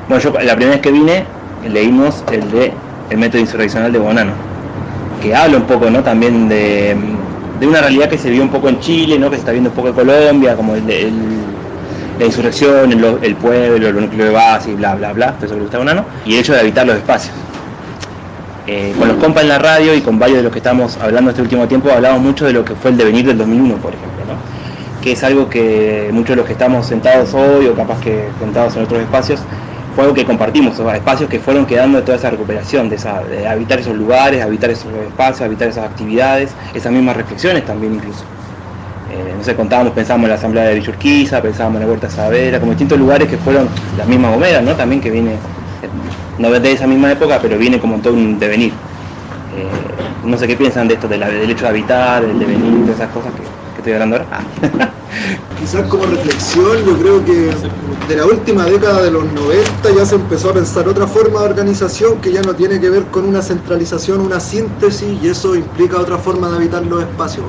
Bueno, 0.09 0.21
yo 0.21 0.33
la 0.33 0.57
primera 0.57 0.73
vez 0.73 0.81
que 0.81 0.91
vine 0.91 1.25
leímos 1.69 2.25
el 2.33 2.51
de 2.51 2.73
El 3.11 3.19
método 3.19 3.41
insurreccional 3.41 3.93
de 3.93 3.99
Bonano, 4.01 4.33
que 5.23 5.37
habla 5.37 5.57
un 5.57 5.65
poco, 5.65 5.89
¿no? 5.89 6.03
También 6.03 6.49
de, 6.49 6.97
de 7.59 7.67
una 7.67 7.81
realidad 7.81 8.09
que 8.09 8.19
se 8.19 8.31
vio 8.31 8.43
un 8.43 8.51
poco 8.51 8.69
en 8.69 8.81
Chile, 8.81 9.19
¿no? 9.19 9.31
Que 9.31 9.37
se 9.37 9.41
está 9.41 9.53
viendo 9.53 9.71
un 9.71 9.77
poco 9.77 9.89
en 9.89 9.95
Colombia, 9.95 10.57
como 10.57 10.75
el, 10.75 10.85
la 12.19 12.25
insurrección, 12.25 12.93
el, 12.93 13.19
el 13.23 13.37
pueblo, 13.37 13.89
el 13.89 14.01
núcleo 14.01 14.27
de 14.27 14.33
base 14.33 14.71
y 14.71 14.75
bla, 14.75 14.95
bla, 14.95 15.13
bla, 15.13 15.33
todo 15.33 15.47
eso 15.47 15.55
que 15.55 15.59
le 15.59 15.63
gusta 15.63 15.77
a 15.77 15.81
Bonano, 15.81 16.05
y 16.25 16.35
el 16.35 16.41
hecho 16.41 16.53
de 16.53 16.61
habitar 16.61 16.87
los 16.87 16.97
espacios. 16.97 17.35
Eh, 18.67 18.95
con 18.99 19.09
los 19.09 19.19
compas 19.19 19.43
en 19.43 19.51
la 19.51 19.59
radio 19.59 19.95
y 19.95 20.01
con 20.01 20.19
varios 20.19 20.39
de 20.39 20.45
los 20.45 20.53
que 20.53 20.59
estamos 20.59 20.97
hablando 20.97 21.31
este 21.31 21.43
último 21.43 21.69
tiempo, 21.69 21.91
hablamos 21.91 22.23
mucho 22.23 22.47
de 22.47 22.55
lo 22.55 22.65
que 22.65 22.75
fue 22.75 22.93
el 22.93 22.97
devenir 22.97 23.27
del 23.27 23.37
2001, 23.37 23.77
por 23.77 23.93
ejemplo, 23.93 24.25
¿no? 24.27 25.03
que 25.03 25.13
es 25.13 25.23
algo 25.23 25.51
que 25.51 26.09
muchos 26.13 26.31
de 26.31 26.37
los 26.37 26.47
que 26.47 26.53
estamos 26.53 26.87
sentados 26.87 27.35
hoy 27.35 27.67
o 27.67 27.75
capaz 27.75 28.01
que 28.01 28.25
sentados 28.41 28.75
en 28.77 28.85
otros 28.85 29.03
espacios, 29.03 29.41
fue 29.95 30.05
algo 30.05 30.15
que 30.15 30.25
compartimos, 30.25 30.79
o 30.79 30.85
sea, 30.85 30.97
espacios 30.97 31.31
que 31.31 31.39
fueron 31.39 31.67
quedando 31.67 31.99
de 31.99 32.05
toda 32.05 32.19
esa 32.19 32.31
recuperación, 32.31 32.89
de, 32.89 32.97
esa, 32.97 33.23
de 33.23 33.47
habitar 33.47 33.79
esos 33.79 33.97
lugares, 33.97 34.43
habitar 34.43 34.71
esos 34.71 34.93
espacios, 34.93 35.43
habitar 35.43 35.69
esas 35.69 35.85
actividades, 35.85 36.51
esas 36.75 36.93
mismas 36.93 37.17
reflexiones 37.17 37.65
también 37.65 37.95
incluso. 37.95 38.25
Eh, 39.13 39.35
no 39.37 39.45
sé, 39.45 39.55
contábamos, 39.55 39.93
pensábamos 39.93 40.25
en 40.25 40.31
la 40.31 40.37
Asamblea 40.37 40.65
de 40.65 40.75
Villurquiza, 40.75 41.41
pensábamos 41.41 41.81
en 41.81 41.87
la 41.87 41.93
Huerta 41.93 42.11
Savera, 42.11 42.59
como 42.59 42.73
distintos 42.73 42.99
lugares 42.99 43.29
que 43.29 43.37
fueron 43.37 43.69
la 43.97 44.05
misma 44.05 44.31
Gomera, 44.31 44.61
¿no? 44.61 44.73
También 44.75 45.01
que 45.01 45.11
viene, 45.11 45.35
eh, 45.35 45.39
no 46.39 46.51
de 46.51 46.73
esa 46.73 46.87
misma 46.87 47.13
época, 47.13 47.39
pero 47.41 47.57
viene 47.57 47.79
como 47.79 47.99
todo 47.99 48.15
un 48.15 48.39
devenir. 48.39 48.73
Eh, 48.73 50.27
no 50.27 50.37
sé 50.37 50.49
qué 50.49 50.57
piensan 50.57 50.89
de 50.89 50.95
esto, 50.95 51.07
del 51.07 51.23
hecho 51.23 51.65
de 51.65 51.69
habitar, 51.69 52.27
del 52.27 52.39
devenir, 52.39 52.87
de 52.87 52.93
esas 52.93 53.11
cosas 53.11 53.33
que 53.35 53.43
estoy 53.79 53.93
hablando 53.93 54.17
ahora. 54.17 54.91
Quizás 55.65 55.89
como 55.89 56.05
reflexión, 56.05 56.77
yo 56.85 56.99
creo 56.99 57.25
que 57.25 57.51
de 58.07 58.17
la 58.17 58.27
última 58.27 58.67
década 58.67 59.01
de 59.01 59.11
los 59.11 59.25
90 59.33 59.93
ya 59.97 60.05
se 60.05 60.17
empezó 60.17 60.51
a 60.51 60.53
pensar 60.53 60.87
otra 60.87 61.07
forma 61.07 61.41
de 61.41 61.47
organización 61.47 62.21
que 62.21 62.31
ya 62.31 62.43
no 62.43 62.55
tiene 62.55 62.79
que 62.79 62.91
ver 62.91 63.05
con 63.05 63.25
una 63.25 63.41
centralización, 63.41 64.21
una 64.21 64.41
síntesis, 64.41 65.09
y 65.23 65.27
eso 65.27 65.55
implica 65.55 65.99
otra 65.99 66.19
forma 66.19 66.51
de 66.51 66.57
habitar 66.57 66.85
los 66.85 67.01
espacios, 67.01 67.47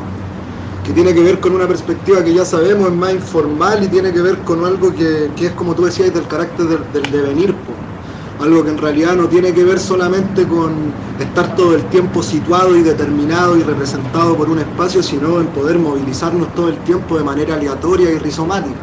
que 0.86 0.93
tiene 0.93 1.13
que 1.13 1.24
ver 1.24 1.41
con 1.41 1.55
una 1.55 1.68
perspectiva 1.68 2.24
que 2.24 2.34
ya 2.34 2.45
sabemos 2.45 2.88
es 2.88 2.95
más 2.95 3.11
informal 3.11 3.84
y 3.84 3.89
tiene 3.89 4.13
que 4.13 4.22
ver 4.22 4.38
con 4.45 4.63
algo 4.63 4.95
que, 4.95 5.30
que 5.36 5.47
es 5.47 5.51
como 5.51 5.76
tú 5.76 5.84
decías 5.84 6.13
del 6.13 6.26
carácter 6.26 6.68
del, 6.93 7.11
devenir. 7.11 7.53
Algo 8.39 8.63
que 8.63 8.69
en 8.71 8.77
realidad 8.77 9.15
no 9.15 9.27
tiene 9.27 9.53
que 9.53 9.63
ver 9.63 9.79
solamente 9.79 10.45
con 10.45 10.93
estar 11.19 11.55
todo 11.55 11.75
el 11.75 11.83
tiempo 11.86 12.21
situado 12.21 12.75
y 12.75 12.81
determinado 12.81 13.57
y 13.57 13.63
representado 13.63 14.36
por 14.36 14.49
un 14.49 14.59
espacio, 14.59 15.01
sino 15.01 15.39
en 15.39 15.47
poder 15.47 15.79
movilizarnos 15.79 16.53
todo 16.53 16.69
el 16.69 16.77
tiempo 16.79 17.17
de 17.17 17.23
manera 17.23 17.55
aleatoria 17.55 18.11
y 18.11 18.17
rizomática. 18.17 18.75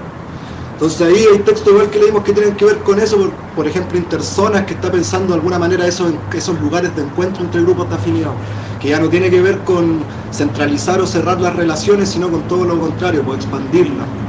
Entonces 0.73 1.01
ahí 1.03 1.27
hay 1.33 1.39
textos 1.41 1.73
igual 1.73 1.91
que 1.91 2.01
leímos 2.01 2.25
que 2.25 2.33
tienen 2.33 2.57
que 2.57 2.65
ver 2.65 2.79
con 2.79 2.99
eso, 2.99 3.31
por, 3.55 3.69
ejemplo 3.69 3.97
Interzonas, 3.99 4.65
que 4.65 4.75
está 4.75 4.91
pensando 4.91 5.29
de 5.29 5.35
alguna 5.35 5.59
manera 5.59 5.87
esos, 5.87 6.13
esos 6.33 6.61
lugares 6.61 6.97
de 6.97 7.03
encuentro 7.03 7.45
entre 7.45 7.61
grupos 7.63 7.89
de 7.89 7.95
afinidad, 7.95 8.33
que 8.81 8.89
ya 8.89 8.99
no 8.99 9.09
tiene 9.09 9.31
que 9.31 9.41
ver 9.41 9.61
con 9.61 10.03
centralizar 10.33 11.01
o 11.01 11.07
cerrar 11.07 11.41
las 11.41 11.55
relaciones, 11.55 12.09
sino 12.09 12.31
con 12.31 12.43
todo 12.49 12.65
lo 12.65 12.81
contrario, 12.81 13.23
pues 13.25 13.39
expandirlas. 13.39 14.22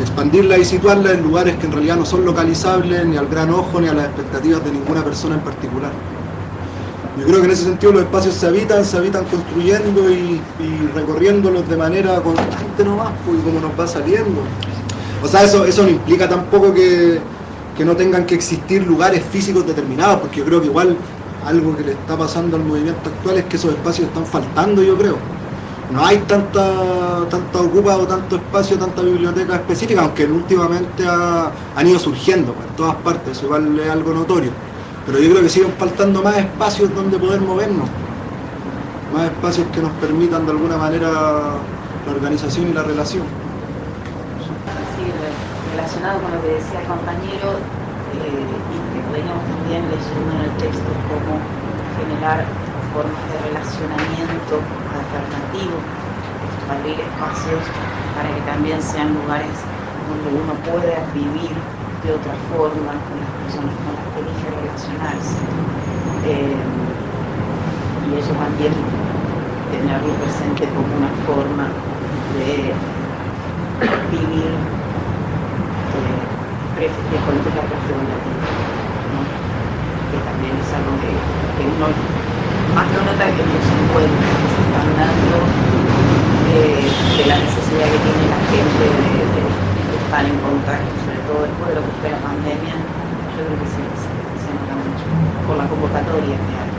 Expandirlas 0.00 0.58
y 0.58 0.64
situarlas 0.64 1.14
en 1.14 1.22
lugares 1.22 1.56
que 1.56 1.66
en 1.66 1.72
realidad 1.72 1.96
no 1.96 2.04
son 2.04 2.24
localizables 2.24 3.06
ni 3.06 3.16
al 3.16 3.26
gran 3.28 3.50
ojo 3.50 3.80
ni 3.80 3.88
a 3.88 3.94
las 3.94 4.06
expectativas 4.06 4.64
de 4.64 4.72
ninguna 4.72 5.02
persona 5.02 5.36
en 5.36 5.40
particular. 5.40 5.90
Yo 7.18 7.24
creo 7.24 7.40
que 7.40 7.46
en 7.46 7.52
ese 7.52 7.64
sentido 7.64 7.92
los 7.92 8.02
espacios 8.02 8.34
se 8.34 8.46
habitan, 8.46 8.84
se 8.84 8.98
habitan 8.98 9.24
construyendo 9.24 10.10
y, 10.10 10.40
recorriéndolos 10.94 11.66
de 11.66 11.76
manera 11.76 12.20
constante 12.20 12.84
nomás, 12.84 13.10
pues, 13.24 13.38
como 13.42 13.58
nos 13.58 13.78
va 13.78 13.86
saliendo. 13.86 14.42
O 15.22 15.28
sea, 15.28 15.44
eso, 15.44 15.64
eso 15.64 15.82
no 15.82 15.88
implica 15.88 16.28
tampoco 16.28 16.74
que, 16.74 17.18
que 17.76 17.84
no 17.86 17.96
tengan 17.96 18.26
que 18.26 18.34
existir 18.34 18.86
lugares 18.86 19.22
físicos 19.24 19.66
determinados, 19.66 20.20
porque 20.20 20.38
yo 20.40 20.44
creo 20.44 20.60
que 20.60 20.66
igual 20.66 20.94
algo 21.46 21.74
que 21.74 21.84
le 21.84 21.92
está 21.92 22.18
pasando 22.18 22.56
al 22.56 22.64
movimiento 22.64 23.08
actual 23.08 23.38
es 23.38 23.44
que 23.44 23.56
esos 23.56 23.70
espacios 23.72 24.08
están 24.08 24.26
faltando, 24.26 24.82
yo 24.82 24.96
creo. 24.98 25.16
No 25.88 26.04
hay 26.04 26.18
tanta, 26.26 27.28
tanta 27.28 27.60
ocupa 27.62 27.96
o 27.96 28.06
tanto 28.06 28.36
espacio, 28.36 28.76
tanta 28.78 29.02
biblioteca 29.02 29.54
específica, 29.54 30.02
aunque 30.02 30.26
últimamente 30.26 31.04
ha- 31.06 31.52
han 31.74 31.86
ido 31.86 31.98
surgiendo 31.98 32.60
en 32.62 32.74
todas 32.74 32.96
partes, 32.96 33.36
eso 33.36 33.46
igual 33.46 33.78
es 33.78 33.88
algo 33.88 34.12
notorio. 34.12 34.52
Pero 35.04 35.20
yo 35.20 35.30
creo 35.30 35.42
que 35.42 35.48
siguen 35.48 35.72
faltando 35.78 36.22
más 36.22 36.38
espacios 36.38 36.92
donde 36.92 37.18
poder 37.18 37.40
movernos, 37.40 37.88
más 39.08 39.30
espacios 39.30 39.68
que 39.68 39.80
nos 39.80 39.92
permitan 39.92 40.44
de 40.44 40.52
alguna 40.52 40.76
manera 40.76 41.08
la 42.04 42.10
organización 42.12 42.68
y 42.68 42.72
la 42.72 42.82
relación. 42.82 43.26
Relacionado 45.70 46.22
con 46.22 46.32
lo 46.32 46.40
que 46.42 46.48
decía 46.48 46.80
el 46.80 46.86
compañero, 46.86 47.70
eh, 48.12 48.66
y 48.68 48.78
que 48.92 49.02
veníamos 49.12 49.44
también 49.46 49.88
leyendo 49.88 50.32
en 50.32 50.40
el 50.40 50.56
texto, 50.56 51.02
cómo 51.08 51.38
generar 51.96 52.65
formas 52.96 53.26
de 53.28 53.38
relacionamiento 53.38 54.76
alternativo, 54.90 55.96
abrir 56.66 57.00
espacios 57.02 57.78
para 58.12 58.34
que 58.34 58.42
también 58.42 58.82
sean 58.82 59.14
lugares 59.14 59.74
donde 60.04 60.30
uno 60.30 60.62
pueda 60.62 61.06
vivir 61.12 61.74
de 62.02 62.12
otra 62.12 62.36
forma 62.38 63.04
con 63.04 63.20
las 63.20 63.34
personas 63.34 63.80
con 63.80 63.94
las 63.96 64.08
que 64.10 64.20
elige 64.20 64.50
relacionarse. 64.50 65.52
Eh, 66.22 66.64
y 68.00 68.16
eso 68.16 68.36
también 68.36 68.96
tenerlo 69.68 70.18
presente 70.18 70.72
como 70.72 70.96
una 70.96 71.14
forma 71.14 71.84
de 72.26 72.92
vivir 74.02 74.76
eh, 75.92 76.36
pre- 76.72 77.04
de 77.08 77.20
política 77.20 77.66
prefigurativa, 77.66 78.56
¿no? 79.04 79.40
que 80.08 80.20
también 80.22 80.58
es 80.58 80.72
algo 80.74 80.98
que, 81.00 81.32
que 81.54 81.68
uno 81.68 82.06
más 82.76 82.92
lo 82.92 83.02
nota 83.04 83.34
que 83.34 83.42
no 83.42 83.60
se 83.62 83.74
encuentra, 83.74 84.28
están 84.44 84.94
dando 84.96 85.46
eh, 86.44 86.90
de 87.16 87.24
la 87.26 87.38
necesidad 87.38 87.86
que 87.90 87.98
tiene 88.00 88.28
la 88.28 88.40
gente 88.40 88.84
de, 88.84 89.30
de- 89.32 89.62
de 89.90 89.96
estar 89.96 90.26
en 90.26 90.40
contacto, 90.40 90.98
sobre 90.98 91.22
todo 91.22 91.42
después 91.44 91.70
de 91.70 91.80
lo 91.80 91.86
que 91.86 91.92
fue 91.92 92.10
la 92.10 92.20
pandemia, 92.20 92.74
yo 93.28 93.46
creo 93.46 93.58
que 93.58 93.66
se, 93.66 93.96
se, 93.96 94.36
se 94.36 94.54
nota 94.54 94.76
mucho 94.76 95.08
por 95.44 95.56
la 95.56 95.68
convocatoria 95.68 96.44
que 96.44 96.58
hay. 96.58 96.75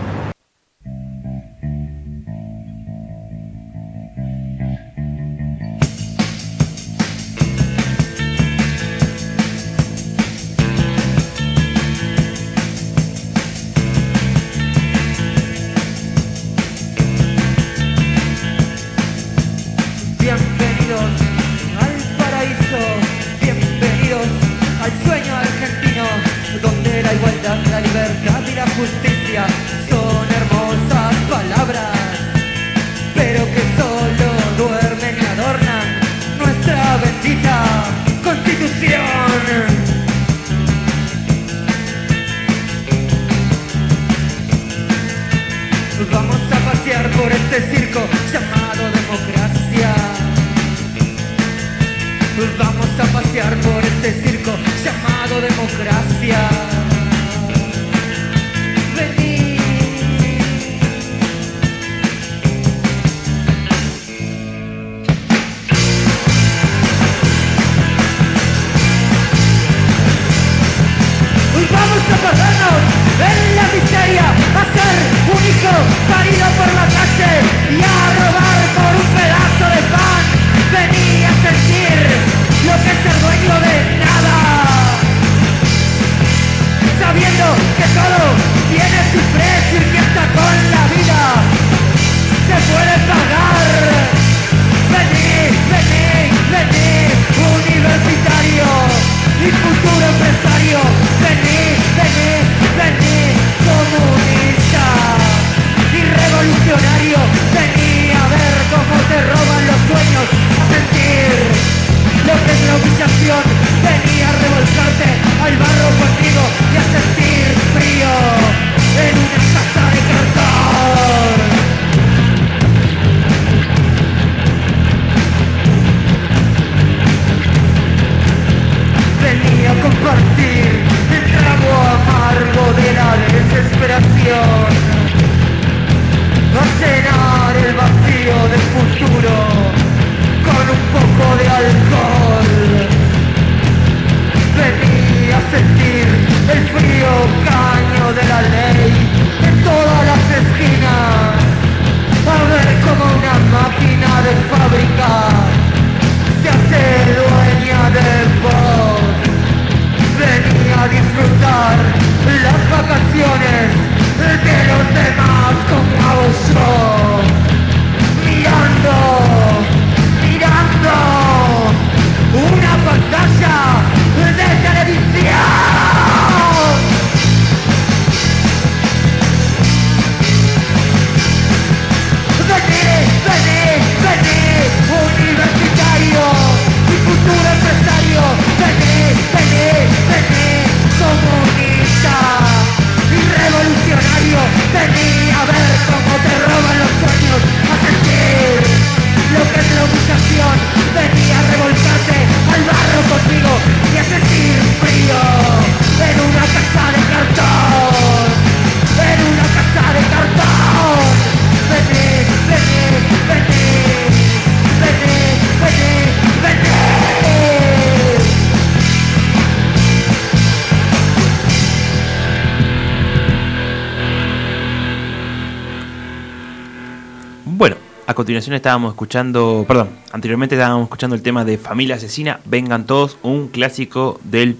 Continuación 228.27 228.55
estábamos 228.55 228.91
escuchando, 228.91 229.63
perdón, 229.65 229.87
anteriormente 230.11 230.55
estábamos 230.55 230.83
escuchando 230.83 231.15
el 231.15 231.21
tema 231.21 231.45
de 231.45 231.57
Familia 231.57 231.95
Asesina, 231.95 232.41
Vengan 232.43 232.85
Todos, 232.85 233.17
un 233.23 233.47
clásico 233.47 234.19
de 234.25 234.57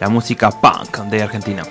la 0.00 0.08
música 0.08 0.50
punk 0.50 1.00
de 1.10 1.22
Argentina. 1.22 1.64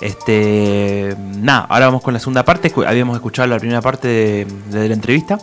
Este, 0.00 1.14
nada, 1.36 1.66
ahora 1.68 1.88
vamos 1.88 2.02
con 2.02 2.14
la 2.14 2.18
segunda 2.18 2.46
parte. 2.46 2.72
Habíamos 2.86 3.16
escuchado 3.16 3.46
la 3.46 3.58
primera 3.58 3.82
parte 3.82 4.08
de, 4.08 4.88
la 4.88 4.94
entrevista. 4.94 5.38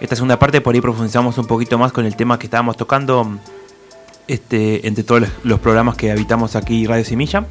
Esta 0.00 0.16
segunda 0.16 0.40
parte 0.40 0.60
por 0.60 0.74
ahí 0.74 0.80
profundizamos 0.80 1.38
un 1.38 1.46
poquito 1.46 1.78
más 1.78 1.92
con 1.92 2.04
el 2.04 2.16
tema 2.16 2.36
que 2.36 2.46
estábamos 2.48 2.76
tocando 2.76 3.38
este, 4.26 4.88
entre 4.88 5.04
todos 5.04 5.20
los, 5.20 5.30
los 5.44 5.60
programas 5.60 5.94
que 5.94 6.10
habitamos 6.10 6.56
aquí 6.56 6.84
Radio 6.84 7.04
Semilla, 7.04 7.46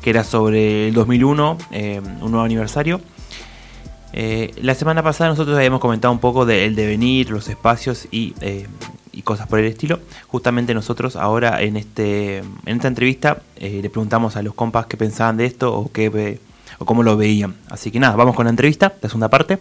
que 0.00 0.08
era 0.08 0.24
sobre 0.24 0.88
el 0.88 0.94
2001, 0.94 1.58
eh, 1.70 2.00
un 2.22 2.30
nuevo 2.30 2.46
aniversario. 2.46 2.98
Eh, 4.12 4.54
la 4.62 4.74
semana 4.74 5.02
pasada 5.02 5.30
nosotros 5.30 5.56
habíamos 5.56 5.80
comentado 5.80 6.12
un 6.12 6.18
poco 6.18 6.46
del 6.46 6.74
devenir, 6.74 7.30
los 7.30 7.48
espacios 7.48 8.08
y, 8.10 8.34
eh, 8.40 8.66
y 9.12 9.22
cosas 9.22 9.46
por 9.48 9.58
el 9.58 9.66
estilo. 9.66 10.00
Justamente 10.28 10.74
nosotros 10.74 11.16
ahora 11.16 11.60
en, 11.62 11.76
este, 11.76 12.38
en 12.38 12.76
esta 12.76 12.88
entrevista 12.88 13.42
eh, 13.56 13.80
le 13.82 13.90
preguntamos 13.90 14.36
a 14.36 14.42
los 14.42 14.54
compas 14.54 14.86
qué 14.86 14.96
pensaban 14.96 15.36
de 15.36 15.44
esto 15.46 15.74
o, 15.74 15.92
qué, 15.92 16.40
o 16.78 16.84
cómo 16.84 17.02
lo 17.02 17.16
veían. 17.16 17.54
Así 17.68 17.90
que 17.90 18.00
nada, 18.00 18.16
vamos 18.16 18.34
con 18.34 18.44
la 18.46 18.50
entrevista, 18.50 18.94
la 19.02 19.08
segunda 19.08 19.28
parte. 19.28 19.58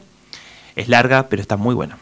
Es 0.75 0.87
larga, 0.87 1.27
pero 1.27 1.41
está 1.41 1.57
muy 1.57 1.75
buena. 1.75 1.97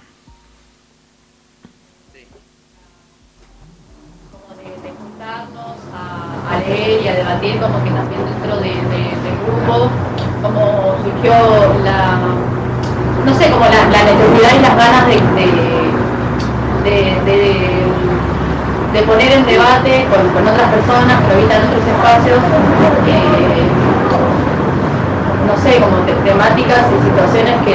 a 6.50 6.60
leer 6.60 7.02
y 7.04 7.08
a 7.08 7.16
debatir 7.16 7.60
como 7.60 7.84
que 7.84 7.90
también 7.90 8.22
dentro 8.26 8.58
de, 8.58 8.70
de- 8.70 9.16
del 9.24 9.38
grupo, 9.46 9.90
como 9.90 10.05
surgió 11.26 11.34
no 13.26 13.34
sé, 13.34 13.50
como 13.50 13.66
la, 13.66 13.90
necesidad 14.06 14.54
y 14.54 14.62
las 14.62 14.78
ganas 14.78 15.08
de, 15.08 15.18
de, 18.94 19.02
poner 19.02 19.32
en 19.34 19.46
debate 19.46 20.06
con, 20.10 20.22
otras 20.48 20.70
personas 20.70 21.18
que 21.26 21.34
habitan 21.34 21.66
otros 21.66 21.82
espacios, 21.84 22.38
eh, 22.38 23.66
no 25.48 25.56
sé, 25.62 25.82
como 25.82 25.98
te- 26.06 26.14
temáticas 26.22 26.86
y 26.94 26.98
situaciones 27.10 27.56
que, 27.66 27.74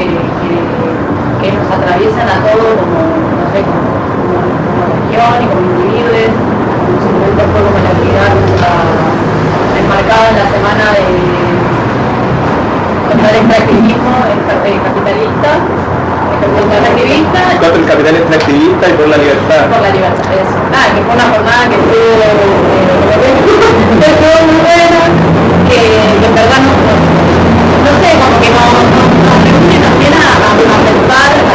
que- 1.42 1.50
nos 1.52 1.66
atraviesan 1.72 2.28
a 2.30 2.38
todos 2.46 2.72
como, 2.78 3.00
no 3.02 3.46
sé, 3.50 3.58
como, 3.66 3.82
como- 4.22 4.54
como 4.70 4.86
región 4.86 5.34
y 5.42 5.46
como 5.50 5.60
individuos. 5.66 6.30
En 6.30 6.94
su 7.02 7.10
fue 7.50 7.82
la 7.82 7.90
actividad 7.90 8.30
enmarcada 9.78 10.28
en 10.30 10.36
la 10.36 10.46
semana 10.50 10.84
de 10.94 11.59
contra 13.20 13.36
el 13.36 13.44
extractivismo 13.44 14.10
el 14.32 14.40
Contra 17.60 17.92
capital 17.92 18.16
extractivista 18.16 18.88
y 18.88 18.92
por 18.96 19.08
la 19.08 19.16
libertad. 19.20 19.68
por 19.68 19.82
la 19.82 19.90
libertad, 19.92 20.32
eso. 20.32 20.56
Nada, 20.72 20.88
que 20.96 21.00
fue 21.04 21.12
una 21.14 21.26
jornada 21.28 21.68
que 21.68 21.76
estuvo, 21.76 22.24
eh, 22.24 23.36
que 24.00 24.06
estuvo 24.08 24.36
muy 24.48 24.56
buena, 24.64 25.00
que, 25.68 25.80
que 26.16 26.26
en 26.26 26.34
verdad 26.34 26.60
no, 26.64 26.72
no, 26.80 27.92
sé, 28.00 28.08
como 28.16 28.36
que 28.40 28.48
no, 28.56 28.64
no- 28.72 29.12
nos 29.20 29.36
reúne 29.44 29.76
también 29.84 30.12
a, 30.16 30.24
a, 30.32 30.56
a 30.56 30.76
pensar, 30.80 31.30
a, 31.44 31.54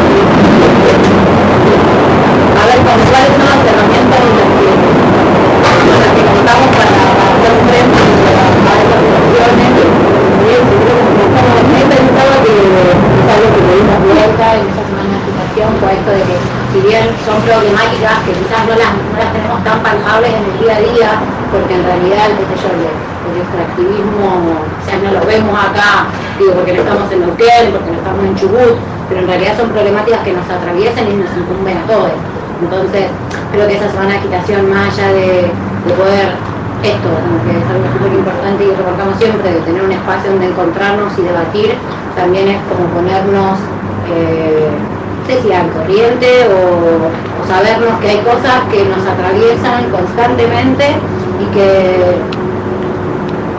a 2.62 2.64
ver 2.70 2.80
con 2.86 2.98
cuáles 3.10 3.32
son 3.34 3.46
las 3.50 3.62
herramientas 3.66 4.20
en 4.22 4.34
las 4.38 4.50
que, 4.54 4.70
con 4.70 5.98
las 6.06 6.12
que 6.14 6.22
contamos 6.30 6.68
para 6.78 6.94
hacer 6.94 7.54
frente 7.66 8.05
que 12.46 12.54
es 12.54 13.26
algo 13.26 13.48
que 13.50 13.62
le 13.66 13.74
dimos 13.82 13.98
vuelta 14.06 14.46
en 14.54 14.64
esa 14.70 14.84
semana 14.86 15.10
de 15.10 15.18
agitación 15.18 15.70
fue 15.82 15.90
esto 15.98 16.12
de 16.14 16.24
que 16.30 16.38
si 16.76 16.80
bien 16.86 17.06
son 17.26 17.38
problemáticas 17.42 18.22
que 18.22 18.34
quizás 18.38 18.62
no 18.70 18.76
las, 18.78 18.92
no 18.94 19.16
las 19.18 19.32
tenemos 19.34 19.60
tan 19.64 19.80
palpables 19.82 20.30
en 20.30 20.44
el 20.46 20.56
día 20.62 20.74
a 20.76 20.82
día, 20.84 21.10
porque 21.50 21.74
en 21.74 21.84
realidad 21.88 22.36
yo, 22.38 22.46
el 22.46 23.42
extractivismo, 23.42 24.62
o 24.62 24.82
sea, 24.86 25.02
no 25.02 25.10
lo 25.18 25.26
vemos 25.26 25.56
acá, 25.58 26.12
digo, 26.38 26.54
porque 26.54 26.74
no 26.74 26.82
estamos 26.86 27.08
en 27.12 27.20
Neuquén, 27.26 27.66
porque 27.74 27.90
no 27.90 27.98
estamos 27.98 28.22
en 28.26 28.36
Chubut, 28.36 28.76
pero 29.10 29.20
en 29.22 29.28
realidad 29.28 29.58
son 29.58 29.70
problemáticas 29.70 30.22
que 30.22 30.34
nos 30.34 30.46
atraviesan 30.46 31.10
y 31.10 31.14
nos 31.18 31.32
incumben 31.34 31.78
a 31.80 31.86
todos. 31.88 32.14
Entonces, 32.62 33.10
creo 33.52 33.68
que 33.68 33.76
esa 33.76 33.90
semana 33.90 34.12
de 34.12 34.18
agitación, 34.20 34.70
más 34.70 34.94
allá 34.94 35.10
de, 35.10 35.50
de 35.50 35.94
poder 35.98 36.36
esto, 36.86 37.10
como 37.10 37.38
que 37.42 37.58
es 37.58 37.66
algo 37.66 37.88
súper 37.90 38.14
importante 38.14 38.62
y 38.64 38.72
remarcamos 38.72 39.18
siempre, 39.18 39.54
de 39.54 39.60
tener 39.62 39.82
un 39.84 39.92
espacio 39.92 40.32
donde 40.32 40.48
encontrarnos 40.48 41.18
y 41.18 41.22
debatir, 41.22 41.74
también 42.16 42.48
es 42.50 42.60
como 42.70 42.86
ponernos, 42.94 43.58
eh, 44.10 44.70
no 44.70 45.26
sé 45.26 45.42
si 45.42 45.52
al 45.52 45.70
corriente 45.72 46.46
o, 46.50 47.10
sabernos 47.46 48.00
que 48.02 48.10
hay 48.10 48.18
cosas 48.26 48.66
que 48.72 48.84
nos 48.86 49.06
atraviesan 49.06 49.92
constantemente 49.92 50.98
y 51.38 51.46
que, 51.54 52.18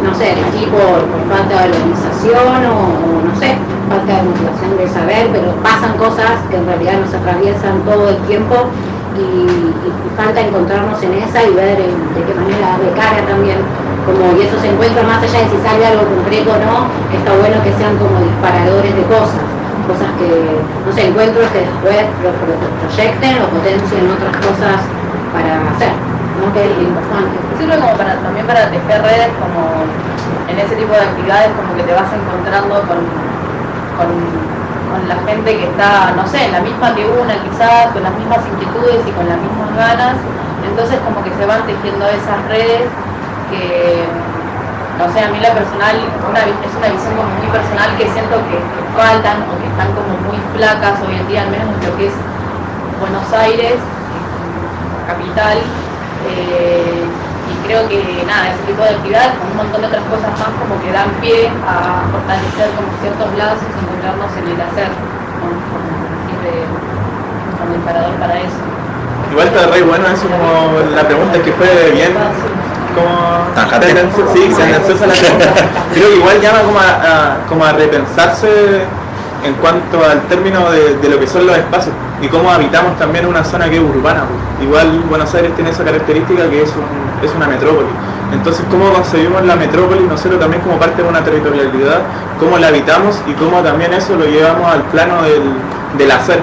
no 0.02 0.12
sé, 0.12 0.32
aquí 0.32 0.66
por, 0.66 1.06
por 1.06 1.22
falta 1.30 1.54
de 1.54 1.70
organización 1.70 2.66
o, 2.66 2.74
o 2.98 3.22
no 3.22 3.32
sé, 3.38 3.54
falta 3.88 4.10
de 4.10 4.22
motivación 4.26 4.76
de 4.76 4.88
saber, 4.88 5.28
pero 5.30 5.54
pasan 5.62 5.96
cosas 5.98 6.42
que 6.50 6.56
en 6.56 6.66
realidad 6.66 6.98
nos 6.98 7.14
atraviesan 7.14 7.78
todo 7.86 8.10
el 8.10 8.18
tiempo 8.26 8.66
y, 9.20 9.92
falta 10.16 10.40
encontrarnos 10.40 10.96
en 11.02 11.12
esa 11.20 11.42
y 11.44 11.52
ver 11.52 11.76
en- 11.80 12.00
de 12.16 12.20
qué 12.24 12.32
manera 12.32 12.78
de 12.80 12.88
cara 12.96 13.20
también 13.28 13.60
como 14.08 14.32
y 14.38 14.46
esos 14.48 14.62
encuentros 14.64 15.04
más 15.04 15.20
allá 15.20 15.44
de 15.44 15.48
si 15.52 15.58
sale 15.60 15.84
algo 15.84 16.04
concreto 16.08 16.50
o 16.54 16.58
no 16.62 16.76
está 17.12 17.30
bueno 17.36 17.56
que 17.60 17.72
sean 17.76 17.96
como 18.00 18.16
disparadores 18.24 18.96
de 18.96 19.04
cosas 19.12 19.44
cosas 19.86 20.08
que 20.18 20.28
no 20.86 20.90
sé 20.94 21.00
encuentros 21.12 21.46
que 21.52 21.60
después 21.68 22.00
lo, 22.24 22.30
pro- 22.40 22.58
proyecten 22.80 23.34
o 23.42 23.46
potencien 23.52 24.08
otras 24.08 24.34
cosas 24.40 24.78
para 25.36 25.52
hacer 25.76 25.92
¿no? 26.40 26.48
que 26.56 26.64
es 26.64 26.74
importante 26.80 27.36
Sirve 27.60 27.76
como 27.80 27.92
para, 27.96 28.16
también 28.20 28.46
para 28.46 28.68
tejer 28.68 29.00
redes, 29.00 29.32
como 29.40 29.84
en 30.48 30.56
ese 30.60 30.76
tipo 30.76 30.92
de 30.92 31.00
actividades, 31.00 31.48
como 31.56 31.72
que 31.76 31.82
te 31.88 31.92
vas 31.96 32.08
encontrando 32.12 32.74
con, 32.84 33.00
con, 33.96 34.08
con 34.90 35.08
la 35.08 35.16
gente 35.26 35.58
que 35.58 35.66
está, 35.66 36.12
no 36.16 36.26
sé, 36.26 36.46
en 36.46 36.52
la 36.52 36.60
misma 36.60 36.94
que 36.94 37.04
una 37.06 37.34
quizás, 37.42 37.92
con 37.92 38.02
las 38.02 38.14
mismas 38.14 38.40
inquietudes 38.46 39.02
y 39.06 39.12
con 39.12 39.28
las 39.28 39.38
mismas 39.38 39.70
ganas. 39.76 40.16
Entonces 40.64 40.98
como 41.04 41.22
que 41.22 41.30
se 41.34 41.46
van 41.46 41.66
tejiendo 41.66 42.06
esas 42.08 42.40
redes 42.48 42.88
que, 43.50 44.04
no 44.98 45.06
sé, 45.12 45.20
a 45.20 45.28
mí 45.30 45.38
la 45.40 45.52
personal, 45.54 45.94
es 45.96 46.72
una 46.74 46.88
visión 46.90 47.14
como 47.14 47.30
muy 47.38 47.48
personal 47.50 47.88
que 47.98 48.06
siento 48.10 48.36
que, 48.50 48.58
que 48.58 48.82
faltan 48.96 49.46
o 49.46 49.54
que 49.60 49.68
están 49.68 49.90
como 49.94 50.14
muy 50.26 50.38
flacas 50.56 50.98
hoy 51.06 51.14
en 51.14 51.26
día, 51.28 51.42
al 51.42 51.50
menos 51.50 51.68
en 51.70 51.90
lo 51.90 51.96
que 51.96 52.06
es 52.08 52.14
Buenos 53.00 53.28
Aires, 53.32 53.76
capital. 55.06 55.58
eh, 56.26 57.25
y 57.50 57.54
creo 57.66 57.88
que 57.88 58.24
nada, 58.26 58.50
ese 58.52 58.62
tipo 58.66 58.82
de 58.82 58.90
actividades, 58.90 59.32
con 59.38 59.46
un 59.50 59.56
montón 59.56 59.80
de 59.82 59.86
otras 59.88 60.04
cosas 60.10 60.30
más, 60.38 60.50
como 60.60 60.74
que 60.82 60.90
dan 60.92 61.10
pie 61.20 61.48
a 61.66 62.04
fortalecer 62.10 62.68
como 62.76 62.88
ciertos 63.02 63.28
lazos 63.38 63.66
y 63.70 63.78
encontrarnos 63.82 64.30
en 64.38 64.44
el 64.50 64.58
hacer, 64.60 64.88
como, 65.40 65.54
como 65.70 65.88
sirve 66.26 66.52
como 67.58 67.70
disparador 67.74 68.14
para 68.18 68.34
eso. 68.40 68.60
Igual 69.30 69.46
está 69.48 69.66
re 69.66 69.82
bueno 69.82 70.04
eso 70.06 70.26
como 70.28 70.80
la 70.94 71.02
pregunta 71.02 71.38
que 71.42 71.52
fue 71.52 71.90
bien 71.92 72.12
como 72.94 73.44
Tajante. 73.54 73.86
tendencio- 73.88 74.26
sí, 74.32 74.48
tendenciosa 74.56 75.06
la 75.06 75.14
pregunta. 75.14 75.46
Creo 75.94 76.08
que 76.08 76.16
igual 76.16 76.40
llama 76.40 76.60
como 76.62 76.78
a, 76.78 76.84
a- 76.84 77.36
como 77.48 77.64
a 77.64 77.72
repensarse 77.72 78.48
en 79.44 79.54
cuanto 79.54 80.02
al 80.04 80.22
término 80.28 80.70
de, 80.70 80.96
de 80.96 81.08
lo 81.08 81.18
que 81.20 81.26
son 81.26 81.46
los 81.46 81.56
espacios 81.56 81.94
y 82.22 82.28
cómo 82.28 82.50
habitamos 82.50 82.98
también 82.98 83.26
una 83.26 83.44
zona 83.44 83.68
que 83.68 83.76
es 83.76 83.82
urbana. 83.82 84.24
pues. 84.24 84.68
Igual 84.68 85.00
Buenos 85.08 85.34
Aires 85.34 85.54
tiene 85.54 85.70
esa 85.70 85.84
característica 85.84 86.48
que 86.48 86.62
es, 86.62 86.70
un- 86.70 87.24
es 87.26 87.34
una 87.34 87.46
metrópoli. 87.46 87.88
Entonces, 88.32 88.64
cómo 88.70 88.90
concebimos 88.92 89.44
la 89.44 89.54
metrópoli 89.56 90.02
nosotros 90.04 90.40
también 90.40 90.62
como 90.62 90.78
parte 90.78 91.02
de 91.02 91.08
una 91.08 91.22
territorialidad, 91.22 92.00
cómo 92.40 92.58
la 92.58 92.68
habitamos 92.68 93.20
y 93.26 93.32
cómo 93.34 93.60
también 93.62 93.92
eso 93.92 94.16
lo 94.16 94.24
llevamos 94.26 94.66
al 94.72 94.82
plano 94.84 95.22
del, 95.22 95.42
del 95.98 96.10
hacer 96.10 96.40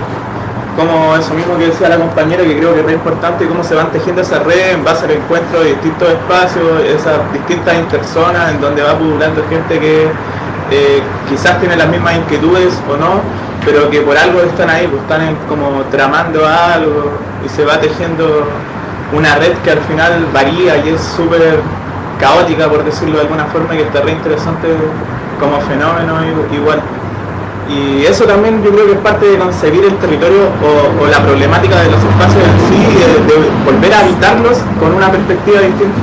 como 0.76 1.16
eso 1.16 1.36
mismo 1.36 1.56
que 1.58 1.68
decía 1.68 1.88
la 1.88 1.98
compañera, 1.98 2.44
que 2.44 2.58
creo 2.58 2.74
que 2.74 2.80
es 2.80 2.86
re 2.88 2.94
importante, 2.94 3.46
cómo 3.48 3.64
se 3.64 3.76
van 3.76 3.92
tejiendo 3.92 4.24
esas 4.24 4.44
redes 4.44 4.74
en 4.74 4.84
base 4.84 5.06
al 5.06 5.12
encuentro 5.12 5.60
de 5.60 5.66
distintos 5.68 6.10
espacios, 6.10 6.66
esas 6.88 7.14
distintas 7.32 7.76
interzonas 7.78 8.50
en 8.52 8.60
donde 8.60 8.82
va 8.82 8.98
pululando 8.98 9.44
gente 9.52 9.80
que 9.80 10.08
eh, 10.72 11.02
quizás 11.30 11.60
tiene 11.60 11.76
las 11.76 11.88
mismas 11.90 12.16
inquietudes 12.16 12.74
o 12.92 12.98
no, 12.98 13.22
pero 13.66 13.90
que 13.90 14.02
por 14.02 14.18
algo 14.18 14.42
están 14.42 14.70
ahí, 14.70 14.88
pues 14.88 15.02
están 15.04 15.36
como 15.48 15.82
tramando 15.92 16.46
algo 16.46 17.12
y 17.46 17.50
se 17.50 17.66
va 17.66 17.80
tejiendo 17.80 18.48
una 19.16 19.36
red 19.36 19.54
que 19.64 19.72
al 19.72 19.80
final 19.82 20.28
varía 20.34 20.78
y 20.78 20.90
es 20.90 21.02
súper 21.02 21.60
caótica, 22.20 22.68
por 22.68 22.84
decirlo 22.84 23.16
de 23.16 23.22
alguna 23.22 23.46
forma, 23.46 23.74
y 23.74 23.78
que 23.78 23.84
está 23.84 24.02
re 24.02 24.12
interesante 24.12 24.68
como 25.40 25.60
fenómeno 25.62 26.16
igual. 26.54 26.82
Y 27.70 28.06
eso 28.06 28.26
también 28.26 28.62
yo 28.64 28.72
creo 28.72 28.86
que 28.88 28.92
es 28.94 29.00
parte 29.00 29.26
de 29.26 29.38
concebir 29.38 29.86
el 29.86 29.96
territorio 29.98 30.50
o, 30.62 31.04
o 31.04 31.08
la 31.08 31.20
problemática 31.24 31.80
de 31.80 31.92
los 31.92 32.04
espacios 32.04 32.44
en 32.44 32.60
sí, 32.68 32.80
de, 33.00 33.08
de 33.24 33.50
volver 33.66 33.94
a 33.94 34.00
habitarlos 34.00 34.58
con 34.80 34.94
una 34.94 35.10
perspectiva 35.10 35.62
distinta. 35.62 36.02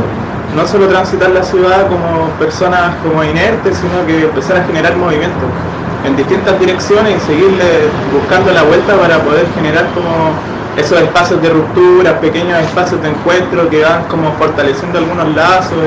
No 0.56 0.66
solo 0.66 0.88
transitar 0.88 1.30
la 1.30 1.42
ciudad 1.42 1.86
como 1.86 2.30
personas 2.38 2.96
como 3.04 3.22
inertes, 3.22 3.76
sino 3.76 4.04
que 4.06 4.24
empezar 4.24 4.56
a 4.56 4.64
generar 4.64 4.96
movimiento. 4.96 5.46
En 6.04 6.16
distintas 6.16 6.58
direcciones 6.58 7.16
y 7.16 7.26
seguirle 7.26 7.64
buscando 8.12 8.52
la 8.52 8.62
vuelta 8.62 8.96
para 8.96 9.18
poder 9.18 9.46
generar 9.54 9.86
como 9.94 10.32
esos 10.76 10.98
espacios 11.00 11.42
de 11.42 11.50
ruptura, 11.50 12.20
pequeños 12.20 12.58
espacios 12.60 13.02
de 13.02 13.08
encuentro 13.10 13.68
que 13.68 13.82
van 13.82 14.04
como 14.04 14.32
fortaleciendo 14.34 14.98
algunos 14.98 15.34
lazos 15.34 15.78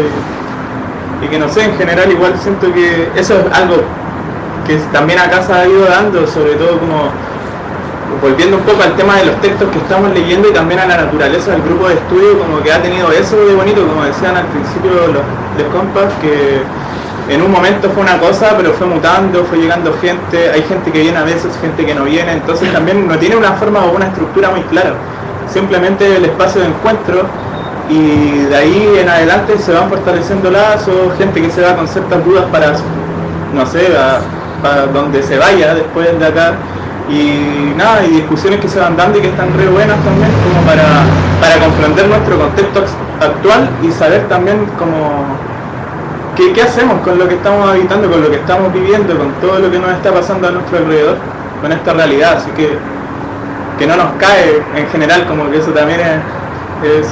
y, 1.22 1.28
que 1.28 1.40
no 1.40 1.48
sé, 1.48 1.64
en 1.64 1.78
general 1.78 2.12
igual 2.12 2.34
siento 2.38 2.72
que 2.74 3.10
eso 3.16 3.34
es 3.40 3.58
algo 3.58 3.78
que 4.68 4.76
también 4.92 5.20
acá 5.20 5.42
se 5.42 5.54
ha 5.54 5.68
ido 5.68 5.86
dando, 5.86 6.28
sobre 6.28 6.56
todo 6.56 6.80
como 6.80 7.10
volviendo 8.22 8.58
un 8.58 8.64
poco 8.64 8.84
al 8.84 8.96
tema 8.96 9.16
de 9.16 9.26
los 9.26 9.42
textos 9.42 9.70
que 9.70 9.78
estamos 9.78 10.12
leyendo 10.14 10.50
y 10.50 10.54
también 10.54 10.80
a 10.82 10.86
la 10.86 10.98
naturaleza 10.98 11.52
del 11.52 11.62
grupo 11.64 11.88
de 11.88 11.96
estudio, 11.96 12.40
como 12.40 12.62
que 12.62 12.72
ha 12.72 12.82
tenido 12.82 13.10
eso 13.12 13.38
de 13.38 13.56
bonito, 13.56 13.88
como 13.88 14.04
decían 14.04 14.36
al 14.36 14.46
principio 14.48 14.92
los, 15.08 15.24
los 15.58 15.74
compas, 15.74 16.14
que 16.22 16.62
en 17.30 17.42
un 17.42 17.52
momento 17.52 17.90
fue 17.92 18.04
una 18.04 18.18
cosa, 18.20 18.54
pero 18.58 18.74
fue 18.74 18.88
mutando, 18.88 19.44
fue 19.46 19.58
llegando 19.58 19.96
gente, 20.02 20.50
hay 20.52 20.62
gente 20.64 20.92
que 20.92 21.00
viene 21.02 21.18
a 21.18 21.24
veces, 21.24 21.52
gente 21.62 21.86
que 21.86 21.96
no 21.96 22.04
viene, 22.04 22.34
entonces 22.34 22.72
también 22.74 23.08
no 23.08 23.18
tiene 23.18 23.36
una 23.36 23.54
forma 23.54 23.80
o 23.86 23.92
una 23.96 24.08
estructura 24.08 24.50
muy 24.50 24.62
clara, 24.64 24.94
simplemente 25.52 26.18
el 26.18 26.26
espacio 26.26 26.62
de 26.62 26.68
encuentro 26.68 27.24
y 27.90 28.44
de 28.50 28.56
ahí 28.56 28.96
en 29.02 29.10
adelante 29.10 29.58
se 29.58 29.72
van 29.74 29.90
fortaleciendo 29.90 30.50
lazos, 30.52 31.14
gente 31.18 31.42
que 31.42 31.50
se 31.50 31.62
va 31.62 31.76
con 31.76 31.88
ciertas 31.88 32.24
dudas 32.26 32.46
para, 32.52 32.74
no 33.54 33.66
sé, 33.66 33.88
a- 33.98 34.20
para 34.62 34.88
donde 34.88 35.22
se 35.24 35.38
vaya 35.38 35.74
después 35.76 36.18
de 36.20 36.26
acá. 36.26 36.54
Y 37.10 37.74
nada, 37.76 38.06
y 38.06 38.12
discusiones 38.12 38.62
que 38.62 38.70
se 38.70 38.80
van 38.80 38.96
dando 38.96 39.18
y 39.18 39.22
que 39.22 39.28
están 39.28 39.50
re 39.58 39.68
buenas 39.68 39.98
también 40.06 40.32
como 40.48 40.66
para, 40.66 40.84
para 41.42 41.60
comprender 41.66 42.08
nuestro 42.08 42.40
contexto 42.40 42.80
act- 42.80 43.24
actual 43.26 43.70
y 43.84 43.92
saber 43.92 44.26
también 44.30 44.66
como 44.80 45.26
qué, 46.36 46.54
qué 46.54 46.64
hacemos 46.64 47.02
con 47.02 47.18
lo 47.18 47.28
que 47.28 47.36
estamos 47.36 47.70
habitando, 47.70 48.10
con 48.10 48.22
lo 48.22 48.30
que 48.30 48.38
estamos 48.38 48.74
viviendo, 48.74 49.18
con 49.18 49.32
todo 49.42 49.60
lo 49.60 49.72
que 49.72 49.80
nos 49.80 49.92
está 49.92 50.12
pasando 50.12 50.48
a 50.48 50.52
nuestro 50.52 50.78
alrededor, 50.78 51.18
con 51.62 51.72
esta 51.72 51.94
realidad, 51.94 52.38
así 52.38 52.52
que 52.52 52.78
que 53.78 53.88
no 53.88 53.96
nos 53.96 54.12
cae 54.20 54.62
en 54.76 54.88
general, 54.90 55.26
como 55.28 55.50
que 55.50 55.58
eso 55.58 55.72
también 55.72 56.00
es, 56.00 57.00
es 57.00 57.08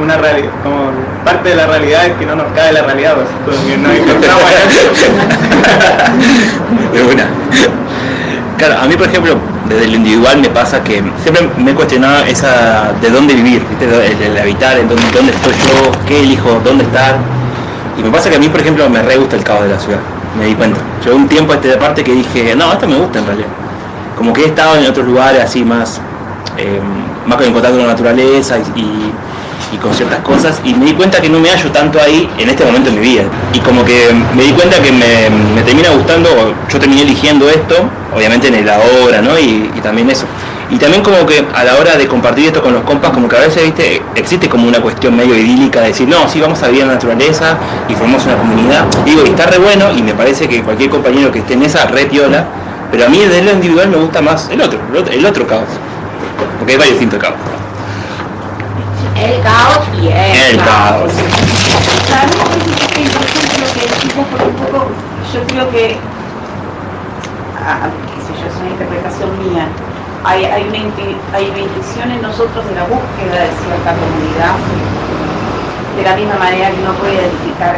una 0.00 0.16
realidad, 0.16 0.50
como 0.62 0.90
parte 1.24 1.50
de 1.50 1.56
la 1.56 1.66
realidad 1.66 2.06
es 2.06 2.12
que 2.14 2.24
no 2.26 2.36
nos 2.36 2.46
cae 2.54 2.72
la 2.72 2.82
realidad, 2.82 3.16
pues, 3.44 3.58
que 3.58 3.76
nos 3.76 3.92
encontramos 3.92 4.42
una. 7.12 7.26
Claro, 8.58 8.80
a 8.80 8.86
mí 8.86 8.96
por 8.96 9.08
ejemplo, 9.08 9.36
desde 9.68 9.88
lo 9.88 9.96
individual 9.96 10.40
me 10.40 10.48
pasa 10.48 10.82
que 10.84 11.02
siempre 11.22 11.50
me 11.56 11.72
he 11.72 11.74
cuestionado 11.74 12.24
esa 12.24 12.92
de 13.00 13.10
dónde 13.10 13.34
vivir, 13.34 13.64
¿viste? 13.68 13.86
El, 13.86 14.22
el 14.22 14.38
habitar, 14.38 14.78
en 14.78 14.88
dónde, 14.88 15.02
dónde 15.12 15.32
estoy 15.32 15.52
yo, 15.52 15.90
qué 16.06 16.20
elijo, 16.20 16.60
dónde 16.64 16.84
estar. 16.84 17.16
Y 17.98 18.02
me 18.02 18.10
pasa 18.10 18.30
que 18.30 18.36
a 18.36 18.38
mí 18.38 18.48
por 18.48 18.60
ejemplo 18.60 18.88
me 18.88 19.02
re 19.02 19.16
gusta 19.16 19.36
el 19.36 19.44
caos 19.44 19.62
de 19.64 19.68
la 19.70 19.78
ciudad, 19.78 19.98
me 20.38 20.46
di 20.46 20.54
cuenta. 20.54 20.78
Llegó 21.04 21.16
un 21.16 21.28
tiempo 21.28 21.52
a 21.52 21.56
este 21.56 21.76
parte 21.76 22.02
que 22.02 22.12
dije, 22.12 22.54
no, 22.56 22.72
esto 22.72 22.86
me 22.88 22.96
gusta 22.96 23.18
en 23.18 23.26
realidad. 23.26 23.48
Como 24.16 24.32
que 24.32 24.42
he 24.42 24.46
estado 24.46 24.76
en 24.76 24.86
otros 24.86 25.06
lugares 25.06 25.42
así 25.42 25.64
más, 25.64 26.00
eh, 26.56 26.80
más 27.26 27.36
con 27.36 27.46
el 27.46 27.52
contacto 27.52 27.76
con 27.78 27.86
la 27.86 27.92
naturaleza 27.92 28.56
y, 28.76 28.80
y- 28.80 29.12
con 29.80 29.94
ciertas 29.94 30.18
cosas 30.18 30.60
y 30.64 30.74
me 30.74 30.84
di 30.84 30.92
cuenta 30.92 31.18
que 31.18 31.30
no 31.30 31.40
me 31.40 31.48
hallo 31.48 31.72
tanto 31.72 31.98
ahí 31.98 32.28
en 32.36 32.50
este 32.50 32.62
momento 32.62 32.90
de 32.90 32.96
mi 32.96 33.02
vida. 33.02 33.22
Y 33.54 33.58
como 33.60 33.82
que 33.86 34.10
me 34.36 34.42
di 34.42 34.50
cuenta 34.52 34.76
que 34.82 34.92
me, 34.92 35.30
me 35.54 35.62
termina 35.62 35.88
gustando, 35.88 36.28
yo 36.68 36.78
terminé 36.78 37.00
eligiendo 37.02 37.48
esto, 37.48 37.76
obviamente 38.14 38.48
en 38.48 38.56
el 38.56 38.68
ahora, 38.68 39.22
¿no? 39.22 39.38
Y 39.38 39.70
también 39.82 40.10
eso. 40.10 40.26
Y 40.72 40.78
también 40.78 41.02
como 41.02 41.26
que 41.26 41.46
a 41.54 41.64
la 41.64 41.76
hora 41.76 41.96
de 41.96 42.08
compartir 42.08 42.46
esto 42.46 42.62
con 42.62 42.72
los 42.72 42.82
compas, 42.84 43.10
como 43.10 43.28
que 43.28 43.36
a 43.36 43.40
veces, 43.40 43.62
viste, 43.62 44.00
existe 44.14 44.48
como 44.48 44.66
una 44.66 44.80
cuestión 44.80 45.14
medio 45.14 45.36
idílica 45.36 45.82
de 45.82 45.88
decir, 45.88 46.08
no, 46.08 46.26
sí, 46.26 46.40
vamos 46.40 46.62
a 46.62 46.68
vivir 46.68 46.80
en 46.80 46.88
la 46.88 46.94
naturaleza 46.94 47.58
y 47.90 47.94
formamos 47.94 48.24
una 48.24 48.38
comunidad. 48.38 48.86
Digo, 49.04 49.22
y 49.26 49.28
está 49.28 49.44
re 49.44 49.58
bueno 49.58 49.92
y 49.92 50.02
me 50.02 50.14
parece 50.14 50.48
que 50.48 50.62
cualquier 50.62 50.88
compañero 50.88 51.30
que 51.30 51.40
esté 51.40 51.52
en 51.52 51.64
esa 51.64 51.84
red 51.88 52.08
piola, 52.08 52.46
pero 52.90 53.04
a 53.04 53.10
mí 53.10 53.18
desde 53.18 53.42
lo 53.42 53.52
individual 53.52 53.90
me 53.90 53.98
gusta 53.98 54.22
más 54.22 54.48
el 54.48 54.62
otro, 54.62 54.80
el 55.10 55.26
otro, 55.26 55.46
caos. 55.46 55.68
Porque 56.58 56.72
hay 56.72 56.78
varios 56.78 56.98
distintos 56.98 57.20
caos. 57.20 57.36
El 59.14 59.42
caos 59.42 59.84
y 60.00 60.06
el, 60.06 60.52
El 60.52 60.56
caos. 60.56 61.12
Claro, 62.06 62.32
es 62.56 62.98
interesante 62.98 63.60
lo 63.60 63.72
que 63.74 63.80
decimos 63.80 64.26
porque 64.30 64.44
un 64.46 64.56
poco 64.56 64.86
yo 65.34 65.46
creo 65.48 65.70
que, 65.70 65.98
ah, 67.60 67.90
qué 68.06 68.22
sé 68.22 68.40
yo, 68.40 68.48
es 68.48 68.56
una 68.58 68.70
interpretación 68.70 69.30
mía, 69.38 69.68
hay, 70.24 70.44
hay, 70.44 70.62
una, 70.68 70.78
hay 71.36 71.50
una 71.50 71.58
intuición 71.58 72.10
en 72.10 72.22
nosotros 72.22 72.64
de 72.66 72.74
la 72.74 72.84
búsqueda 72.84 73.42
de 73.42 73.50
cierta 73.58 73.90
comunidad, 73.94 74.54
de 75.96 76.02
la 76.02 76.16
misma 76.16 76.36
manera 76.36 76.70
que 76.70 76.80
uno 76.80 76.94
puede 76.94 77.14
identificar 77.14 77.76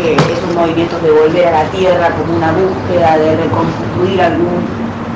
esos 0.00 0.54
movimientos 0.54 1.02
de 1.02 1.10
volver 1.10 1.48
a 1.48 1.62
la 1.62 1.64
tierra 1.70 2.08
como 2.16 2.36
una 2.36 2.50
búsqueda 2.52 3.18
de 3.18 3.36
reconstituir 3.36 4.22
algún, 4.22 4.64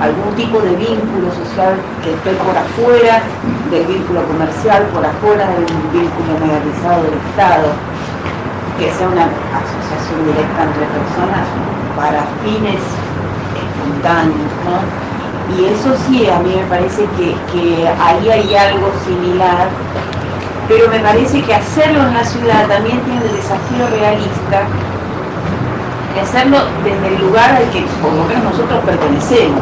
algún 0.00 0.34
tipo 0.36 0.60
de 0.60 0.76
vínculo 0.76 1.32
social 1.32 1.80
que 2.04 2.12
esté 2.12 2.32
por 2.44 2.52
afuera 2.52 3.22
del 3.70 3.86
vínculo 3.86 4.20
comercial, 4.28 4.84
por 4.92 5.04
afuera 5.04 5.48
del 5.48 5.64
vínculo 5.96 6.36
mediatizado 6.44 7.04
del 7.08 7.16
Estado, 7.32 7.72
que 8.78 8.92
sea 8.92 9.08
una 9.08 9.24
asociación 9.24 10.28
directa 10.28 10.68
entre 10.68 10.84
personas 10.92 11.48
para 11.96 12.20
fines 12.44 12.84
espontáneos. 13.56 15.05
Y 15.54 15.64
eso 15.64 15.94
sí, 16.06 16.26
a 16.28 16.40
mí 16.40 16.54
me 16.56 16.66
parece 16.66 17.06
que, 17.16 17.34
que 17.52 17.88
ahí 17.88 18.28
hay 18.28 18.56
algo 18.56 18.90
similar, 19.06 19.68
pero 20.68 20.88
me 20.88 20.98
parece 20.98 21.42
que 21.42 21.54
hacerlo 21.54 22.02
en 22.02 22.14
la 22.14 22.24
ciudad 22.24 22.66
también 22.66 23.00
tiene 23.02 23.24
el 23.24 23.36
desafío 23.36 23.86
realista 23.90 24.66
de 26.14 26.20
hacerlo 26.20 26.58
desde 26.82 27.14
el 27.14 27.20
lugar 27.20 27.54
al 27.54 27.70
que 27.70 27.84
por 28.02 28.12
lo 28.12 28.24
menos 28.24 28.44
nosotros 28.44 28.82
pertenecemos. 28.84 29.60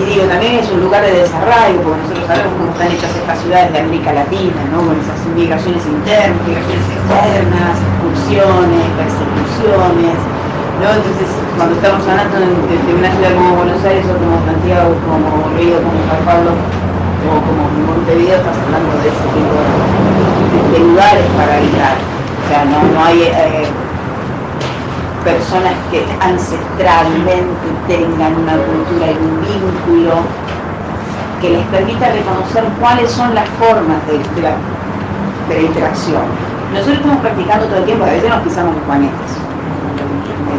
Y, 0.00 0.04
digo, 0.04 0.24
también 0.24 0.54
es 0.54 0.70
un 0.70 0.80
lugar 0.80 1.02
de 1.02 1.12
desarraigo, 1.12 1.82
porque 1.82 2.00
nosotros 2.02 2.26
sabemos 2.26 2.52
cómo 2.58 2.72
están 2.72 2.88
hechas 2.90 3.10
estas 3.14 3.38
ciudades 3.42 3.72
de 3.72 3.78
América 3.80 4.12
Latina, 4.12 4.62
¿no? 4.72 4.78
Con 4.86 4.96
esas 4.98 5.18
migraciones 5.36 5.84
internas, 5.84 6.48
externas, 6.48 7.74
expulsiones, 7.76 8.84
persecuciones, 8.98 10.16
¿no? 10.80 10.88
Entonces, 10.88 11.28
cuando 11.56 11.74
estamos 11.76 12.06
hablando 12.06 12.38
de, 12.38 12.94
una 12.94 13.10
ciudad 13.12 13.34
como 13.34 13.56
Buenos 13.56 13.82
Aires 13.84 14.06
o 14.08 14.14
como 14.16 14.38
Santiago, 14.46 14.94
como 15.04 15.52
Río, 15.58 15.76
como 15.82 15.98
Sao 16.08 16.22
Paulo, 16.24 16.52
o 16.52 17.34
como 17.44 17.62
Montevideo, 17.86 18.38
estás 18.38 18.56
hablando 18.56 18.92
de 19.02 19.08
ese 19.08 19.26
tipo 19.34 19.56
de, 20.72 20.78
lugares 20.78 21.26
para 21.36 21.56
habitar. 21.58 21.96
O 21.96 22.44
sea, 22.48 22.64
no, 22.64 22.82
no 22.82 23.04
hay 23.04 23.22
eh, 23.22 23.68
personas 25.24 25.74
que 25.90 26.04
ancestralmente 26.20 27.68
tengan 27.86 28.34
una 28.34 28.56
cultura 28.58 29.06
y 29.12 29.16
un 29.16 29.40
vínculo 29.40 30.22
que 31.40 31.50
les 31.50 31.66
permita 31.66 32.10
reconocer 32.10 32.64
cuáles 32.80 33.10
son 33.10 33.34
las 33.34 33.48
formas 33.58 33.98
de, 34.06 34.18
de 34.18 34.42
la, 34.42 34.56
interacción. 35.60 36.22
Nosotros 36.72 36.96
estamos 36.96 37.20
practicando 37.20 37.66
todo 37.66 37.78
el 37.78 37.84
tiempo, 37.84 38.04
a 38.04 38.10
veces 38.10 38.30
nos 38.30 38.42
pisamos 38.42 38.74
los 38.74 38.84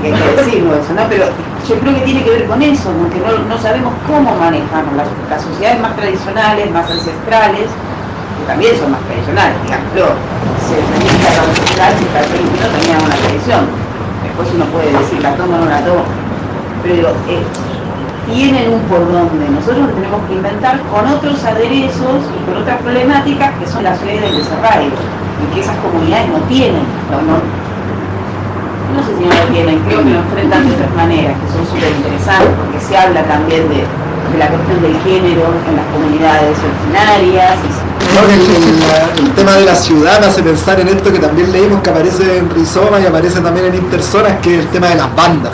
panetes. 0.02 0.46
Hay 0.46 0.52
que 0.52 0.58
eso, 0.58 0.94
¿no? 0.96 1.04
Pero 1.10 1.26
yo 1.68 1.76
creo 1.80 1.96
que 1.96 2.02
tiene 2.02 2.24
que 2.24 2.30
ver 2.32 2.46
con 2.48 2.62
eso, 2.62 2.91
porque 3.00 3.20
no, 3.20 3.38
no 3.48 3.58
sabemos 3.62 3.94
cómo 4.08 4.36
manejamos 4.36 4.94
las, 4.96 5.08
las 5.30 5.41
sociedades 5.41 5.82
más 5.82 5.96
tradicionales, 5.96 6.72
más 6.72 6.89
ancestrales, 6.89 7.68
que 7.68 8.44
también 8.48 8.78
son 8.78 8.91
más 8.91 9.02
tradicionales, 9.02 9.56
digamos, 9.64 9.89
se 10.64 10.76
permite 10.76 11.30
la 11.30 11.44
ancestral, 11.44 11.94
si 12.00 12.06
permitido 12.06 12.68
tenía 12.80 12.98
una 12.98 13.16
tradición. 13.16 13.64
Después 14.24 14.48
uno 14.56 14.66
puede 14.72 14.91
decir 14.91 15.22
la 15.22 15.36
tomo 15.36 15.56
o 15.56 15.60
no 15.60 15.66
la 15.70 15.82
tomo. 15.82 16.04
Pero 16.84 17.10
eh, 17.30 17.44
tienen 18.28 18.74
un 18.74 18.82
por 18.88 19.06
donde. 19.12 19.50
Nosotros 19.50 19.88
lo 19.88 19.94
tenemos 19.94 20.22
que 20.28 20.34
inventar 20.34 20.80
con 20.91 21.08
otros 21.08 21.44
aderezos 21.44 22.24
y 22.34 22.46
con 22.46 22.62
otras 22.62 22.82
problemáticas 22.82 23.52
que 23.60 23.68
son 23.68 23.84
las 23.84 24.00
ciudades 24.00 24.22
del 24.22 24.38
desarraigo 24.38 24.96
y 25.44 25.54
que 25.54 25.62
esas 25.62 25.78
comunidades 25.78 26.30
no 26.30 26.39
tienen. 26.48 26.84
No, 27.12 27.62
no, 28.96 29.02
sé 29.04 29.12
si 29.18 29.24
no 29.26 29.34
lo 29.34 29.46
tienen, 29.54 29.80
creo 29.88 30.04
que 30.04 30.10
lo 30.12 30.20
enfrentan 30.20 30.68
de 30.68 30.76
otras 30.76 30.94
maneras, 30.96 31.34
que 31.41 31.48
son 31.52 31.64
súper 31.68 31.91
interesantes, 31.91 32.54
porque 32.58 32.80
se 32.80 32.98
habla 32.98 33.24
también 33.24 33.68
de, 33.70 33.82
de 33.86 34.38
la 34.39 34.48
cuestión 34.48 34.82
del 34.82 34.96
género 35.02 35.44
en 35.68 35.74
las 35.76 35.88
comunidades 35.94 36.56
originarias. 36.62 37.58
el, 38.14 38.39
el- 38.39 39.26
el 39.26 39.32
tema 39.34 39.54
de 39.54 39.66
la 39.66 39.76
ciudad 39.76 40.20
me 40.20 40.28
hace 40.28 40.44
pensar 40.44 40.80
en 40.80 40.88
esto 40.88 41.12
que 41.12 41.20
también 41.20 41.52
leímos 41.52 41.82
que 41.82 41.89
aparece 41.89 42.38
en 42.38 42.50
Rizoma 42.50 43.00
y 43.00 43.06
aparece 43.06 43.39
también 43.41 43.68
en 43.68 43.76
Interzonas, 43.76 44.34
que 44.41 44.56
es 44.56 44.60
el 44.66 44.68
tema 44.70 44.88
de 44.88 44.96
las 44.96 45.16
bandas. 45.16 45.52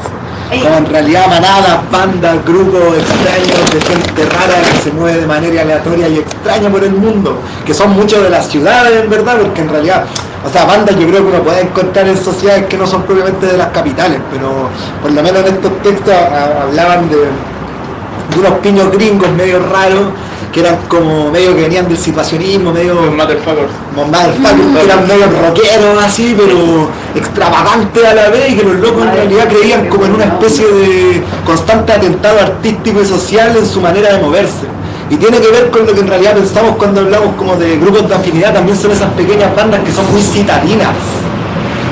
Como 0.64 0.78
en 0.78 0.86
realidad 0.88 1.28
manadas, 1.28 1.78
bandas, 1.92 2.44
grupos 2.44 2.98
extraños 2.98 3.72
de 3.72 3.82
gente 3.82 4.26
rara 4.36 4.56
que 4.72 4.78
se 4.80 4.92
mueve 4.92 5.22
de 5.22 5.28
manera 5.28 5.62
aleatoria 5.62 6.08
y 6.08 6.18
extraña 6.18 6.70
por 6.72 6.84
el 6.84 6.92
mundo, 6.94 7.40
que 7.68 7.74
son 7.76 7.92
muchos 7.92 8.24
de 8.24 8.32
las 8.32 8.48
ciudades 8.48 9.04
en 9.04 9.10
verdad, 9.12 9.38
porque 9.40 9.62
en 9.62 9.70
realidad, 9.70 10.06
o 10.46 10.50
sea, 10.52 10.66
bandas 10.66 10.96
yo 10.96 11.08
creo 11.08 11.22
que 11.24 11.30
uno 11.36 11.44
puede 11.44 11.62
encontrar 11.62 12.08
en 12.08 12.18
sociedades 12.18 12.66
que 12.68 12.78
no 12.78 12.88
son 12.88 13.04
propiamente 13.04 13.46
de 13.46 13.58
las 13.58 13.68
capitales, 13.70 14.20
pero 14.32 14.70
por 15.02 15.12
lo 15.12 15.22
menos 15.22 15.42
en 15.46 15.54
estos 15.56 15.72
textos 15.84 16.14
a- 16.14 16.64
hablaban 16.64 17.10
de, 17.10 17.18
de 17.18 18.40
unos 18.40 18.54
piños 18.60 18.92
gringos 18.92 19.30
medio 19.32 19.60
raros, 19.60 20.08
que 20.54 20.62
eran 20.62 20.78
como 20.88 21.30
medio 21.30 21.56
que 21.56 21.62
venían 21.64 21.88
del 21.88 21.98
situacionismo, 21.98 22.72
medio... 22.72 22.96
Motherfuckers. 22.96 23.70
Motherfuckers, 23.96 24.78
que 24.78 24.84
eran 24.84 25.08
medio 25.08 25.26
rockeros 25.46 26.04
así, 26.04 26.36
pero 26.36 26.90
extravagantes 27.14 28.04
a 28.04 28.14
la 28.16 28.30
vez, 28.30 28.52
y 28.52 28.56
que 28.58 28.64
los 28.64 28.76
locos 28.78 29.04
en 29.04 29.12
realidad 29.14 29.48
creían 29.48 29.88
como 29.90 30.06
en 30.06 30.16
una 30.16 30.24
especie 30.24 30.66
de 30.66 31.24
constante 31.46 31.92
atentado 31.94 32.40
artístico 32.40 33.00
y 33.02 33.06
social 33.06 33.56
en 33.58 33.66
su 33.66 33.80
manera 33.80 34.14
de 34.14 34.22
moverse. 34.24 34.66
Y 35.10 35.16
tiene 35.18 35.40
que 35.40 35.48
ver 35.52 35.72
con 35.72 35.86
lo 35.88 35.94
que 35.94 36.02
en 36.02 36.08
realidad 36.08 36.34
pensamos 36.36 36.76
cuando 36.78 37.02
hablamos 37.02 37.36
como 37.36 37.56
de 37.56 37.78
grupos 37.78 38.08
de 38.08 38.16
afinidad, 38.16 38.54
también 38.54 38.78
son 38.78 38.92
esas 38.92 39.12
pequeñas 39.14 39.56
bandas 39.56 39.80
que 39.82 39.92
son 39.92 40.10
muy 40.12 40.22
citadinas. 40.22 40.90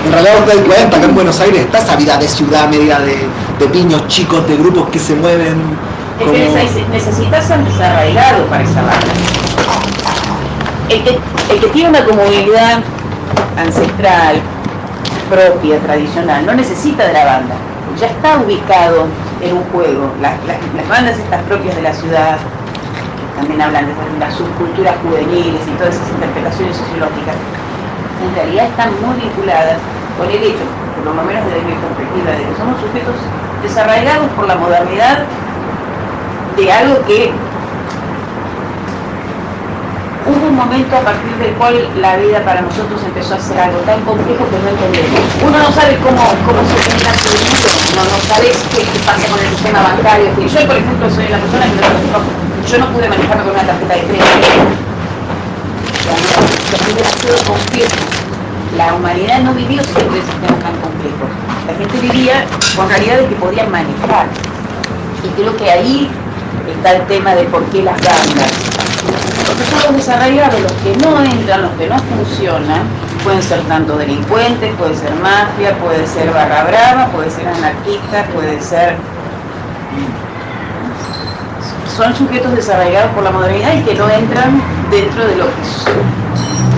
En 0.06 0.12
realidad 0.14 0.34
vos 0.40 0.46
te 0.52 0.58
das 0.58 0.66
cuenta, 0.68 0.98
acá 0.98 1.06
en 1.06 1.16
Buenos 1.16 1.40
Aires 1.40 1.62
está 1.62 1.80
esa 1.80 1.96
vida 1.96 2.18
de 2.18 2.28
ciudad 2.28 2.70
media 2.70 3.00
de, 3.00 3.28
de 3.60 3.66
piños 3.72 4.08
chicos, 4.08 4.48
de 4.48 4.56
grupos 4.58 4.90
que 4.90 5.00
se 5.00 5.16
mueven 5.16 5.58
Es 6.20 6.26
como... 6.26 6.32
que 6.34 6.50
neces- 6.50 6.88
necesitas 6.92 7.50
un 7.50 7.66
desarraigado 7.66 8.46
para 8.46 8.64
esa 8.64 8.82
banda. 8.82 9.14
El 10.90 11.04
que, 11.04 11.20
el 11.54 11.60
que 11.60 11.68
tiene 11.68 11.90
una 11.90 12.06
comunidad 12.06 12.80
ancestral, 13.58 14.36
propia, 15.30 15.80
tradicional, 15.80 16.46
no 16.46 16.54
necesita 16.54 17.06
de 17.08 17.14
la 17.14 17.26
banda. 17.26 17.56
Ya 18.00 18.08
está 18.08 18.38
ubicado 18.38 19.08
en 19.42 19.58
un 19.58 19.64
juego. 19.74 20.12
La- 20.22 20.38
la- 20.48 20.60
las 20.78 20.88
bandas 20.88 21.18
estas 21.18 21.42
propias 21.44 21.76
de 21.76 21.82
la 21.82 21.94
ciudad, 21.94 22.38
que 22.38 22.57
también 23.38 23.62
hablan 23.62 23.86
de 23.86 23.94
las 24.20 24.34
subculturas 24.34 24.96
juveniles 25.04 25.62
y 25.68 25.72
todas 25.78 25.96
esas 25.96 26.10
interpretaciones 26.10 26.76
sociológicas, 26.76 27.36
en 28.26 28.36
realidad 28.36 28.66
están 28.66 28.90
muy 29.06 29.16
vinculadas 29.22 29.78
con 30.18 30.26
el 30.30 30.42
hecho, 30.42 30.66
por 31.06 31.14
lo 31.16 31.24
menos 31.24 31.46
desde 31.46 31.62
mi 31.62 31.78
perspectiva, 31.78 32.32
de 32.34 32.44
que 32.50 32.56
somos 32.58 32.82
sujetos 32.82 33.16
desarraigados 33.62 34.28
por 34.34 34.48
la 34.48 34.56
modernidad 34.56 35.24
de 36.58 36.72
algo 36.72 36.98
que 37.06 37.30
hubo 40.26 40.48
un 40.50 40.56
momento 40.58 40.98
a 40.98 41.02
partir 41.02 41.32
del 41.38 41.54
cual 41.54 41.78
la 42.02 42.18
vida 42.18 42.42
para 42.44 42.62
nosotros 42.62 43.00
empezó 43.06 43.36
a 43.36 43.40
ser 43.40 43.60
algo 43.62 43.78
tan 43.86 44.02
complejo 44.02 44.44
que 44.50 44.58
no 44.60 44.70
entendemos. 44.74 45.22
Uno 45.46 45.58
no 45.62 45.72
sabe 45.72 45.96
cómo, 46.02 46.20
cómo 46.44 46.60
se 46.66 46.76
genera 46.90 47.14
su 47.22 47.30
dinero, 47.38 47.70
uno 47.94 48.04
no 48.04 48.18
sabe 48.26 48.50
qué, 48.74 48.82
pasa 49.06 49.26
con 49.30 49.40
el 49.40 49.50
sistema 49.54 49.80
bancario. 49.86 50.28
Yo, 50.36 50.60
por 50.68 50.76
ejemplo, 50.76 51.06
soy 51.14 51.28
la 51.30 51.38
persona 51.38 51.66
que 51.70 51.78
no- 51.78 52.47
yo 52.70 52.78
no 52.80 52.88
pude 52.92 53.08
manejarme 53.08 53.44
con 53.44 53.54
una 53.54 53.64
tarjeta 53.64 53.94
de 53.94 54.02
crédito. 54.02 54.26
Complejo. 57.48 57.96
La 58.78 58.94
humanidad 58.94 59.40
no 59.42 59.54
vivió 59.54 59.82
siempre 59.84 60.22
sistemas 60.22 60.60
tan 60.60 60.76
complejos. 60.82 61.30
La 61.66 61.74
gente 61.74 62.00
vivía 62.00 62.46
con 62.76 62.90
realidades 62.90 63.30
que 63.30 63.36
podían 63.36 63.72
manejar. 63.72 64.28
Y 65.24 65.30
creo 65.42 65.56
que 65.56 65.72
ahí 65.72 66.10
está 66.76 66.94
el 66.94 67.08
tema 67.08 67.36
de 67.36 67.44
por 67.46 67.64
qué 67.66 67.84
las 67.84 67.96
bandas. 67.96 68.52
Porque 69.46 69.64
son 69.72 69.84
los 69.84 69.96
desarraigados, 69.96 70.60
los 70.60 70.72
que 70.74 70.96
no 70.98 71.24
entran, 71.24 71.62
los 71.62 71.72
que 71.72 71.88
no 71.88 71.98
funcionan, 72.00 72.82
pueden 73.24 73.42
ser 73.42 73.62
tanto 73.64 73.98
delincuentes, 73.98 74.76
puede 74.76 74.96
ser 74.96 75.14
mafia, 75.16 75.78
puede 75.80 76.06
ser 76.06 76.34
barra 76.34 76.66
brava, 76.66 77.08
puede 77.08 77.30
ser 77.32 77.48
anarquista, 77.48 78.26
puede 78.34 78.62
ser... 78.62 78.96
Son 81.98 82.16
sujetos 82.16 82.56
desarraigados 82.56 83.12
por 83.14 83.24
la 83.24 83.32
modernidad 83.32 83.74
y 83.74 83.82
que 83.82 83.96
no 83.96 84.08
entran 84.08 84.62
dentro 84.92 85.26
de 85.26 85.36
los, 85.36 85.50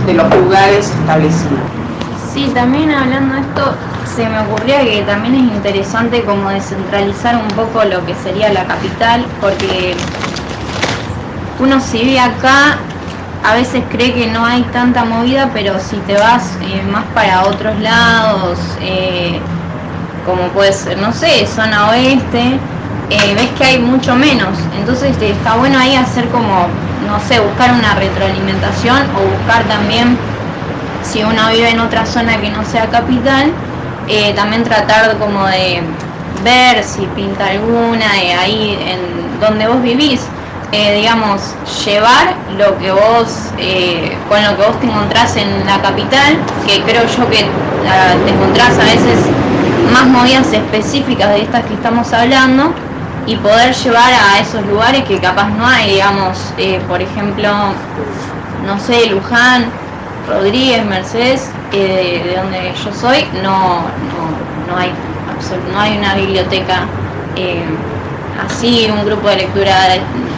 de 0.05 0.13
los 0.13 0.33
lugares 0.33 0.91
establecidos. 0.91 1.59
Sí, 2.33 2.49
también 2.53 2.89
hablando 2.89 3.35
de 3.35 3.41
esto, 3.41 3.75
se 4.15 4.29
me 4.29 4.39
ocurría 4.39 4.79
que 4.85 5.01
también 5.01 5.35
es 5.35 5.41
interesante 5.55 6.23
como 6.23 6.49
descentralizar 6.49 7.35
un 7.35 7.49
poco 7.49 7.83
lo 7.83 8.05
que 8.05 8.15
sería 8.15 8.53
la 8.53 8.63
capital, 8.63 9.25
porque 9.41 9.93
uno 11.59 11.81
si 11.81 11.97
vive 11.99 12.21
acá, 12.21 12.77
a 13.43 13.55
veces 13.55 13.83
cree 13.91 14.13
que 14.13 14.27
no 14.27 14.45
hay 14.45 14.61
tanta 14.71 15.03
movida, 15.03 15.49
pero 15.53 15.81
si 15.81 15.97
te 15.97 16.13
vas 16.13 16.57
eh, 16.61 16.81
más 16.89 17.03
para 17.13 17.43
otros 17.43 17.77
lados, 17.81 18.57
eh, 18.79 19.41
como 20.25 20.43
puede 20.53 20.71
ser, 20.71 20.97
no 20.97 21.11
sé, 21.11 21.45
zona 21.45 21.89
oeste, 21.89 22.57
eh, 23.09 23.35
ves 23.35 23.49
que 23.57 23.63
hay 23.63 23.79
mucho 23.79 24.15
menos. 24.15 24.57
Entonces 24.77 25.11
este, 25.11 25.31
está 25.31 25.55
bueno 25.55 25.79
ahí 25.79 25.95
hacer 25.95 26.27
como, 26.29 26.67
no 27.07 27.19
sé, 27.27 27.39
buscar 27.39 27.73
una 27.73 27.95
retroalimentación 27.95 28.97
o 29.15 29.37
buscar 29.37 29.63
también 29.63 30.17
si 31.01 31.23
uno 31.23 31.49
vive 31.51 31.69
en 31.69 31.79
otra 31.79 32.05
zona 32.05 32.39
que 32.39 32.49
no 32.49 32.63
sea 32.65 32.87
capital, 32.87 33.51
eh, 34.07 34.33
también 34.35 34.63
tratar 34.63 35.17
como 35.17 35.45
de 35.47 35.81
ver 36.43 36.83
si 36.83 37.05
pinta 37.15 37.47
alguna 37.47 38.13
de 38.13 38.33
ahí 38.33 38.77
en 38.87 39.39
donde 39.39 39.67
vos 39.67 39.81
vivís, 39.81 40.21
eh, 40.71 40.97
digamos, 40.97 41.55
llevar 41.85 42.35
lo 42.57 42.77
que 42.77 42.91
vos, 42.91 43.51
eh, 43.57 44.15
con 44.27 44.43
lo 44.43 44.55
que 44.55 44.63
vos 44.67 44.79
te 44.79 44.85
encontrás 44.85 45.35
en 45.35 45.65
la 45.65 45.81
capital, 45.81 46.37
que 46.67 46.81
creo 46.83 47.03
yo 47.07 47.29
que 47.29 47.45
ah, 47.87 48.13
te 48.25 48.31
encontrás 48.31 48.77
a 48.77 48.83
veces 48.83 49.19
más 49.93 50.07
movidas 50.07 50.51
específicas 50.53 51.29
de 51.29 51.41
estas 51.41 51.65
que 51.65 51.73
estamos 51.73 52.13
hablando, 52.13 52.73
y 53.29 53.35
poder 53.35 53.75
llevar 53.75 54.11
a 54.11 54.39
esos 54.39 54.65
lugares 54.65 55.03
que 55.03 55.19
capaz 55.19 55.49
no 55.49 55.65
hay, 55.65 55.91
digamos, 55.91 56.51
eh, 56.57 56.81
por 56.87 56.99
ejemplo, 56.99 57.47
no 58.65 58.79
sé, 58.79 59.05
Luján, 59.05 59.65
Rodríguez, 60.27 60.83
Mercedes, 60.83 61.51
eh, 61.71 62.23
de 62.25 62.41
donde 62.41 62.73
yo 62.83 62.91
soy, 62.91 63.25
no, 63.43 63.81
no, 63.81 64.73
no 64.73 64.77
hay 64.77 64.91
no 65.71 65.79
hay 65.79 65.97
una 65.97 66.15
biblioteca 66.15 66.85
eh, 67.35 67.63
así, 68.45 68.89
un 68.91 69.05
grupo 69.05 69.29
de 69.29 69.37
lectura 69.37 69.75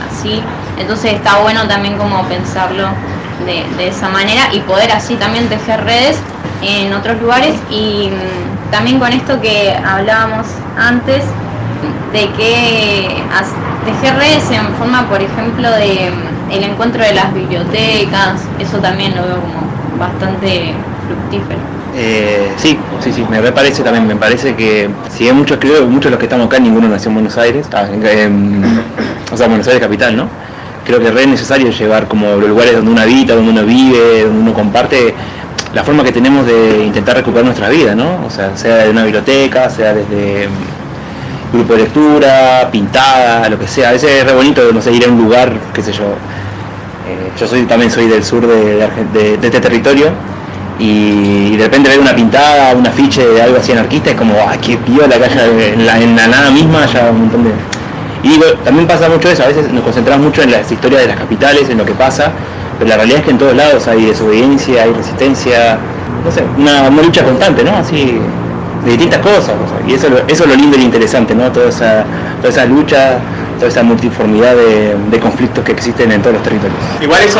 así. 0.09 0.43
Entonces 0.77 1.13
está 1.13 1.39
bueno 1.39 1.67
también 1.67 1.97
como 1.97 2.23
pensarlo 2.25 2.89
de, 3.45 3.63
de 3.77 3.87
esa 3.87 4.09
manera 4.09 4.53
y 4.53 4.59
poder 4.59 4.91
así 4.91 5.15
también 5.15 5.47
tejer 5.47 5.83
redes 5.85 6.19
en 6.61 6.93
otros 6.93 7.21
lugares 7.21 7.55
y 7.69 8.09
mm, 8.09 8.71
también 8.71 8.99
con 8.99 9.13
esto 9.13 9.39
que 9.39 9.75
hablábamos 9.75 10.45
antes 10.77 11.23
de 12.13 12.29
que 12.33 13.07
tejer 13.85 14.15
redes 14.15 14.43
en 14.51 14.73
forma, 14.75 15.07
por 15.07 15.21
ejemplo, 15.21 15.69
de 15.71 16.11
mm, 16.11 16.51
el 16.51 16.63
encuentro 16.63 17.03
de 17.03 17.13
las 17.13 17.33
bibliotecas, 17.33 18.41
eso 18.59 18.77
también 18.79 19.15
lo 19.15 19.23
veo 19.23 19.41
como 19.41 19.61
bastante 19.97 20.73
fructífero. 21.07 21.59
Eh, 21.93 22.51
sí, 22.57 22.77
sí, 23.01 23.11
sí, 23.11 23.25
me 23.29 23.51
parece 23.51 23.83
también, 23.83 24.07
me 24.07 24.15
parece 24.15 24.55
que 24.55 24.89
si 25.09 25.27
hay 25.27 25.33
muchos, 25.33 25.57
creo 25.59 25.85
muchos 25.87 26.05
de 26.05 26.11
los 26.11 26.19
que 26.19 26.25
estamos 26.25 26.47
acá, 26.47 26.57
ninguno 26.57 26.87
nació 26.87 27.09
en 27.09 27.15
Buenos 27.15 27.37
Aires, 27.37 27.67
ah, 27.73 27.85
o 29.31 29.37
sea, 29.37 29.47
Buenos 29.47 29.67
Aires 29.67 29.81
capital, 29.81 30.15
¿no? 30.15 30.27
Creo 30.85 30.99
que 30.99 31.07
es 31.07 31.27
necesario 31.27 31.69
llevar 31.69 32.07
como 32.07 32.35
los 32.35 32.49
lugares 32.49 32.75
donde 32.75 32.91
uno 32.91 33.01
habita, 33.01 33.35
donde 33.35 33.51
uno 33.51 33.65
vive, 33.65 34.23
donde 34.23 34.39
uno 34.39 34.53
comparte, 34.53 35.13
la 35.73 35.83
forma 35.83 36.03
que 36.03 36.11
tenemos 36.11 36.45
de 36.45 36.85
intentar 36.85 37.15
recuperar 37.17 37.45
nuestra 37.45 37.69
vida, 37.69 37.93
¿no? 37.93 38.25
O 38.25 38.29
sea, 38.29 38.55
sea 38.57 38.77
de 38.77 38.89
una 38.89 39.03
biblioteca, 39.03 39.69
sea 39.69 39.93
desde 39.93 40.49
grupo 41.51 41.73
de 41.73 41.79
lectura, 41.79 42.69
pintada, 42.71 43.49
lo 43.49 43.59
que 43.59 43.67
sea. 43.67 43.89
A 43.89 43.91
veces 43.93 44.09
es 44.11 44.25
re 44.25 44.33
bonito, 44.33 44.61
no 44.73 44.81
sé, 44.81 44.91
ir 44.91 45.05
a 45.05 45.09
un 45.09 45.17
lugar, 45.17 45.53
qué 45.73 45.81
sé 45.81 45.91
yo. 45.91 46.03
Eh, 47.07 47.31
yo 47.39 47.47
soy 47.47 47.63
también 47.63 47.91
soy 47.91 48.07
del 48.07 48.23
sur 48.23 48.45
de, 48.45 48.87
de 49.13 49.37
de- 49.37 49.47
este 49.47 49.59
territorio 49.59 50.07
y 50.79 51.57
de 51.57 51.63
repente 51.65 51.89
ver 51.89 51.99
una 51.99 52.15
pintada, 52.15 52.73
un 52.75 52.85
afiche 52.87 53.25
de 53.27 53.41
algo 53.41 53.57
así 53.57 53.71
anarquista 53.71 54.11
es 54.11 54.15
como, 54.15 54.33
¡ay, 54.47 54.57
qué 54.59 54.77
piola 54.77 55.17
que 55.17 55.25
haya 55.25 55.45
en 55.73 55.85
la, 55.85 56.27
nada 56.27 56.49
misma 56.51 56.83
haya 56.83 57.09
un 57.11 57.21
montón 57.21 57.43
de... 57.43 57.49
Y 58.23 58.29
digo, 58.29 58.45
también 58.63 58.87
pasa 58.87 59.09
mucho 59.09 59.29
eso, 59.29 59.43
a 59.43 59.47
veces 59.47 59.71
nos 59.71 59.83
concentramos 59.83 60.25
mucho 60.27 60.41
en 60.43 60.51
las 60.51 60.71
historias 60.71 61.01
de 61.01 61.07
las 61.07 61.17
capitales, 61.17 61.69
en 61.69 61.77
lo 61.79 61.85
que 61.85 61.93
pasa, 61.93 62.31
pero 62.77 62.89
la 62.89 62.95
realidad 62.97 63.19
es 63.19 63.25
que 63.25 63.31
en 63.31 63.37
todos 63.39 63.55
lados 63.55 63.87
hay 63.87 64.05
desobediencia, 64.05 64.83
hay 64.83 64.93
resistencia, 64.93 65.77
no 66.23 66.31
sé, 66.31 66.43
una 66.57 66.89
lucha 67.01 67.23
constante, 67.23 67.63
¿no? 67.63 67.75
Así, 67.75 68.19
de 68.83 68.91
distintas 68.91 69.19
cosas, 69.19 69.53
y 69.87 69.93
eso, 69.93 70.07
eso 70.27 70.43
es 70.43 70.49
lo 70.49 70.55
lindo 70.55 70.75
y 70.75 70.79
lo 70.79 70.85
interesante, 70.85 71.35
¿no? 71.35 71.51
Toda 71.51 71.69
esa, 71.69 72.03
toda 72.37 72.49
esa 72.49 72.65
lucha, 72.65 73.19
toda 73.57 73.67
esa 73.69 73.83
multiformidad 73.83 74.55
de, 74.55 75.19
conflictos 75.19 75.63
que 75.63 75.71
existen 75.71 76.11
en 76.11 76.21
todos 76.21 76.35
los 76.35 76.43
territorios. 76.43 76.79
Igual 76.99 77.21
eso 77.21 77.39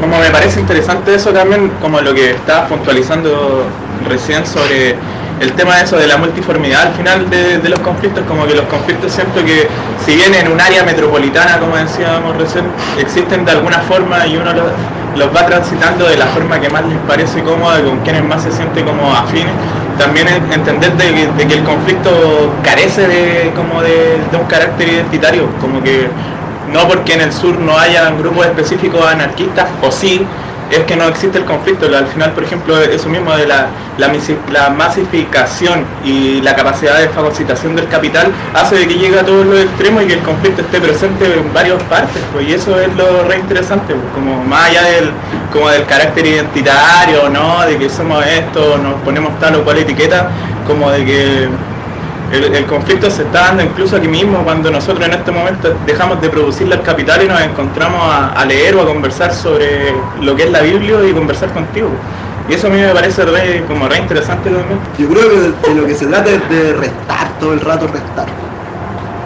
como 0.00 0.18
me 0.18 0.30
parece 0.30 0.60
interesante 0.60 1.14
eso 1.14 1.32
también, 1.32 1.72
como 1.80 2.00
lo 2.00 2.14
que 2.14 2.30
estabas 2.30 2.68
puntualizando 2.68 3.64
recién 4.08 4.46
sobre 4.46 4.94
el 5.40 5.52
tema 5.54 5.76
de 5.76 5.84
eso 5.84 5.96
de 5.96 6.06
la 6.06 6.18
multiformidad 6.18 6.82
al 6.82 6.94
final 6.94 7.28
de, 7.30 7.58
de 7.58 7.68
los 7.68 7.80
conflictos, 7.80 8.22
como 8.28 8.46
que 8.46 8.54
los 8.54 8.66
conflictos 8.66 9.10
siento 9.10 9.44
que 9.44 9.66
si 10.04 10.14
bien 10.14 10.34
en 10.34 10.52
un 10.52 10.60
área 10.60 10.84
metropolitana, 10.84 11.58
como 11.58 11.76
decíamos 11.76 12.36
recién, 12.36 12.64
existen 12.98 13.44
de 13.44 13.52
alguna 13.52 13.80
forma 13.80 14.26
y 14.26 14.36
uno 14.36 14.52
los, 14.52 14.66
los 15.16 15.34
va 15.34 15.46
transitando 15.46 16.06
de 16.06 16.16
la 16.16 16.26
forma 16.26 16.60
que 16.60 16.70
más 16.70 16.84
les 16.86 16.98
parece 17.08 17.42
cómoda, 17.42 17.82
con 17.82 17.98
quienes 18.00 18.24
más 18.24 18.42
se 18.42 18.52
siente 18.52 18.84
como 18.84 19.12
afines, 19.14 19.52
también 20.00 20.26
en- 20.28 20.52
entender 20.52 20.92
de, 20.96 21.46
que- 21.46 21.54
el 21.54 21.62
conflicto 21.64 22.10
carece 22.64 23.06
de 23.06 23.52
como 23.54 23.80
de 23.82 24.16
un 24.40 24.46
carácter 24.46 24.88
identitario, 24.88 25.46
como 25.60 25.82
que 25.82 26.08
no 26.72 26.88
porque 26.88 27.14
en 27.14 27.20
el 27.20 27.32
sur 27.32 27.58
no 27.58 27.76
haya 27.78 28.10
grupos 28.10 28.46
específicos 28.46 29.04
anarquistas, 29.06 29.66
o 29.82 29.90
sí, 29.92 30.24
es 30.70 30.84
que 30.84 30.96
no 30.96 31.04
existe 31.04 31.38
el 31.38 31.44
conflicto. 31.44 31.86
Al 31.86 32.06
final, 32.06 32.32
por 32.32 32.44
ejemplo, 32.44 32.80
eso 32.80 33.08
mismo 33.08 33.34
de 33.34 33.46
la, 33.46 33.66
la, 33.98 34.70
masificación 34.70 35.84
y 36.04 36.40
la 36.42 36.54
capacidad 36.54 36.98
de 36.98 37.08
fagocitación 37.08 37.76
del 37.76 37.88
capital 37.88 38.32
hace 38.54 38.76
de 38.76 38.88
que 38.88 38.94
llegue 38.94 39.18
a 39.18 39.24
todos 39.24 39.46
los 39.46 39.60
extremos 39.60 40.04
y 40.04 40.06
que 40.06 40.14
el 40.14 40.20
conflicto 40.20 40.62
esté 40.62 40.80
presente 40.80 41.24
en 41.24 41.52
varias 41.52 41.82
partes. 41.84 42.22
Pues, 42.32 42.48
y 42.48 42.52
eso 42.54 42.78
es 42.80 42.94
lo 42.96 43.24
re 43.24 43.38
interesante, 43.38 43.94
pues, 43.94 44.06
como 44.14 44.42
más 44.44 44.70
allá 44.70 44.82
del, 44.84 45.10
como 45.52 45.68
del 45.68 45.84
carácter 45.86 46.26
identitario, 46.26 47.28
¿no? 47.28 47.66
De 47.66 47.76
que 47.76 47.88
somos 47.88 48.24
esto, 48.26 48.78
nos 48.78 48.94
ponemos 49.02 49.38
tal 49.40 49.56
o 49.56 49.64
cual 49.64 49.78
etiqueta, 49.78 50.30
como 50.66 50.90
de 50.90 51.04
que 51.04 51.48
el, 52.32 52.66
conflicto 52.66 53.10
se 53.10 53.22
está 53.22 53.40
dando 53.40 53.62
incluso 53.64 53.96
aquí 53.96 54.08
mismo 54.08 54.38
cuando 54.44 54.70
nosotros 54.70 55.04
en 55.06 55.12
este 55.14 55.30
momento 55.30 55.74
dejamos 55.86 56.20
de 56.20 56.28
producir 56.28 56.72
el 56.72 56.80
capital 56.82 57.22
y 57.24 57.28
nos 57.28 57.40
encontramos 57.40 58.00
a, 58.02 58.44
leer 58.44 58.76
o 58.76 58.82
a 58.82 58.86
conversar 58.86 59.34
sobre 59.34 59.92
lo 60.20 60.36
que 60.36 60.44
es 60.44 60.50
la 60.50 60.60
Biblia 60.60 60.96
y 61.08 61.12
conversar 61.12 61.52
contigo. 61.52 61.88
Y 62.48 62.54
eso 62.54 62.68
a 62.68 62.70
mí 62.70 62.78
me 62.80 62.92
parece 62.92 63.24
re- 63.24 63.64
como 63.66 63.88
re 63.88 63.98
interesante 63.98 64.50
también. 64.50 64.78
Yo 64.98 65.08
creo 65.08 65.28
que 65.28 65.68
de 65.70 65.74
lo 65.74 65.86
que 65.86 65.94
se 65.94 66.06
trata 66.06 66.30
es 66.30 66.48
de 66.48 66.72
restar, 66.74 67.28
todo 67.38 67.52
el 67.52 67.60
rato 67.60 67.86
restar. 67.86 68.26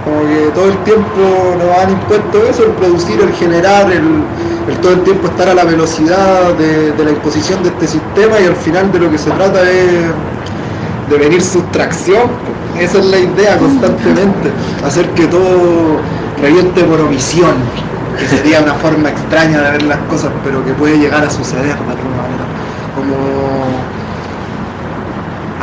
Como 0.04 0.20
que 0.28 0.50
todo 0.54 0.68
el 0.68 0.76
tiempo 0.84 1.56
nos 1.58 1.78
han 1.78 1.90
impuesto 1.92 2.46
eso, 2.46 2.64
el 2.64 2.72
producir, 2.72 3.20
el 3.20 3.32
generar, 3.34 3.90
el, 3.90 4.22
el 4.68 4.76
todo 4.82 4.92
el 4.92 5.00
tiempo 5.02 5.28
estar 5.28 5.48
a 5.48 5.54
la 5.54 5.64
velocidad 5.64 6.52
de, 6.54 6.92
de 6.92 7.04
la 7.04 7.10
imposición 7.10 7.62
de 7.62 7.70
este 7.70 7.86
sistema 7.86 8.38
y 8.40 8.46
al 8.46 8.56
final 8.56 8.92
de 8.92 8.98
lo 8.98 9.10
que 9.10 9.16
se 9.16 9.30
trata 9.30 9.62
es 9.62 10.04
de 11.08 11.18
venir 11.18 11.42
sustracción. 11.42 12.30
Esa 12.78 12.98
es 12.98 13.04
la 13.06 13.18
idea 13.18 13.58
constantemente, 13.58 14.50
hacer 14.84 15.08
que 15.10 15.26
todo 15.26 15.98
reviente 16.40 16.82
por 16.84 17.00
omisión, 17.00 17.54
que 18.18 18.26
sería 18.26 18.60
una 18.60 18.74
forma 18.74 19.10
extraña 19.10 19.60
de 19.60 19.70
ver 19.72 19.82
las 19.84 19.98
cosas, 20.10 20.30
pero 20.42 20.64
que 20.64 20.72
puede 20.72 20.98
llegar 20.98 21.24
a 21.24 21.30
suceder 21.30 21.64
de 21.64 21.70
alguna 21.72 22.16
manera. 22.16 22.44
Como 22.96 23.14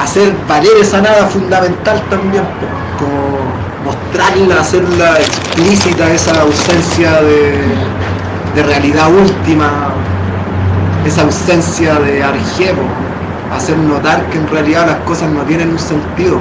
hacer 0.01 0.33
valer 0.47 0.71
esa 0.79 1.01
nada 1.01 1.27
fundamental 1.27 2.01
también, 2.09 2.43
como 2.97 3.39
mostrarla, 3.85 4.61
hacerla 4.61 5.19
explícita, 5.19 6.11
esa 6.11 6.41
ausencia 6.41 7.21
de, 7.21 7.53
de 8.55 8.63
realidad 8.63 9.11
última, 9.11 9.93
esa 11.05 11.23
ausencia 11.23 11.95
de 11.99 12.23
arjebo, 12.23 12.83
hacer 13.51 13.77
notar 13.77 14.25
que 14.29 14.37
en 14.37 14.47
realidad 14.47 14.87
las 14.87 14.97
cosas 14.99 15.29
no 15.29 15.41
tienen 15.43 15.69
un 15.71 15.79
sentido. 15.79 16.39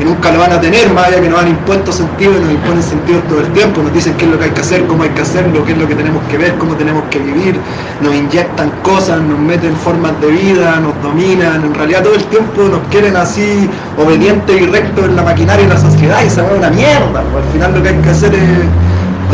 Y 0.00 0.04
nunca 0.04 0.32
lo 0.32 0.38
van 0.38 0.52
a 0.52 0.60
tener, 0.60 0.90
más 0.92 1.08
allá 1.08 1.20
que 1.20 1.28
nos 1.28 1.38
han 1.38 1.48
impuesto 1.48 1.92
sentido 1.92 2.32
y 2.32 2.40
nos 2.40 2.50
imponen 2.50 2.82
sentido 2.82 3.20
todo 3.28 3.40
el 3.40 3.52
tiempo, 3.52 3.82
nos 3.82 3.92
dicen 3.92 4.14
qué 4.14 4.24
es 4.24 4.30
lo 4.30 4.38
que 4.38 4.46
hay 4.46 4.50
que 4.50 4.60
hacer, 4.62 4.86
cómo 4.86 5.02
hay 5.02 5.10
que 5.10 5.20
hacerlo, 5.20 5.64
qué 5.64 5.72
es 5.72 5.78
lo 5.78 5.86
que 5.86 5.94
tenemos 5.94 6.22
que 6.30 6.38
ver, 6.38 6.54
cómo 6.56 6.74
tenemos 6.74 7.04
que 7.10 7.18
vivir, 7.18 7.60
nos 8.00 8.14
inyectan 8.14 8.70
cosas, 8.82 9.20
nos 9.20 9.38
meten 9.38 9.76
formas 9.76 10.18
de 10.20 10.28
vida, 10.28 10.80
nos 10.80 11.00
dominan, 11.02 11.62
en 11.64 11.74
realidad 11.74 12.02
todo 12.02 12.14
el 12.14 12.24
tiempo 12.24 12.62
nos 12.62 12.80
quieren 12.90 13.16
así 13.16 13.68
obedientes 13.98 14.60
y 14.60 14.66
rectos 14.66 15.04
en 15.04 15.14
la 15.14 15.22
maquinaria 15.22 15.62
y 15.62 15.64
en 15.64 15.74
la 15.74 15.80
sociedad 15.80 16.22
y 16.24 16.30
se 16.30 16.40
va 16.40 16.48
una 16.56 16.70
mierda, 16.70 17.22
pues. 17.30 17.44
Al 17.44 17.52
final 17.52 17.74
lo 17.74 17.82
que 17.82 17.88
hay 17.90 17.96
que 17.96 18.10
hacer 18.10 18.34
es 18.34 18.42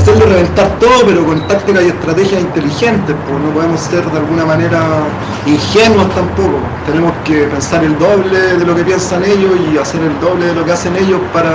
hacerlo 0.08 0.26
reventar 0.26 0.68
todo, 0.78 1.06
pero 1.06 1.24
con 1.24 1.46
tácticas 1.48 1.82
y 1.84 1.88
estrategias 1.88 2.40
inteligentes, 2.40 3.14
pues 3.26 3.40
no 3.40 3.50
podemos 3.50 3.80
ser 3.80 4.04
de 4.10 4.18
alguna 4.18 4.44
manera 4.44 4.80
ingenuos 5.46 6.08
tampoco. 6.14 6.58
Tenemos 6.86 7.12
que 7.24 7.44
pensar 7.44 7.84
el 7.84 7.98
doble 7.98 8.38
de 8.38 8.64
lo 8.64 8.74
que 8.74 8.84
piensan 8.84 9.24
ellos 9.24 9.52
y 9.70 9.76
hacer 9.76 10.00
el 10.00 10.18
doble 10.20 10.46
de 10.46 10.54
lo 10.54 10.64
que 10.64 10.72
hacen 10.72 10.96
ellos 10.96 11.20
para, 11.32 11.52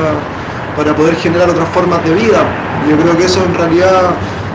para 0.77 0.95
poder 0.95 1.15
generar 1.15 1.49
otras 1.49 1.67
formas 1.69 2.03
de 2.03 2.13
vida. 2.13 2.43
Yo 2.89 2.97
creo 2.97 3.17
que 3.17 3.25
eso 3.25 3.43
en 3.43 3.55
realidad 3.55 4.11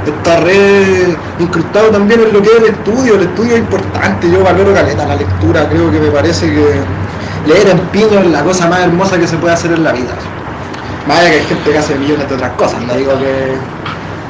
está 0.06 0.40
re 0.40 1.16
incrustado 1.38 1.88
también 1.88 2.20
en 2.20 2.32
lo 2.32 2.40
que 2.40 2.50
es 2.50 2.56
el 2.56 2.64
estudio. 2.66 3.14
El 3.16 3.22
estudio 3.22 3.54
es 3.54 3.60
importante, 3.60 4.30
yo 4.30 4.44
valoro 4.44 4.72
caleta 4.74 5.06
la 5.06 5.16
lectura, 5.16 5.68
creo 5.68 5.90
que 5.90 5.98
me 5.98 6.10
parece 6.10 6.46
que 6.46 6.80
leer 7.46 7.68
en 7.68 7.78
piño 7.90 8.20
es 8.20 8.26
la 8.26 8.44
cosa 8.44 8.68
más 8.68 8.80
hermosa 8.80 9.18
que 9.18 9.26
se 9.26 9.36
puede 9.38 9.54
hacer 9.54 9.72
en 9.72 9.82
la 9.82 9.92
vida. 9.92 10.14
Más 11.08 11.20
allá 11.20 11.30
que 11.30 11.36
hay 11.36 11.44
gente 11.46 11.70
que 11.72 11.78
hace 11.78 11.94
millones 11.94 12.28
de 12.28 12.34
otras 12.34 12.52
cosas, 12.52 12.82
no 12.82 12.92
digo 12.92 13.12
que, 13.18 13.56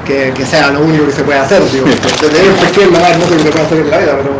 que, 0.06 0.32
que 0.32 0.46
sea 0.46 0.70
lo 0.70 0.80
único 0.80 1.06
que 1.06 1.12
se 1.12 1.24
puede 1.24 1.40
hacer, 1.40 1.60
digo, 1.72 1.86
desde 1.86 2.38
mi 2.38 2.54
perspectiva 2.54 2.84
es 2.86 2.92
lo 2.92 3.00
más 3.00 3.10
hermoso 3.10 3.32
que 3.34 3.42
se 3.42 3.50
puede 3.50 3.64
hacer 3.66 3.78
en 3.78 3.90
la 3.90 3.98
vida, 3.98 4.12
pero 4.22 4.30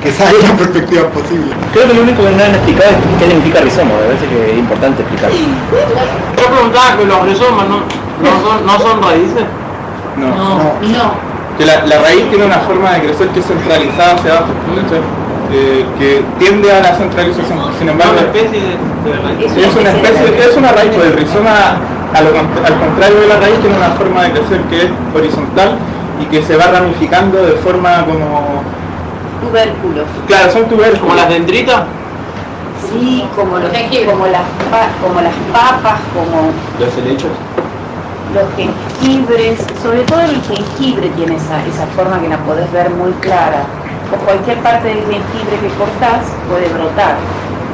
quizás 0.00 0.28
hay 0.30 0.36
otras 0.36 0.52
perspectivas 0.52 1.06
posibles. 1.10 1.50
Creo 1.72 1.88
que 1.88 1.94
lo 1.94 2.02
único 2.02 2.22
que 2.22 2.30
no 2.30 2.44
han 2.44 2.54
explicado 2.54 2.90
es 2.94 2.96
qué 3.18 3.26
significa 3.26 3.60
rizoma, 3.60 3.90
me 3.90 4.06
parece 4.06 4.26
que 4.30 4.52
es 4.52 4.58
importante 4.58 5.02
explicarlo. 5.02 5.36
Yo 6.38 6.44
preguntaba 6.46 6.96
que 6.96 7.04
los 7.10 7.20
rizomas 7.26 7.66
no, 7.66 7.78
no, 8.22 8.32
son, 8.38 8.56
no 8.66 8.74
son 8.78 9.02
raíces. 9.02 9.44
No. 10.14 10.30
No. 10.30 11.06
Que 11.58 11.66
la, 11.66 11.86
la 11.86 11.98
raíz 11.98 12.22
tiene 12.30 12.46
una 12.46 12.58
forma 12.62 12.94
de 12.94 13.10
crecer 13.10 13.28
que 13.34 13.40
es 13.40 13.46
centralizada 13.46 14.14
hacia 14.14 14.30
abajo. 14.30 14.54
Eh, 15.52 15.84
que 15.98 16.22
tiende 16.38 16.72
a 16.72 16.80
la 16.80 16.94
centralización. 16.96 17.58
Sin 17.78 17.88
embargo, 17.88 18.14
una 18.14 18.22
especie 18.22 18.60
de, 18.60 19.10
de 19.10 19.16
raíz. 19.22 19.52
es 19.56 19.76
una 19.76 19.90
especie, 19.90 20.48
es 20.50 20.56
una 20.56 20.72
raíz, 20.72 20.90
pues 20.94 21.06
el 21.06 21.12
rizoma, 21.12 21.76
a 22.12 22.20
lo 22.22 22.30
con- 22.32 22.64
al 22.64 22.74
contrario 22.80 23.20
de 23.20 23.26
la 23.28 23.36
raíz, 23.38 23.58
tiene 23.60 23.76
una 23.76 23.90
forma 23.90 24.22
de 24.24 24.30
crecer 24.32 24.60
que 24.70 24.82
es 24.84 24.90
horizontal 25.14 25.76
y 26.20 26.24
que 26.26 26.42
se 26.42 26.56
va 26.56 26.66
ramificando 26.68 27.42
de 27.44 27.52
forma 27.52 28.04
como... 28.06 28.62
Tubérculos. 29.48 30.06
Claro, 30.26 30.50
son 30.50 30.64
tubérculos. 30.64 31.00
Como 31.00 31.14
las 31.14 31.28
dendritas. 31.28 31.82
Sí, 32.90 33.24
como, 33.36 33.58
los, 33.58 33.68
como, 33.70 34.26
las, 34.26 34.42
como 35.02 35.20
las 35.20 35.34
papas, 35.52 36.00
como 36.14 36.50
Los 36.80 36.96
helechos. 36.98 37.30
los 38.32 38.44
jengibres, 38.56 39.58
sobre 39.82 40.00
todo 40.02 40.20
el 40.22 40.40
jengibre 40.42 41.08
tiene 41.16 41.36
esa, 41.36 41.64
esa 41.66 41.86
forma 41.94 42.20
que 42.20 42.28
la 42.28 42.38
podés 42.38 42.70
ver 42.72 42.90
muy 42.90 43.12
clara. 43.20 43.64
O 44.12 44.16
cualquier 44.24 44.58
parte 44.58 44.88
del 44.88 45.00
jengibre 45.00 45.56
que 45.60 45.68
cortás 45.78 46.28
puede 46.48 46.68
brotar. 46.68 47.16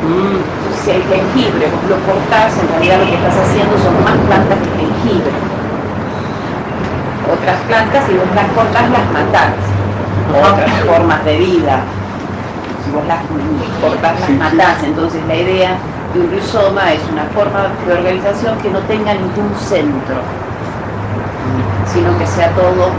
Entonces, 0.01 0.81
si 0.85 0.91
el 0.91 1.03
jengibre 1.05 1.66
vos 1.68 1.85
lo 1.91 1.99
cortás, 2.07 2.57
en 2.57 2.68
realidad 2.68 2.99
lo 3.01 3.07
que 3.07 3.16
estás 3.16 3.37
haciendo 3.37 3.76
son 3.78 3.95
más 4.05 4.16
plantas 4.26 4.59
que 4.59 4.70
jengibre. 4.81 5.33
Otras 7.31 7.59
plantas, 7.68 8.05
si 8.07 8.14
vos 8.16 8.31
las 8.35 8.49
cortás, 8.53 8.91
las 8.91 9.07
matás. 9.12 9.55
Otras 10.31 10.74
formas 10.87 11.24
de 11.24 11.37
vida. 11.37 11.85
Si 12.85 12.91
vos 12.93 13.05
las 13.07 13.20
cortás, 13.81 14.20
las 14.20 14.31
matás. 14.31 14.83
Entonces 14.85 15.20
la 15.26 15.37
idea 15.37 15.76
de 16.14 16.20
un 16.20 16.31
rizoma 16.31 16.93
es 16.93 17.01
una 17.12 17.24
forma 17.37 17.68
de 17.87 17.93
organización 17.93 18.59
que 18.59 18.70
no 18.70 18.81
tenga 18.81 19.14
ningún 19.14 19.55
centro, 19.55 20.16
sino 21.87 22.18
que 22.18 22.26
sea 22.26 22.51
todo 22.51 22.91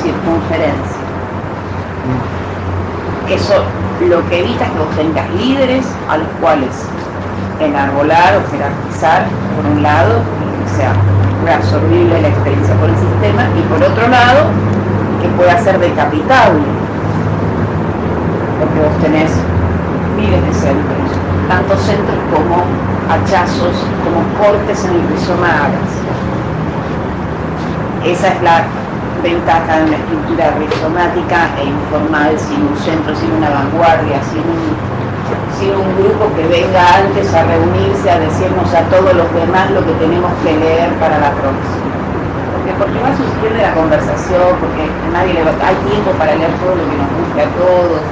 circunferencia. 0.00 1.02
Eso 3.28 3.54
lo 4.08 4.28
que 4.28 4.40
evita 4.40 4.64
es 4.64 4.70
que 4.70 4.78
vos 4.78 4.96
tengas 4.96 5.30
líderes 5.30 5.86
a 6.08 6.18
los 6.18 6.28
cuales 6.40 6.68
enarbolar 7.58 8.36
o 8.36 8.50
jerarquizar, 8.50 9.24
por 9.56 9.64
un 9.72 9.82
lado, 9.82 10.20
que 10.64 10.76
sea 10.76 10.92
reabsorbible 11.44 12.20
la 12.20 12.28
experiencia 12.28 12.74
por 12.74 12.90
el 12.90 12.96
sistema, 12.96 13.44
y 13.58 13.62
por 13.62 13.82
otro 13.82 14.08
lado, 14.08 14.50
que 15.22 15.28
pueda 15.28 15.58
ser 15.58 15.78
decapitable, 15.78 16.62
porque 18.60 18.80
vos 18.80 19.02
tenés 19.02 19.30
miles 20.16 20.44
de 20.46 20.52
centros, 20.52 21.08
tanto 21.48 21.76
centros 21.76 22.18
como 22.32 22.64
hachazos, 23.08 23.76
como 24.04 24.20
cortes 24.38 24.84
en 24.84 24.90
el 24.90 25.08
rizoma. 25.08 25.70
Esa 28.04 28.28
es 28.28 28.42
la 28.42 28.64
ventaja 29.24 29.78
de 29.80 29.84
una 29.88 29.96
estructura 29.96 30.52
rizomática 30.60 31.48
e 31.56 31.64
informal, 31.64 32.38
sin 32.38 32.60
un 32.60 32.76
centro, 32.76 33.16
sin 33.16 33.32
una 33.32 33.48
vanguardia, 33.48 34.20
sin 34.22 34.44
un, 34.44 34.94
grupo 35.96 36.28
que 36.36 36.46
venga 36.46 36.82
antes 37.00 37.32
a 37.32 37.42
reunirse, 37.44 38.10
a 38.10 38.20
decirnos 38.20 38.68
a 38.74 38.82
todos 38.92 39.14
los 39.14 39.32
demás 39.32 39.70
lo 39.70 39.80
que 39.86 39.92
tenemos 39.94 40.30
que 40.44 40.52
leer 40.52 40.92
para 41.00 41.18
la 41.18 41.30
próxima. 41.32 41.96
Porque, 42.52 42.72
porque 42.76 42.98
se 43.16 43.24
pierde 43.40 43.62
la 43.62 43.72
conversación, 43.72 44.60
porque 44.60 44.84
a 44.84 45.10
nadie 45.10 45.32
le 45.32 45.42
va, 45.42 45.52
hay 45.64 45.76
tiempo 45.88 46.10
para 46.18 46.36
leer 46.36 46.52
todo 46.60 46.76
lo 46.76 46.84
que 46.84 46.96
nos 47.00 47.08
guste 47.16 47.40
a 47.40 47.48
todos. 47.56 48.02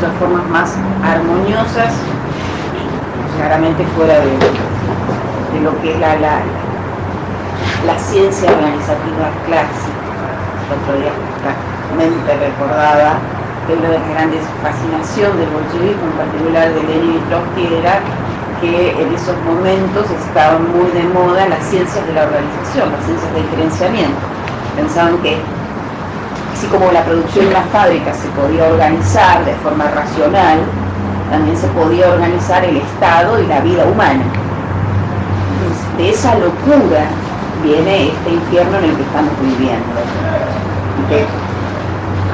Son 0.00 0.12
formas 0.18 0.46
más 0.50 0.74
armoniosas, 1.06 1.94
claramente 3.36 3.86
fuera 3.94 4.18
de, 4.18 4.32
de 4.34 5.60
lo 5.62 5.80
que 5.80 5.94
es 5.94 6.00
la, 6.00 6.42
la 7.88 7.98
ciencia 7.98 8.52
organizativa 8.52 9.32
clásica. 9.48 10.04
El 10.68 10.76
otro 10.76 10.92
día 11.00 11.08
justamente 11.08 12.36
recordaba 12.36 13.16
que 13.64 13.72
una 13.72 13.88
de 13.88 13.98
las 13.98 14.08
grandes 14.12 14.44
fascinación 14.60 15.32
del 15.40 15.48
bolchevismo, 15.48 16.04
en 16.12 16.16
particular 16.20 16.68
de 16.68 16.82
Lenin 16.84 17.16
y 17.16 17.22
Trotsky, 17.32 17.64
era 17.80 18.04
que 18.60 18.92
en 18.92 19.08
esos 19.14 19.36
momentos 19.40 20.04
estaban 20.04 20.68
muy 20.68 20.92
de 20.92 21.04
moda 21.16 21.48
las 21.48 21.64
ciencias 21.64 22.04
de 22.04 22.12
la 22.12 22.28
organización, 22.28 22.92
las 22.92 23.04
ciencias 23.08 23.32
del 23.32 23.48
gerenciamiento. 23.56 24.20
Pensaban 24.76 25.16
que 25.24 25.40
así 26.52 26.66
como 26.68 26.92
la 26.92 27.02
producción 27.08 27.46
de 27.46 27.50
una 27.56 27.64
fábrica 27.72 28.12
se 28.12 28.28
podía 28.36 28.68
organizar 28.68 29.46
de 29.46 29.54
forma 29.64 29.88
racional, 29.88 30.60
también 31.30 31.56
se 31.56 31.68
podía 31.68 32.12
organizar 32.12 32.62
el 32.64 32.76
Estado 32.76 33.40
y 33.40 33.46
la 33.46 33.60
vida 33.60 33.86
humana. 33.86 34.24
De 35.96 36.10
esa 36.10 36.34
locura 36.36 37.08
viene 37.62 38.08
este 38.08 38.30
infierno 38.30 38.78
en 38.78 38.84
el 38.84 38.96
que 38.96 39.02
estamos 39.02 39.32
viviendo. 39.40 39.98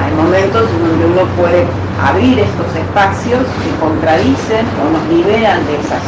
Hay 0.00 0.12
momentos 0.14 0.68
en 0.68 0.88
donde 0.88 1.06
uno 1.06 1.22
puede 1.36 1.64
abrir 2.02 2.38
estos 2.38 2.66
espacios 2.74 3.40
que 3.62 3.70
contradicen 3.80 4.66
o 4.82 4.90
nos 4.90 5.04
liberan 5.08 5.64
de 5.66 5.74
esas 5.78 6.02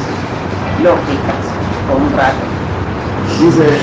lógicas 0.83 1.41
por 1.87 2.03
un 2.03 2.11
rato. 2.17 2.43
Dice, 3.41 3.79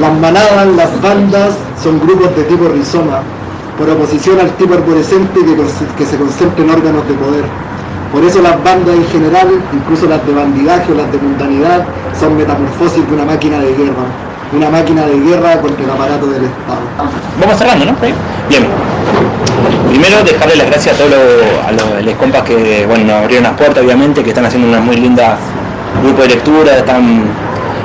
las 0.00 0.12
manadas, 0.18 0.66
las 0.76 1.02
bandas 1.02 1.58
son 1.82 2.00
grupos 2.00 2.34
de 2.36 2.44
tipo 2.44 2.68
rizoma, 2.68 3.20
por 3.76 3.88
oposición 3.90 4.40
al 4.40 4.50
tipo 4.52 4.74
arborescente 4.74 5.40
que, 5.40 5.56
que 5.96 6.06
se 6.06 6.16
concentra 6.16 6.64
en 6.64 6.70
órganos 6.70 7.06
de 7.06 7.14
poder. 7.14 7.44
Por 8.12 8.24
eso 8.24 8.40
las 8.40 8.62
bandas 8.64 8.96
en 8.96 9.04
general, 9.06 9.48
incluso 9.72 10.06
las 10.06 10.24
de 10.26 10.32
bandidaje 10.32 10.92
o 10.92 10.94
las 10.94 11.12
de 11.12 11.18
mundanidad, 11.18 11.84
son 12.18 12.36
metamorfosis 12.36 13.06
de 13.06 13.14
una 13.14 13.26
máquina 13.26 13.58
de 13.60 13.74
guerra. 13.74 14.27
Una 14.52 14.70
máquina 14.70 15.04
de 15.04 15.18
guerra 15.18 15.60
contra 15.60 15.84
el 15.84 15.90
aparato 15.90 16.26
del 16.26 16.44
Estado. 16.44 16.80
Vamos 17.40 17.58
cerrando, 17.58 17.84
¿no? 17.84 17.92
Bien. 18.48 18.66
Primero 19.90 20.22
dejarle 20.22 20.56
las 20.56 20.66
gracias 20.66 20.94
a 20.94 20.98
todos 20.98 21.10
los, 21.10 21.98
a 21.98 22.00
los 22.00 22.14
compas 22.14 22.42
que 22.42 22.86
bueno, 22.86 23.04
nos 23.04 23.22
abrieron 23.22 23.44
las 23.44 23.52
puertas, 23.54 23.84
obviamente, 23.84 24.22
que 24.22 24.30
están 24.30 24.46
haciendo 24.46 24.68
una 24.68 24.80
muy 24.80 24.96
linda 24.96 25.36
grupo 26.02 26.22
de 26.22 26.28
lectura, 26.28 26.76
están 26.78 27.24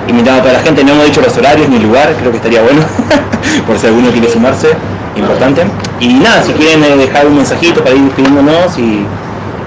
invitando 0.07 0.39
a 0.39 0.43
toda 0.43 0.53
la 0.53 0.59
gente, 0.59 0.83
no 0.83 0.93
hemos 0.93 1.05
dicho 1.05 1.21
los 1.21 1.35
horarios 1.37 1.67
ni 1.69 1.79
lugar, 1.79 2.13
creo 2.19 2.31
que 2.31 2.37
estaría 2.37 2.61
bueno, 2.61 2.81
por 3.67 3.77
si 3.77 3.87
alguno 3.87 4.09
quiere 4.11 4.29
sumarse, 4.29 4.69
importante. 5.15 5.63
Y 5.99 6.13
nada, 6.13 6.43
si 6.43 6.53
quieren 6.53 6.83
eh, 6.83 6.97
dejar 6.97 7.27
un 7.27 7.37
mensajito 7.37 7.83
para 7.83 7.95
ir 7.95 8.03
despidiéndonos 8.03 8.77
y, 8.77 9.05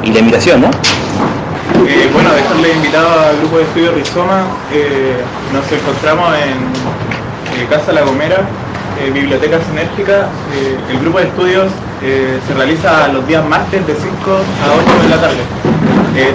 y 0.03 0.13
la 0.13 0.19
invitación, 0.21 0.63
¿no? 0.63 0.69
Eh, 1.85 2.09
bueno, 2.13 2.33
dejarle 2.33 2.73
invitado 2.73 3.09
al 3.21 3.37
grupo 3.39 3.59
de 3.59 3.65
estudio 3.65 3.93
Rizoma. 3.93 4.45
eh, 4.73 5.17
nos 5.53 5.71
encontramos 5.71 6.35
en 6.35 7.61
eh, 7.61 7.67
Casa 7.69 7.93
La 7.93 8.01
Gomera, 8.03 8.41
eh, 9.01 9.11
Biblioteca 9.13 9.59
Sinérgica. 9.69 10.29
El 10.91 10.99
grupo 11.01 11.19
de 11.19 11.27
estudios 11.27 11.71
se 12.01 12.55
realiza 12.55 13.09
los 13.09 13.27
días 13.27 13.45
martes 13.45 13.87
de 13.87 13.95
5 13.95 14.07
a 14.31 14.97
8 14.97 15.03
de 15.03 15.09
la 15.09 15.21
tarde. 15.21 15.43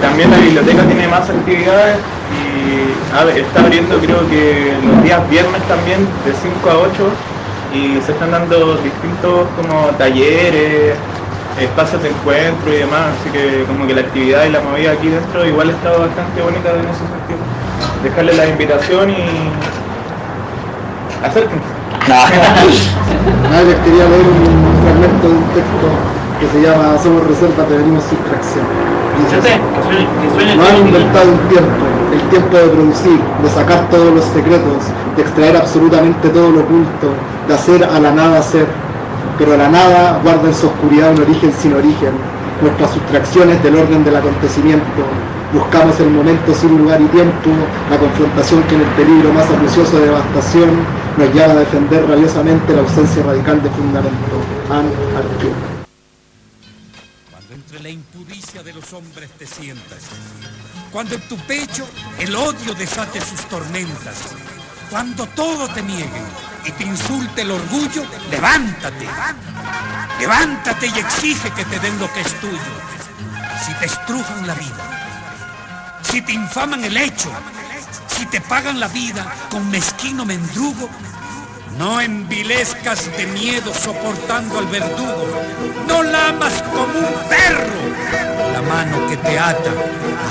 También 0.00 0.30
la 0.30 0.36
biblioteca 0.38 0.82
tiene 0.84 1.08
más 1.08 1.28
actividades 1.28 1.96
y 2.30 3.40
está 3.40 3.60
abriendo 3.60 3.98
creo 3.98 4.28
que 4.28 4.74
los 4.86 5.02
días 5.02 5.28
viernes 5.28 5.62
también 5.68 6.06
de 6.24 6.32
5 6.32 6.70
a 6.70 6.78
8 6.78 6.88
y 7.74 8.00
se 8.04 8.12
están 8.12 8.30
dando 8.30 8.76
distintos 8.76 9.46
como 9.56 9.86
talleres, 9.98 10.94
espacios 11.58 12.02
de 12.02 12.10
encuentro 12.10 12.72
y 12.72 12.76
demás, 12.78 13.12
así 13.20 13.30
que 13.30 13.64
como 13.64 13.86
que 13.86 13.94
la 13.94 14.00
actividad 14.02 14.44
y 14.44 14.50
la 14.50 14.60
movida 14.60 14.92
aquí 14.92 15.08
dentro 15.08 15.46
igual 15.46 15.70
está 15.70 15.90
bastante 15.90 16.42
bonita 16.42 16.70
en 16.70 16.88
ese 16.88 17.04
sentido. 17.04 17.38
Dejarles 18.02 18.36
la 18.36 18.46
invitación 18.46 19.10
y 19.10 19.50
acérquense. 21.24 21.82
Nada, 22.08 23.62
les 23.62 23.76
quería 23.84 24.08
leer 24.08 24.26
un 24.26 24.82
fragmento 24.82 25.28
de 25.28 25.34
un 25.34 25.44
texto 25.54 25.86
que 26.40 26.46
se 26.48 26.62
llama 26.66 26.98
Somos 26.98 27.26
reservas, 27.28 27.68
devenimos 27.68 28.02
sustracción. 28.04 28.66
Dice 29.22 29.36
así, 29.38 30.56
No 30.56 30.64
han 30.66 30.76
inventado 30.78 31.30
un 31.30 31.38
tiempo, 31.48 31.84
el 32.12 32.20
tiempo 32.30 32.56
de 32.56 32.68
producir, 32.68 33.20
de 33.42 33.48
sacar 33.50 33.88
todos 33.90 34.12
los 34.12 34.24
secretos, 34.24 34.90
de 35.16 35.22
extraer 35.22 35.56
absolutamente 35.56 36.28
todo 36.30 36.50
lo 36.50 36.60
oculto, 36.60 37.14
de 37.46 37.54
hacer 37.54 37.84
a 37.84 38.00
la 38.00 38.10
nada 38.10 38.42
ser. 38.42 38.66
Pero 39.44 39.56
la 39.56 39.68
nada 39.68 40.20
guarda 40.22 40.50
en 40.50 40.54
su 40.54 40.68
oscuridad 40.68 41.10
un 41.10 41.22
origen 41.22 41.52
sin 41.60 41.74
origen. 41.74 42.12
Nuestras 42.60 42.92
sustracciones 42.92 43.60
del 43.64 43.74
orden 43.74 44.04
del 44.04 44.14
acontecimiento. 44.14 45.02
Buscamos 45.52 45.98
el 45.98 46.10
momento 46.10 46.54
sin 46.54 46.78
lugar 46.78 47.00
y 47.02 47.06
tiempo, 47.06 47.50
la 47.90 47.98
confrontación 47.98 48.62
que 48.62 48.76
en 48.76 48.82
el 48.82 48.86
peligro 48.90 49.32
más 49.32 49.50
acucioso 49.50 49.98
de 49.98 50.06
devastación 50.06 50.70
nos 51.16 51.34
llama 51.34 51.54
a 51.54 51.56
defender 51.56 52.08
rabiosamente 52.08 52.72
la 52.72 52.82
ausencia 52.82 53.20
radical 53.24 53.60
de 53.60 53.70
fundamento. 53.70 54.36
Anne. 54.70 54.90
Cuando 57.32 57.54
entre 57.54 57.80
la 57.80 57.88
impudicia 57.88 58.62
de 58.62 58.74
los 58.74 58.92
hombres 58.92 59.28
te 59.36 59.46
sientas, 59.48 60.04
cuando 60.92 61.16
en 61.16 61.20
tu 61.22 61.36
pecho 61.48 61.84
el 62.20 62.36
odio 62.36 62.74
desate 62.78 63.20
sus 63.20 63.40
tormentas, 63.46 64.36
cuando 64.92 65.26
todo 65.28 65.68
te 65.68 65.82
niegue 65.82 66.22
y 66.66 66.70
te 66.72 66.84
insulte 66.84 67.40
el 67.40 67.50
orgullo, 67.50 68.04
levántate, 68.30 69.08
levántate 70.20 70.86
y 70.86 70.98
exige 70.98 71.50
que 71.52 71.64
te 71.64 71.80
den 71.80 71.98
lo 71.98 72.12
que 72.12 72.20
es 72.20 72.40
tuyo. 72.40 72.58
Si 73.64 73.72
te 73.72 73.86
estrujan 73.86 74.46
la 74.46 74.52
vida, 74.52 75.98
si 76.02 76.20
te 76.20 76.32
infaman 76.32 76.84
el 76.84 76.94
hecho, 76.98 77.32
si 78.06 78.26
te 78.26 78.42
pagan 78.42 78.78
la 78.78 78.88
vida 78.88 79.24
con 79.50 79.70
mezquino 79.70 80.26
mendrugo, 80.26 80.90
no 81.78 82.00
envilezcas 82.00 83.10
de 83.16 83.26
miedo 83.26 83.72
soportando 83.74 84.58
al 84.58 84.66
verdugo. 84.66 85.26
No 85.86 86.02
lamas 86.02 86.62
como 86.62 86.98
un 86.98 87.28
perro 87.28 87.92
la 88.52 88.62
mano 88.62 89.06
que 89.08 89.16
te 89.16 89.38
ata. 89.38 89.70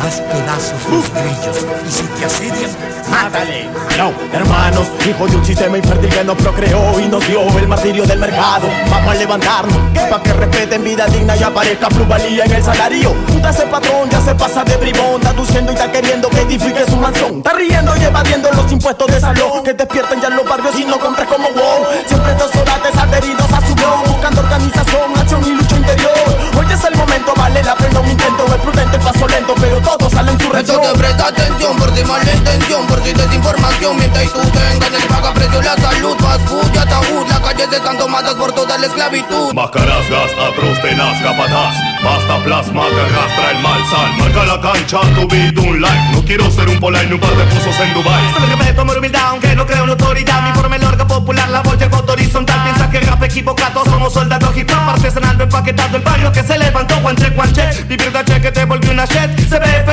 Haz 0.04 0.20
pedazos 0.22 0.82
los 0.90 1.10
grillos 1.14 1.66
y 1.88 1.92
si 1.92 2.04
te 2.04 2.26
asedian, 2.26 2.72
Mátale. 3.10 3.70
No, 3.98 4.14
hermanos, 4.34 4.88
hijo 5.08 5.28
de 5.28 5.36
un 5.36 5.46
sistema 5.46 5.78
infértil 5.78 6.10
que 6.10 6.24
nos 6.24 6.38
procreó 6.38 7.00
y 7.00 7.08
nos 7.08 7.28
dio 7.28 7.42
el 7.58 7.68
martirio 7.68 8.06
del 8.06 8.20
mercado. 8.20 8.68
Vamos 8.90 9.12
a 9.12 9.16
levantarnos, 9.16 9.78
para 10.10 10.24
que 10.24 10.34
respeten 10.34 10.84
vida 10.84 11.06
digna 11.08 11.36
y 11.36 11.44
aparezca 11.44 11.90
plusvalía 11.90 12.46
en 12.46 12.52
el 12.52 12.64
salario. 12.64 13.14
Puta 13.28 13.50
ese 13.50 13.66
patrón 13.68 14.10
ya 14.10 14.22
se 14.22 14.34
pasa 14.36 14.64
de 14.64 14.78
bribón, 14.78 15.16
está 15.16 15.30
aduciendo 15.30 15.72
y 15.72 15.76
está 15.76 15.92
queriendo 15.92 16.30
que 16.30 16.42
edifique 16.42 16.86
su 16.86 16.98
mansión. 16.98 17.38
Está 17.38 17.54
riendo 17.54 17.94
y 17.98 18.04
evadiendo 18.04 18.50
los 18.54 18.72
impuestos 18.72 19.08
de 19.08 19.20
salón 19.20 19.64
que 19.64 19.74
despierten 19.74 20.22
ya 20.22 20.28
en 20.30 20.38
los 20.38 20.48
barrios 20.48 20.80
y 20.80 20.86
no 20.86 21.00
compres 21.00 21.28
como 21.32 21.48
wow. 21.52 21.88
Siempre 22.08 22.32
estos 22.34 22.52
orates 22.56 22.98
adheridos 22.98 23.52
a 23.54 23.66
su 23.66 23.74
blog, 23.74 24.04
buscando 24.06 24.42
organización, 24.42 25.18
acción 25.18 25.42
y 25.48 25.52
lucha 25.52 25.78
interior. 25.78 26.28
Hoy 26.58 26.66
es 26.70 26.84
el 26.84 26.96
momento, 26.96 27.34
vale 27.38 27.64
la 27.64 27.76
pena 27.76 28.00
un 28.02 28.10
intento, 28.10 28.46
es 28.48 28.62
prudente 28.62 28.98
el 28.98 29.04
paso 29.04 29.28
lento, 29.28 29.56
pero 29.60 29.80
todo 29.80 30.10
sale 30.10 30.32
en 30.32 30.40
su 30.40 30.50
región. 30.52 30.76
Entonces 30.76 30.98
presta 31.00 31.28
atención 31.28 31.78
por 31.78 31.96
si 31.96 32.04
mala 32.04 32.34
intención, 32.34 32.86
por 32.88 33.02
si 33.02 33.14
desinformación. 33.14 33.98
Mientras 33.98 34.26
y 34.26 34.28
tú 34.28 34.42
te 34.52 34.74
engañas 34.76 35.04
y 35.06 35.08
paga 35.08 35.34
precio 35.34 35.62
la 35.62 35.76
salud 35.78 36.18
Fast 36.20 36.48
food 36.48 36.76
y 36.76 36.78
ataúd, 36.78 37.28
las 37.30 37.40
calles 37.40 37.72
están 37.72 37.98
tomadas 37.98 38.36
por 38.36 38.52
toda 38.52 38.78
la 38.78 38.86
esclavitud. 38.88 39.54
Máscaras, 39.54 40.10
gas, 40.10 40.32
atroz, 40.36 40.82
tenaz, 40.82 41.22
capataz. 41.22 41.76
Basta 42.04 42.44
plasma 42.44 42.84
que 42.90 43.02
arrastra 43.02 43.52
el 43.52 43.60
mal 43.60 43.82
sal. 43.90 44.14
Marca 44.18 44.46
la 44.46 44.60
cancha, 44.60 45.00
tu 45.16 45.28
vida 45.28 45.62
un 45.62 45.82
like. 45.82 46.12
No 46.12 46.26
quiero 46.26 46.52
ser 46.52 46.68
un 46.68 46.80
polar 46.80 47.06
ni 47.06 47.14
un 47.14 47.20
par 47.20 47.36
de 47.36 47.44
pozos 47.46 47.80
en 47.80 47.94
Dubai. 47.94 48.34
Solo 48.34 48.58
me 48.58 48.74
tomo 48.74 48.94
humildad, 48.94 49.22
aunque 49.30 49.56
no 49.56 49.66
creo 49.66 49.84
en 49.84 49.92
autoridad. 49.92 50.42
Mi 50.42 50.52
forma 50.54 50.76
es 50.76 50.82
larga, 50.82 51.08
popular, 51.22 51.50
la 51.50 51.62
voz 51.62 51.78
llegó 51.78 52.04
horizontal. 52.08 52.64
Piensa 52.64 52.90
que 52.90 53.00
rap 53.02 53.24
equivocado, 53.24 53.84
somos 53.86 54.14
soldados 54.14 54.56
hip 54.58 54.70
hop. 54.72 54.90
Artesanal, 54.90 55.40
empaquetado, 55.40 55.98
el 55.98 56.04
barrio 56.04 56.32
que 56.32 56.44
se 56.44 56.58
levantó 56.58 57.00
Guanche, 57.02 57.30
guanche, 57.30 57.84
vivir 57.88 58.12
de 58.12 58.26
che 58.26 58.42
que 58.42 58.52
te 58.52 58.66
volvió 58.66 58.92
una 58.92 59.06
shit 59.06 59.50
Se 59.50 59.60
ve 59.60 59.86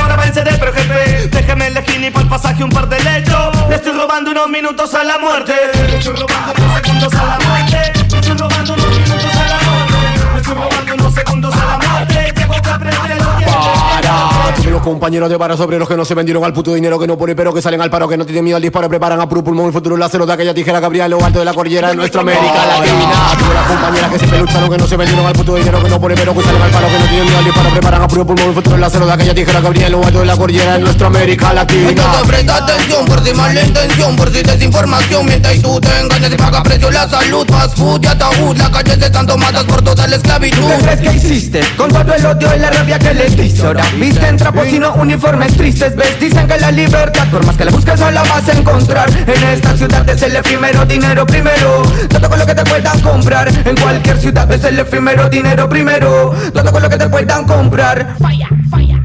ahora 0.00 0.16
va 0.16 0.26
en 0.26 0.34
CD, 0.34 0.50
pero 0.58 0.72
jefe. 0.72 1.28
Déjeme 1.28 1.66
elegir 1.68 2.00
ni 2.00 2.10
por 2.10 2.22
el 2.22 2.28
pasaje 2.28 2.62
un 2.62 2.70
par 2.70 2.88
de 2.88 2.98
lechos 3.00 3.68
Le 3.68 3.76
estoy 3.76 3.92
robando 3.92 4.30
unos 4.30 4.48
minutos 4.48 4.94
a 4.94 5.04
la 5.04 5.18
muerte. 5.18 5.54
Le 5.74 5.98
estoy 5.98 6.14
robando 6.14 6.62
unos 6.62 6.74
segundos 6.82 7.14
a 7.14 7.26
la 7.26 7.38
muerte. 7.38 7.92
Le 7.94 8.00
estoy 8.00 8.36
robando 8.36 8.74
unos 8.74 8.98
minutos 8.98 9.34
a 9.34 9.48
la 9.48 9.58
muerte. 9.68 9.98
Le 10.32 10.40
estoy 10.40 10.54
robando 10.54 10.94
unos 10.94 11.14
segundos 11.14 11.54
a 11.54 11.64
la 11.66 11.88
muerte. 11.88 12.34
Que 12.34 12.70
aprender 12.70 13.27
Para. 13.52 14.54
Tuve 14.56 14.70
los 14.70 14.82
compañeros 14.82 15.28
de 15.28 15.36
varas 15.36 15.60
obreros 15.60 15.88
que 15.88 15.96
no 15.96 16.04
se 16.04 16.14
vendieron 16.14 16.44
al 16.44 16.52
puto 16.52 16.74
dinero 16.74 16.98
que 16.98 17.06
no 17.06 17.16
pone 17.16 17.34
pero 17.34 17.52
que 17.52 17.62
salen 17.62 17.80
al 17.80 17.90
paro 17.90 18.08
que 18.08 18.16
no 18.16 18.24
tienen 18.24 18.44
miedo 18.44 18.56
al 18.56 18.62
disparo 18.62 18.88
preparan 18.88 19.20
a 19.20 19.28
puro 19.28 19.44
pulmón 19.44 19.66
el 19.66 19.72
futuro 19.72 19.96
láser 19.96 20.24
de 20.24 20.32
aquella 20.32 20.54
tijera 20.54 20.80
que 20.80 20.86
habría 20.86 21.04
en 21.04 21.12
lo 21.12 21.24
alto 21.24 21.38
de 21.38 21.44
la 21.44 21.54
cordillera 21.54 21.88
de 21.90 21.96
nuestra 21.96 22.20
América 22.20 22.66
Latina. 22.66 23.36
Tuve 23.38 23.54
las 23.54 23.66
compañeras 23.66 24.10
que 24.10 24.18
siempre 24.18 24.38
lucharon 24.40 24.70
que 24.70 24.78
no 24.78 24.86
se 24.86 24.96
vendieron 24.96 25.26
al 25.26 25.32
puto 25.32 25.54
dinero 25.54 25.82
que 25.82 25.88
no 25.88 26.00
pone 26.00 26.14
pero 26.14 26.34
que 26.34 26.42
salen 26.42 26.62
al 26.62 26.70
paro 26.70 26.86
que 26.88 26.98
no 26.98 27.04
tienen 27.06 27.24
miedo 27.24 27.38
al 27.38 27.44
disparo 27.44 27.70
preparan 27.70 28.02
a 28.02 28.08
puro 28.08 28.26
pulmón 28.26 28.48
el 28.48 28.54
futuro 28.54 28.76
láser 28.76 29.04
de 29.04 29.12
aquella 29.12 29.34
tijera 29.34 29.60
que 29.60 29.66
habría 29.66 29.86
en 29.86 29.92
lo 29.92 30.04
alto 30.04 30.20
de 30.20 30.26
la 30.26 30.36
cordillera 30.36 30.72
de 30.74 30.78
nuestra 30.80 31.06
América 31.06 31.52
Latina. 31.52 31.88
Entonces 31.90 32.26
presta 32.26 32.56
atención 32.56 33.04
por 33.06 33.24
si 33.24 33.34
mala 33.34 33.62
intención 33.62 34.16
Por 34.16 34.32
si 34.32 34.42
desinformación 34.42 35.26
Mientras 35.26 35.54
y 35.54 35.60
tú 35.60 35.80
te 35.80 36.00
engañas 36.00 36.32
y 36.32 36.36
paga 36.36 36.62
precio 36.62 36.90
la 36.90 37.08
salud 37.08 37.46
Fast 37.48 37.78
food 37.78 38.02
y 38.02 38.06
ataúd, 38.06 38.56
las 38.56 38.68
calles 38.70 38.98
están 39.00 39.26
tomadas 39.26 39.64
por 39.64 39.82
toda 39.82 40.06
la 40.06 40.16
esclavitud. 40.16 40.68
¿Qué 40.68 40.84
crees 40.84 41.00
que 41.00 41.16
hiciste? 41.16 41.60
Con 41.76 41.88
todo 41.90 42.14
el 42.14 42.26
odio 42.26 42.56
y 42.56 42.58
la 42.58 42.70
rabia 42.70 42.98
que 42.98 43.14
les 43.14 43.37
diste 43.38 43.66
Ahora 43.66 43.84
visten 43.98 44.36
trapos 44.36 44.68
y 44.68 44.78
no 44.78 44.94
uniformes 44.94 45.56
tristes. 45.56 45.94
¿Ves? 45.96 46.18
Dicen 46.20 46.46
que 46.46 46.58
la 46.58 46.70
libertad 46.70 47.30
Por 47.30 47.44
más 47.46 47.56
que 47.56 47.64
la 47.64 47.70
busques 47.70 47.98
no 48.00 48.10
la 48.10 48.22
vas 48.22 48.48
a 48.48 48.52
encontrar. 48.52 49.08
En 49.10 49.44
esta 49.44 49.76
ciudad 49.76 50.08
es 50.08 50.22
el 50.22 50.36
efímero 50.36 50.84
dinero 50.84 51.26
primero. 51.26 51.82
Todo 52.08 52.28
con 52.28 52.38
lo 52.38 52.46
que 52.46 52.54
te 52.54 52.64
puedan 52.64 53.00
comprar. 53.00 53.48
En 53.66 53.76
cualquier 53.76 54.18
ciudad 54.18 54.50
es 54.52 54.64
el 54.64 54.78
efímero 54.78 55.28
dinero 55.28 55.68
primero. 55.68 56.34
Todo 56.52 56.72
con 56.72 56.82
lo 56.82 56.88
que 56.88 56.96
te 56.96 57.08
puedan 57.08 57.44
comprar. 57.44 58.16
Falla, 58.18 58.48
falla 58.70 59.02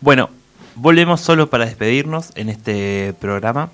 Bueno, 0.00 0.30
volvemos 0.76 1.20
solo 1.20 1.50
para 1.50 1.66
despedirnos 1.66 2.30
en 2.36 2.48
este 2.48 3.14
programa. 3.20 3.68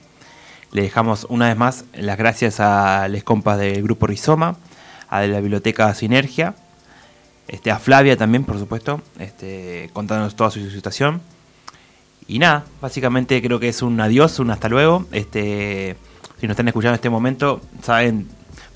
Le 0.75 0.83
dejamos 0.83 1.25
una 1.31 1.47
vez 1.47 1.57
más 1.57 1.85
las 1.95 2.19
gracias 2.19 2.59
a 2.59 3.07
les 3.07 3.23
compas 3.23 3.61
del 3.61 3.81
grupo 3.85 4.09
Rizoma, 4.09 4.57
a 5.09 5.25
la 5.25 5.39
biblioteca 5.39 5.95
Sinergia, 5.95 6.57
este, 7.47 7.71
a 7.71 7.79
Flavia 7.79 8.17
también, 8.17 8.43
por 8.43 8.59
supuesto, 8.59 9.01
este, 9.21 9.89
contándonos 9.93 10.35
toda 10.35 10.51
su 10.51 10.69
situación. 10.69 11.23
Y 12.27 12.41
nada, 12.41 12.65
básicamente 12.81 13.41
creo 13.41 13.61
que 13.61 13.69
es 13.69 13.83
un 13.83 14.01
adiós, 14.01 14.41
un 14.41 14.51
hasta 14.51 14.69
luego. 14.69 15.07
Este, 15.13 15.95
si 16.41 16.49
nos 16.49 16.55
están 16.55 16.67
escuchando 16.67 16.95
en 16.95 16.97
este 16.97 17.09
momento, 17.09 17.61
saben, 17.81 18.27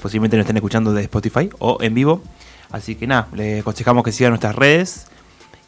posiblemente 0.00 0.36
nos 0.36 0.44
estén 0.44 0.56
escuchando 0.56 0.92
de 0.92 1.02
Spotify 1.02 1.50
o 1.58 1.78
en 1.80 1.94
vivo. 1.94 2.22
Así 2.70 2.94
que 2.94 3.08
nada, 3.08 3.26
les 3.34 3.62
aconsejamos 3.62 4.04
que 4.04 4.12
sigan 4.12 4.30
nuestras 4.30 4.54
redes. 4.54 5.08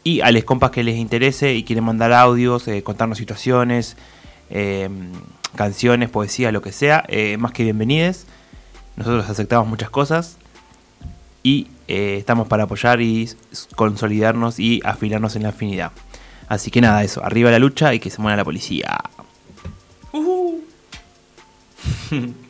Y 0.05 0.20
a 0.20 0.31
los 0.31 0.44
compas 0.44 0.70
que 0.70 0.85
les 0.85 0.94
interese 0.94 1.55
y 1.55 1.65
quieren 1.65 1.82
mandar 1.82 2.12
audios, 2.12 2.69
eh, 2.69 2.85
contarnos 2.85 3.19
situaciones, 3.19 3.97
eh, 4.51 4.89
canciones, 5.57 6.11
poesía, 6.11 6.53
lo 6.53 6.63
que 6.63 6.73
sea, 6.73 7.05
eh, 7.09 7.37
más 7.39 7.53
que 7.53 7.65
bienvenides. 7.65 8.27
Nosotros 8.97 9.29
aceptamos 9.29 9.69
muchas 9.69 9.91
cosas 9.91 10.37
y 11.43 11.69
eh, 11.89 12.17
estamos 12.19 12.49
para 12.49 12.65
apoyar 12.65 13.01
y 13.01 13.31
consolidarnos 13.77 14.59
y 14.59 14.81
afilarnos 14.85 15.37
en 15.37 15.45
la 15.45 15.51
afinidad. 15.51 15.93
Así 16.49 16.71
que 16.71 16.81
nada, 16.81 17.03
eso, 17.05 17.25
arriba 17.25 17.51
la 17.51 17.59
lucha 17.59 17.95
y 17.95 18.01
que 18.01 18.11
se 18.11 18.21
muera 18.21 18.37
la 18.37 18.45
policía. 18.45 18.99